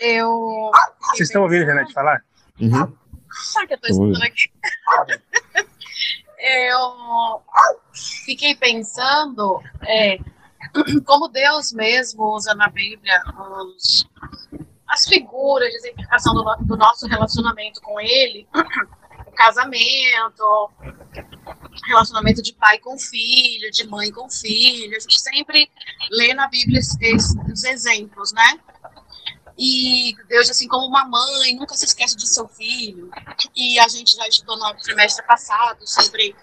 Eu. 0.02 0.72
Vocês 1.00 1.28
estão 1.28 1.42
ouvindo 1.42 1.62
a 1.62 1.66
Janete 1.66 1.92
falar? 1.92 2.24
Uhum. 2.60 2.92
Sabe 3.30 3.68
que 3.68 3.74
eu 3.74 3.80
tô 3.80 3.86
escutando 3.86 4.22
aqui? 4.24 4.50
Eu 6.44 7.40
fiquei 8.24 8.56
pensando 8.56 9.62
é, 9.86 10.18
como 11.06 11.28
Deus 11.28 11.72
mesmo 11.72 12.24
usa 12.34 12.52
na 12.52 12.68
Bíblia 12.68 13.22
os, 13.38 14.04
as 14.88 15.06
figuras 15.06 15.70
de 15.70 15.76
exemplificação 15.76 16.34
do, 16.34 16.42
do 16.66 16.76
nosso 16.76 17.06
relacionamento 17.06 17.80
com 17.80 18.00
Ele, 18.00 18.48
o 19.24 19.30
casamento, 19.30 20.70
relacionamento 21.86 22.42
de 22.42 22.52
pai 22.54 22.78
com 22.78 22.98
filho, 22.98 23.70
de 23.70 23.86
mãe 23.86 24.10
com 24.10 24.28
filho. 24.28 24.96
A 24.96 25.00
gente 25.00 25.20
sempre 25.20 25.70
lê 26.10 26.34
na 26.34 26.48
Bíblia 26.48 26.80
esses, 26.80 27.36
os 27.52 27.62
exemplos, 27.62 28.32
né? 28.32 28.58
E 29.58 30.14
Deus, 30.28 30.50
assim 30.50 30.66
como 30.66 30.86
uma 30.86 31.04
mãe, 31.04 31.54
nunca 31.54 31.74
se 31.74 31.84
esquece 31.84 32.16
de 32.16 32.28
seu 32.28 32.48
filho. 32.48 33.10
E 33.54 33.78
a 33.78 33.88
gente 33.88 34.16
já 34.16 34.26
estudou 34.26 34.56
no 34.58 34.74
trimestre 34.76 35.24
passado 35.26 35.86
sobre 35.86 36.34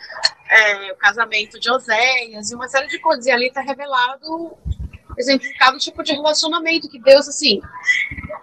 é, 0.49 0.91
o 0.91 0.95
casamento 0.95 1.60
de 1.60 1.72
Oséias 1.72 2.51
e 2.51 2.55
uma 2.55 2.68
série 2.68 2.88
de 2.88 2.99
coisas. 2.99 3.26
E 3.26 3.32
ali 3.32 3.47
está 3.47 3.62
revelado, 3.62 4.57
exemplificado 5.18 5.78
o 5.78 5.80
tipo 5.80 6.03
de 6.03 6.14
relacionamento 6.14 6.89
que 6.89 6.99
Deus, 6.99 7.28
assim, 7.28 7.60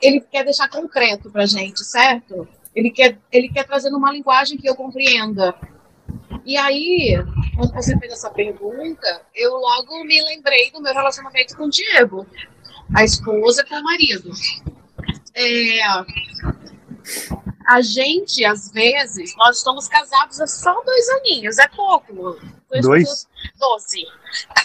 ele 0.03 0.21
quer 0.21 0.45
deixar 0.45 0.69
concreto 0.69 1.31
pra 1.31 1.47
gente, 1.47 1.85
certo? 1.85 2.49
Ele 2.75 2.91
quer, 2.91 3.19
ele 3.33 3.49
quer 3.49 3.65
trazer 3.65 3.91
numa 3.91 4.13
linguagem 4.13 4.59
que 4.59 4.69
eu 4.69 4.75
compreenda. 4.75 5.55
E 6.45 6.57
aí, 6.57 7.17
quando 7.57 7.73
você 7.73 7.99
fez 7.99 8.13
essa 8.13 8.31
pergunta, 8.31 9.23
eu 9.35 9.57
logo 9.57 10.05
me 10.05 10.23
lembrei 10.23 10.71
do 10.71 10.83
meu 10.83 10.93
relacionamento 10.93 11.57
com 11.57 11.65
o 11.65 11.71
Diego 11.71 12.27
a 12.95 13.05
esposa 13.05 13.65
com 13.65 13.75
o 13.77 13.83
marido. 13.83 14.31
É, 15.35 15.81
a 17.67 17.81
gente, 17.81 18.45
às 18.45 18.71
vezes, 18.71 19.35
nós 19.37 19.59
estamos 19.59 19.89
casados 19.89 20.41
há 20.41 20.47
só 20.47 20.81
dois 20.83 21.09
aninhos, 21.11 21.59
é 21.59 21.69
pouco. 21.69 22.39
Dois? 22.81 23.29
Doze. 23.59 24.07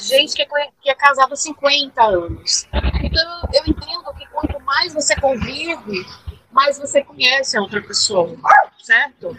Gente 0.01 0.35
que 0.35 0.41
é, 0.41 0.47
que 0.81 0.89
é 0.89 0.95
casado 0.95 1.33
há 1.33 1.35
50 1.35 2.01
anos. 2.01 2.67
Então, 3.03 3.49
eu 3.53 3.63
entendo 3.65 4.13
que 4.17 4.25
quanto 4.27 4.59
mais 4.61 4.93
você 4.93 5.15
convive, 5.15 6.05
mais 6.51 6.77
você 6.77 7.03
conhece 7.03 7.57
a 7.57 7.61
outra 7.61 7.81
pessoa, 7.81 8.35
certo? 8.81 9.35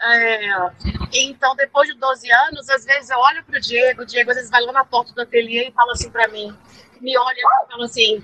É, 0.00 0.70
então, 1.12 1.56
depois 1.56 1.88
de 1.88 1.98
12 1.98 2.30
anos, 2.30 2.68
às 2.68 2.84
vezes 2.84 3.10
eu 3.10 3.18
olho 3.18 3.42
para 3.44 3.58
o 3.58 3.60
Diego, 3.60 4.02
o 4.02 4.06
Diego 4.06 4.30
às 4.30 4.36
vezes 4.36 4.50
vai 4.50 4.62
lá 4.62 4.72
na 4.72 4.84
porta 4.84 5.12
do 5.12 5.22
ateliê 5.22 5.68
e 5.68 5.72
fala 5.72 5.92
assim 5.92 6.10
para 6.10 6.28
mim: 6.28 6.54
me 7.04 7.16
olha 7.16 7.36
e 7.36 7.70
fala 7.70 7.84
assim: 7.84 8.18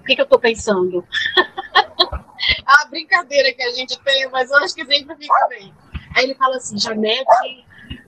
o 0.00 0.04
que, 0.04 0.16
que 0.16 0.22
eu 0.22 0.26
tô 0.26 0.38
pensando? 0.38 1.06
a 2.66 2.86
brincadeira 2.86 3.52
que 3.52 3.62
a 3.62 3.70
gente 3.70 3.96
tem, 4.00 4.28
mas 4.30 4.50
eu 4.50 4.56
acho 4.58 4.74
que 4.74 4.84
sempre 4.84 5.14
fica 5.16 5.46
bem. 5.48 5.72
Aí 6.16 6.24
ele 6.24 6.34
fala 6.34 6.56
assim: 6.56 6.78
Janete, 6.78 7.64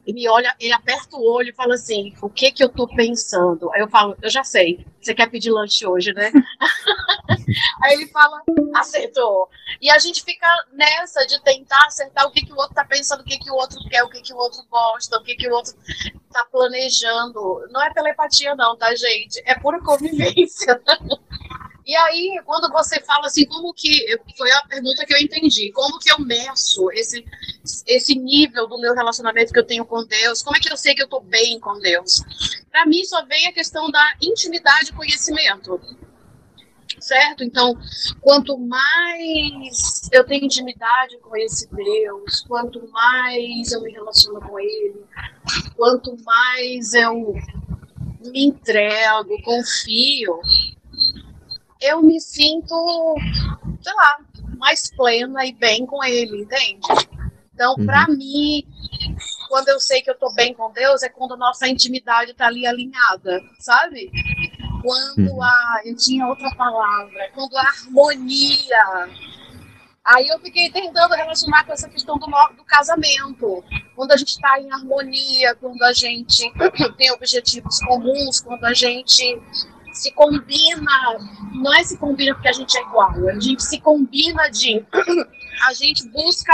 ele 0.07 0.29
olha, 0.29 0.55
ele 0.61 0.73
aperta 0.73 1.17
o 1.17 1.25
olho 1.25 1.51
e 1.51 1.55
fala 1.55 1.75
assim: 1.75 2.15
o 2.21 2.29
que 2.29 2.51
que 2.53 2.63
eu 2.63 2.69
tô 2.69 2.87
pensando? 2.87 3.71
Aí 3.73 3.81
eu 3.81 3.89
falo: 3.89 4.17
eu 4.23 4.31
já 4.31 4.45
sei, 4.45 4.85
você 5.01 5.15
quer 5.15 5.31
pedir 5.31 5.51
lanche 5.51 5.87
hoje, 5.87 6.13
né? 6.13 6.31
Aí 7.83 7.95
ele 7.95 8.07
fala: 8.09 8.43
acertou. 8.75 9.49
E 9.81 9.91
a 9.91 9.99
gente 9.99 10.23
fica 10.23 10.47
nessa 10.73 11.27
de 11.27 11.43
tentar 11.43 11.87
acertar 11.87 12.27
o 12.27 12.31
que, 12.31 12.45
que 12.45 12.53
o 12.53 12.57
outro 12.57 12.75
tá 12.75 12.85
pensando, 12.85 13.21
o 13.21 13.25
que, 13.25 13.39
que 13.39 13.51
o 13.51 13.55
outro 13.55 13.79
quer, 13.89 14.03
o 14.03 14.09
que, 14.09 14.21
que 14.21 14.33
o 14.33 14.37
outro 14.37 14.63
gosta, 14.71 15.17
o 15.17 15.23
que, 15.23 15.35
que 15.35 15.49
o 15.49 15.53
outro 15.53 15.73
tá 16.33 16.45
planejando. 16.51 17.67
Não 17.71 17.83
é 17.83 17.93
telepatia, 17.93 18.55
não, 18.55 18.77
tá, 18.77 18.95
gente? 18.95 19.43
É 19.45 19.55
pura 19.59 19.81
convivência. 19.81 20.81
E 21.87 21.95
aí, 21.95 22.41
quando 22.47 22.73
você 22.73 22.99
fala 23.01 23.27
assim, 23.27 23.45
como 23.45 23.73
que. 23.75 24.19
Foi 24.37 24.51
a 24.53 24.63
pergunta 24.63 25.05
que 25.05 25.13
eu 25.13 25.19
entendi. 25.19 25.71
Como 25.73 25.99
que 25.99 26.11
eu 26.11 26.19
meço 26.19 26.91
esse, 26.93 27.25
esse 27.87 28.15
nível 28.15 28.67
do 28.67 28.79
meu 28.79 28.95
relacionamento 28.95 29.53
que 29.53 29.59
eu 29.59 29.67
tenho 29.67 29.85
com 29.85 30.05
Deus? 30.05 30.43
Como 30.43 30.57
é 30.57 30.61
que 30.61 30.73
eu 30.73 30.77
sei 30.77 30.95
que 30.95 31.03
eu 31.03 31.07
estou 31.07 31.21
bem 31.21 31.61
com 31.61 31.79
Deus? 31.81 32.23
Para 32.71 32.87
mim, 32.87 33.05
só 33.05 33.25
vem 33.27 33.47
a 33.47 33.53
questão 33.53 33.91
da 33.91 34.15
intimidade 34.23 34.91
e 34.91 34.93
conhecimento. 34.95 35.79
Certo? 36.99 37.45
Então, 37.45 37.77
quanto 38.23 38.57
mais 38.57 40.09
eu 40.11 40.25
tenho 40.25 40.45
intimidade 40.45 41.19
com 41.19 41.37
esse 41.37 41.69
Deus, 41.75 42.41
quanto 42.49 42.89
mais 42.89 43.73
eu 43.73 43.83
me 43.83 43.93
relaciono 43.93 44.41
com 44.41 44.59
Ele, 44.59 45.05
quanto 45.77 46.17
mais 46.25 46.95
eu 46.95 47.35
me 48.21 48.47
entrego, 48.47 49.43
confio, 49.43 50.41
eu 51.85 52.03
me 52.03 52.21
sinto, 52.21 53.15
sei 53.81 53.95
lá, 53.95 54.19
mais 54.59 54.91
plena 54.97 55.45
e 55.45 55.53
bem 55.53 55.85
com 55.87 56.03
ele, 56.03 56.43
entende? 56.43 56.81
Então, 57.55 57.75
uhum. 57.79 57.87
para 57.87 58.09
mim, 58.09 58.67
quando 59.49 59.69
eu 59.69 59.79
sei 59.79 60.03
que 60.03 60.11
eu 60.11 60.19
tô 60.19 60.33
bem 60.35 60.53
com 60.55 60.73
Deus, 60.73 61.03
é 61.03 61.09
quando 61.09 61.35
a 61.35 61.37
nossa 61.37 61.69
intimidade 61.69 62.35
tá 62.35 62.47
ali 62.47 62.67
alinhada, 62.67 63.41
sabe? 63.61 64.11
Quando 64.83 65.31
uhum. 65.31 65.43
a. 65.43 65.81
Eu 65.85 65.97
tinha 65.97 66.27
outra 66.27 66.51
palavra, 66.57 67.31
quando 67.35 67.57
a 67.57 67.63
harmonia. 67.63 69.09
Aí 70.05 70.29
eu 70.29 70.39
fiquei 70.41 70.71
tentando 70.71 71.15
relacionar 71.15 71.65
com 71.65 71.73
essa 71.73 71.89
questão 71.89 72.19
do, 72.19 72.27
do 72.27 72.65
casamento. 72.65 73.65
Quando 73.97 74.13
a 74.13 74.17
gente 74.17 74.33
está 74.33 74.61
em 74.61 74.71
harmonia, 74.71 75.55
quando 75.55 75.83
a 75.83 75.93
gente 75.93 76.53
tem 76.99 77.11
objetivos 77.13 77.79
comuns, 77.87 78.41
quando 78.41 78.65
a 78.65 78.75
gente 78.75 79.41
se 79.95 80.13
combina, 80.13 81.19
não 81.55 81.73
é 81.73 81.85
se 81.85 81.97
combina 81.97 82.35
porque 82.35 82.49
a 82.49 82.53
gente 82.53 82.77
é 82.77 82.83
igual, 82.83 83.29
a 83.29 83.41
gente 83.41 83.63
se 83.63 83.81
combina 83.81 84.51
de 84.51 84.85
a 85.69 85.73
gente 85.73 86.07
busca 86.09 86.53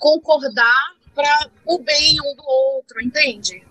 concordar 0.00 0.94
para 1.14 1.50
o 1.66 1.78
bem 1.78 2.18
um 2.20 2.34
do 2.34 2.42
outro, 2.44 3.00
entende? 3.02 3.62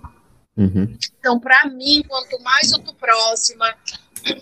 Uhum. 0.55 0.95
Então, 1.19 1.39
para 1.39 1.65
mim, 1.65 2.03
quanto 2.07 2.39
mais 2.43 2.71
eu 2.71 2.79
tô 2.79 2.93
próxima, 2.93 3.75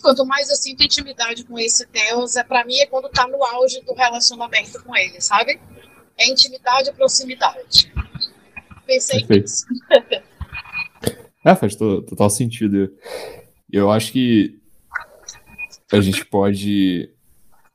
quanto 0.01 0.25
mais 0.25 0.49
eu 0.49 0.55
sinto 0.57 0.83
intimidade 0.83 1.45
com 1.45 1.57
esse 1.57 1.87
Deus, 1.87 2.35
é 2.35 2.43
para 2.43 2.65
mim 2.65 2.77
é 2.79 2.85
quando 2.85 3.09
tá 3.09 3.25
no 3.27 3.41
auge 3.43 3.81
do 3.81 3.93
relacionamento 3.93 4.83
com 4.83 4.95
ele, 4.95 5.21
sabe? 5.21 5.59
É 6.17 6.29
intimidade 6.29 6.89
e 6.89 6.93
proximidade. 6.93 7.93
Pensei 8.85 9.23
Perfeito. 9.23 9.43
nisso. 9.43 9.65
é, 11.45 11.55
faz 11.55 11.75
total 11.75 12.29
sentido. 12.29 12.91
Eu 13.71 13.91
acho 13.91 14.11
que 14.11 14.59
a 15.91 16.01
gente 16.01 16.25
pode 16.25 17.09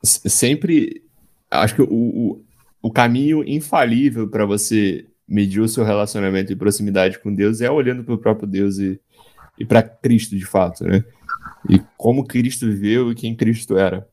sempre. 0.03 1.03
Acho 1.51 1.77
que 1.77 1.83
o, 1.83 1.87
o, 1.89 2.45
o 2.83 2.91
caminho 2.91 3.43
infalível 3.47 4.29
para 4.29 4.45
você 4.45 5.07
medir 5.27 5.61
o 5.61 5.69
seu 5.69 5.85
relacionamento 5.85 6.53
e 6.53 6.57
proximidade 6.57 7.19
com 7.19 7.35
Deus 7.35 7.61
é 7.61 7.71
olhando 7.71 8.05
para 8.05 8.15
o 8.15 8.19
próprio 8.19 8.47
Deus 8.47 8.79
e, 8.79 9.01
e 9.59 9.65
para 9.65 9.83
Cristo 9.83 10.37
de 10.37 10.45
fato, 10.45 10.85
né? 10.85 11.05
E 11.69 11.81
como 11.97 12.27
Cristo 12.27 12.67
viveu 12.67 13.11
e 13.11 13.15
quem 13.15 13.35
Cristo 13.35 13.79
era. 13.79 14.07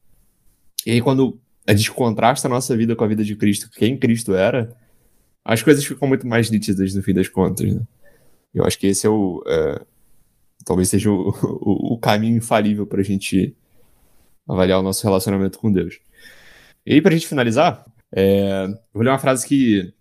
E 0.86 0.92
aí, 0.92 1.02
quando 1.02 1.40
a 1.68 1.74
gente 1.74 1.92
contrasta 1.92 2.48
a 2.48 2.50
nossa 2.50 2.76
vida 2.76 2.96
com 2.96 3.04
a 3.04 3.08
vida 3.08 3.24
de 3.24 3.36
Cristo, 3.36 3.70
quem 3.72 3.98
Cristo 3.98 4.34
era, 4.34 4.76
as 5.44 5.62
coisas 5.62 5.84
ficam 5.84 6.08
muito 6.08 6.26
mais 6.26 6.50
nítidas 6.50 6.96
no 6.96 7.04
fim 7.04 7.14
das 7.14 7.28
contas, 7.28 7.74
né? 7.74 7.82
Eu 8.54 8.66
acho 8.66 8.78
que 8.78 8.88
esse 8.88 9.06
é 9.06 9.10
o. 9.10 9.44
É, 9.48 9.82
talvez 10.66 10.89
seja 10.89 11.12
o, 11.12 11.30
o, 11.62 11.93
o 11.93 11.97
caminho 11.97 12.38
infalível 12.38 12.86
para 12.86 13.01
a 13.01 13.03
gente 13.03 13.55
avaliar 14.47 14.80
o 14.80 14.84
nosso 14.84 15.03
relacionamento 15.03 15.59
com 15.59 15.72
Deus. 15.72 15.99
E 16.86 16.93
aí, 16.93 17.01
para 17.01 17.12
a 17.12 17.18
gente 17.18 17.28
finalizar, 17.28 17.86
é, 18.12 18.68
vou 18.93 19.03
ler 19.03 19.09
uma 19.09 19.20
frase 19.20 19.47
que, 19.47 19.93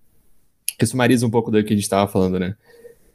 que 0.78 0.86
sumariza 0.86 1.26
um 1.26 1.30
pouco 1.30 1.50
do 1.50 1.62
que 1.62 1.72
a 1.72 1.76
gente 1.76 1.84
estava 1.84 2.10
falando, 2.10 2.38
né? 2.38 2.56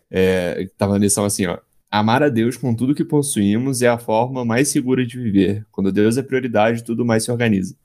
É, 0.10 0.70
na 0.80 0.98
lição 0.98 1.26
assim, 1.26 1.46
ó. 1.46 1.58
Amar 1.92 2.22
a 2.24 2.30
Deus 2.30 2.58
com 2.58 2.76
tudo 2.76 2.96
que 2.96 3.06
possuímos 3.06 3.82
é 3.82 3.88
a 3.88 3.98
forma 3.98 4.44
mais 4.44 4.70
segura 4.70 5.06
de 5.06 5.20
viver. 5.20 5.66
Quando 5.72 5.92
Deus 5.92 6.18
é 6.18 6.24
prioridade, 6.24 6.84
tudo 6.84 7.06
mais 7.06 7.24
se 7.24 7.32
organiza. 7.32 7.76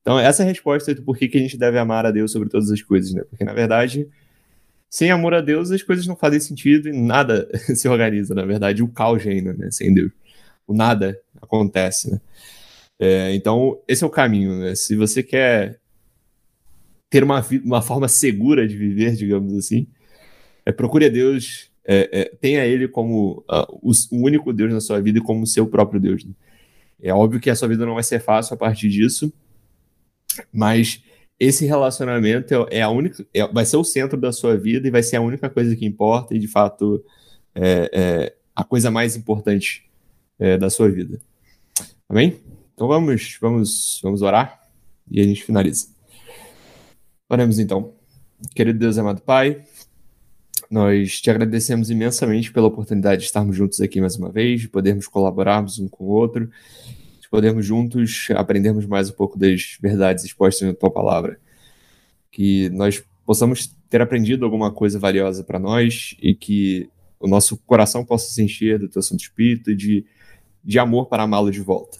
Então, 0.00 0.18
essa 0.18 0.42
é 0.42 0.44
a 0.44 0.48
resposta 0.48 0.94
do 0.94 1.02
porquê 1.02 1.28
que 1.28 1.38
a 1.38 1.40
gente 1.40 1.56
deve 1.56 1.78
amar 1.78 2.04
a 2.06 2.10
Deus 2.10 2.30
sobre 2.30 2.48
todas 2.48 2.70
as 2.70 2.82
coisas, 2.82 3.12
né? 3.12 3.22
Porque, 3.28 3.42
na 3.42 3.54
verdade, 3.54 4.06
sem 4.94 5.10
amor 5.10 5.34
a 5.34 5.40
Deus, 5.40 5.72
as 5.72 5.82
coisas 5.82 6.06
não 6.06 6.14
fazem 6.14 6.38
sentido 6.38 6.88
e 6.88 6.92
nada 6.92 7.48
se 7.74 7.88
organiza, 7.88 8.32
na 8.32 8.44
verdade, 8.44 8.80
o 8.80 8.86
caos 8.86 9.24
reina, 9.24 9.52
né? 9.52 9.68
Sem 9.72 9.92
Deus. 9.92 10.12
O 10.68 10.72
nada 10.72 11.20
acontece, 11.42 12.12
né? 12.12 12.20
É, 13.00 13.34
então, 13.34 13.82
esse 13.88 14.04
é 14.04 14.06
o 14.06 14.10
caminho. 14.10 14.56
Né? 14.56 14.76
Se 14.76 14.94
você 14.94 15.20
quer 15.20 15.80
ter 17.10 17.24
uma, 17.24 17.44
uma 17.64 17.82
forma 17.82 18.06
segura 18.06 18.68
de 18.68 18.76
viver, 18.76 19.16
digamos 19.18 19.56
assim, 19.56 19.88
é, 20.64 20.70
procure 20.70 21.06
a 21.06 21.08
Deus, 21.08 21.72
é, 21.84 22.08
é, 22.12 22.24
tenha 22.40 22.64
Ele 22.64 22.86
como 22.86 23.44
uh, 23.50 23.66
o, 23.82 23.90
o, 23.90 24.24
único 24.24 24.52
Deus 24.52 24.72
na 24.72 24.80
sua 24.80 25.00
vida 25.00 25.18
e 25.18 25.22
como 25.22 25.44
seu 25.44 25.66
próprio 25.66 25.98
Deus. 25.98 26.24
Né? 26.24 26.32
É 27.02 27.12
óbvio 27.12 27.40
que 27.40 27.50
a 27.50 27.56
sua 27.56 27.66
vida 27.66 27.84
não 27.84 27.94
vai 27.94 28.04
ser 28.04 28.20
fácil 28.20 28.54
a 28.54 28.56
partir 28.56 28.88
disso, 28.90 29.32
mas 30.52 31.02
esse 31.44 31.66
relacionamento 31.66 32.54
é, 32.54 32.78
é 32.78 32.82
a 32.82 32.88
única, 32.88 33.26
é, 33.34 33.46
vai 33.48 33.64
ser 33.64 33.76
o 33.76 33.84
centro 33.84 34.18
da 34.18 34.32
sua 34.32 34.56
vida 34.56 34.86
e 34.86 34.90
vai 34.90 35.02
ser 35.02 35.16
a 35.16 35.20
única 35.20 35.48
coisa 35.50 35.74
que 35.76 35.84
importa 35.84 36.34
e 36.34 36.38
de 36.38 36.48
fato 36.48 37.04
é, 37.54 37.90
é 37.92 38.34
a 38.54 38.64
coisa 38.64 38.90
mais 38.90 39.16
importante 39.16 39.88
é, 40.38 40.56
da 40.56 40.70
sua 40.70 40.88
vida. 40.88 41.20
Amém? 42.08 42.40
Então 42.74 42.88
vamos, 42.88 43.38
vamos, 43.40 44.00
vamos 44.02 44.22
orar 44.22 44.60
e 45.10 45.20
a 45.20 45.24
gente 45.24 45.44
finaliza. 45.44 45.88
Oremos 47.28 47.58
então. 47.58 47.94
Querido 48.54 48.78
Deus 48.78 48.98
amado 48.98 49.22
Pai, 49.22 49.62
nós 50.70 51.20
te 51.20 51.30
agradecemos 51.30 51.90
imensamente 51.90 52.52
pela 52.52 52.66
oportunidade 52.66 53.22
de 53.22 53.26
estarmos 53.26 53.56
juntos 53.56 53.80
aqui 53.80 54.00
mais 54.00 54.16
uma 54.16 54.30
vez, 54.30 54.62
de 54.62 54.68
podermos 54.68 55.06
colaborarmos 55.06 55.78
um 55.78 55.88
com 55.88 56.04
o 56.04 56.08
outro, 56.08 56.50
podermos 57.34 57.66
juntos 57.66 58.28
aprendermos 58.36 58.86
mais 58.86 59.10
um 59.10 59.12
pouco 59.12 59.36
das 59.36 59.76
verdades 59.82 60.24
expostas 60.24 60.68
na 60.68 60.72
tua 60.72 60.88
palavra. 60.88 61.36
Que 62.30 62.68
nós 62.68 63.02
possamos 63.26 63.76
ter 63.90 64.00
aprendido 64.00 64.44
alguma 64.44 64.70
coisa 64.70 65.00
valiosa 65.00 65.42
para 65.42 65.58
nós 65.58 66.14
e 66.22 66.32
que 66.32 66.88
o 67.18 67.26
nosso 67.26 67.56
coração 67.66 68.04
possa 68.04 68.32
se 68.32 68.40
encher 68.40 68.78
do 68.78 68.88
teu 68.88 69.02
Santo 69.02 69.22
Espírito 69.22 69.72
e 69.72 69.74
de, 69.74 70.06
de 70.62 70.78
amor 70.78 71.06
para 71.06 71.24
amá-lo 71.24 71.50
de 71.50 71.60
volta. 71.60 71.98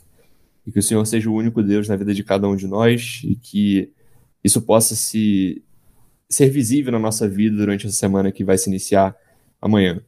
E 0.65 0.71
que 0.71 0.79
o 0.79 0.83
Senhor 0.83 1.05
seja 1.05 1.29
o 1.29 1.35
único 1.35 1.65
Deus 1.65 1.89
na 1.89 1.97
vida 1.97 2.15
de 2.15 2.23
cada 2.23 2.49
um 2.49 2.55
de 2.55 2.69
nós 2.69 3.21
e 3.25 3.35
que 3.35 3.91
isso 4.45 4.63
possa 4.63 4.95
se 4.95 5.65
ser 6.31 6.49
visível 6.49 6.93
na 6.93 6.99
nossa 7.01 7.29
vida 7.29 7.57
durante 7.57 7.89
essa 7.89 7.97
semana 7.97 8.31
que 8.31 8.45
vai 8.45 8.57
se 8.57 8.71
iniciar 8.71 9.17
amanhã. 9.61 10.01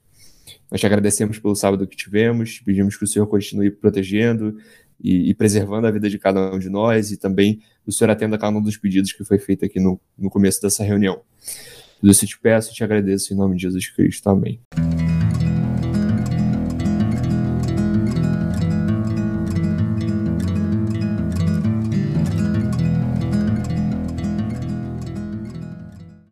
Nós 0.71 0.81
te 0.81 0.87
agradecemos 0.87 1.41
pelo 1.41 1.57
sábado 1.57 1.85
que 1.85 1.97
tivemos, 1.97 2.61
pedimos 2.61 2.97
que 2.97 3.03
o 3.03 3.09
Senhor 3.09 3.27
continue 3.27 3.73
protegendo 3.73 4.57
e, 5.01 5.31
e, 5.31 5.35
preservando 5.35 5.87
a 5.87 5.91
vida 5.91 6.09
de 6.09 6.19
cada 6.19 6.55
um 6.55 6.59
de 6.59 6.69
nós 6.69 7.11
e 7.11 7.17
também 7.17 7.61
o 7.87 7.93
Senhor 7.93 8.11
atenda 8.11 8.39
cada 8.39 8.57
um 8.57 8.63
dos 8.63 8.77
pedidos 8.77 9.13
que 9.13 9.25
foi 9.25 9.39
feito 9.39 9.65
aqui 9.65 9.79
no, 9.79 10.01
no 10.19 10.31
começo 10.31 10.61
dessa 10.61 10.83
reunião. 10.83 11.21
Tudo 12.01 12.11
isso 12.11 12.27
te 12.27 12.39
peço 12.39 12.71
e 12.71 12.75
te 12.75 12.85
agradeço 12.85 13.33
em 13.33 13.37
nome 13.37 13.57
de 13.57 13.63
Jesus 13.63 13.89
Cristo. 13.89 14.29
Amém. 14.29 14.61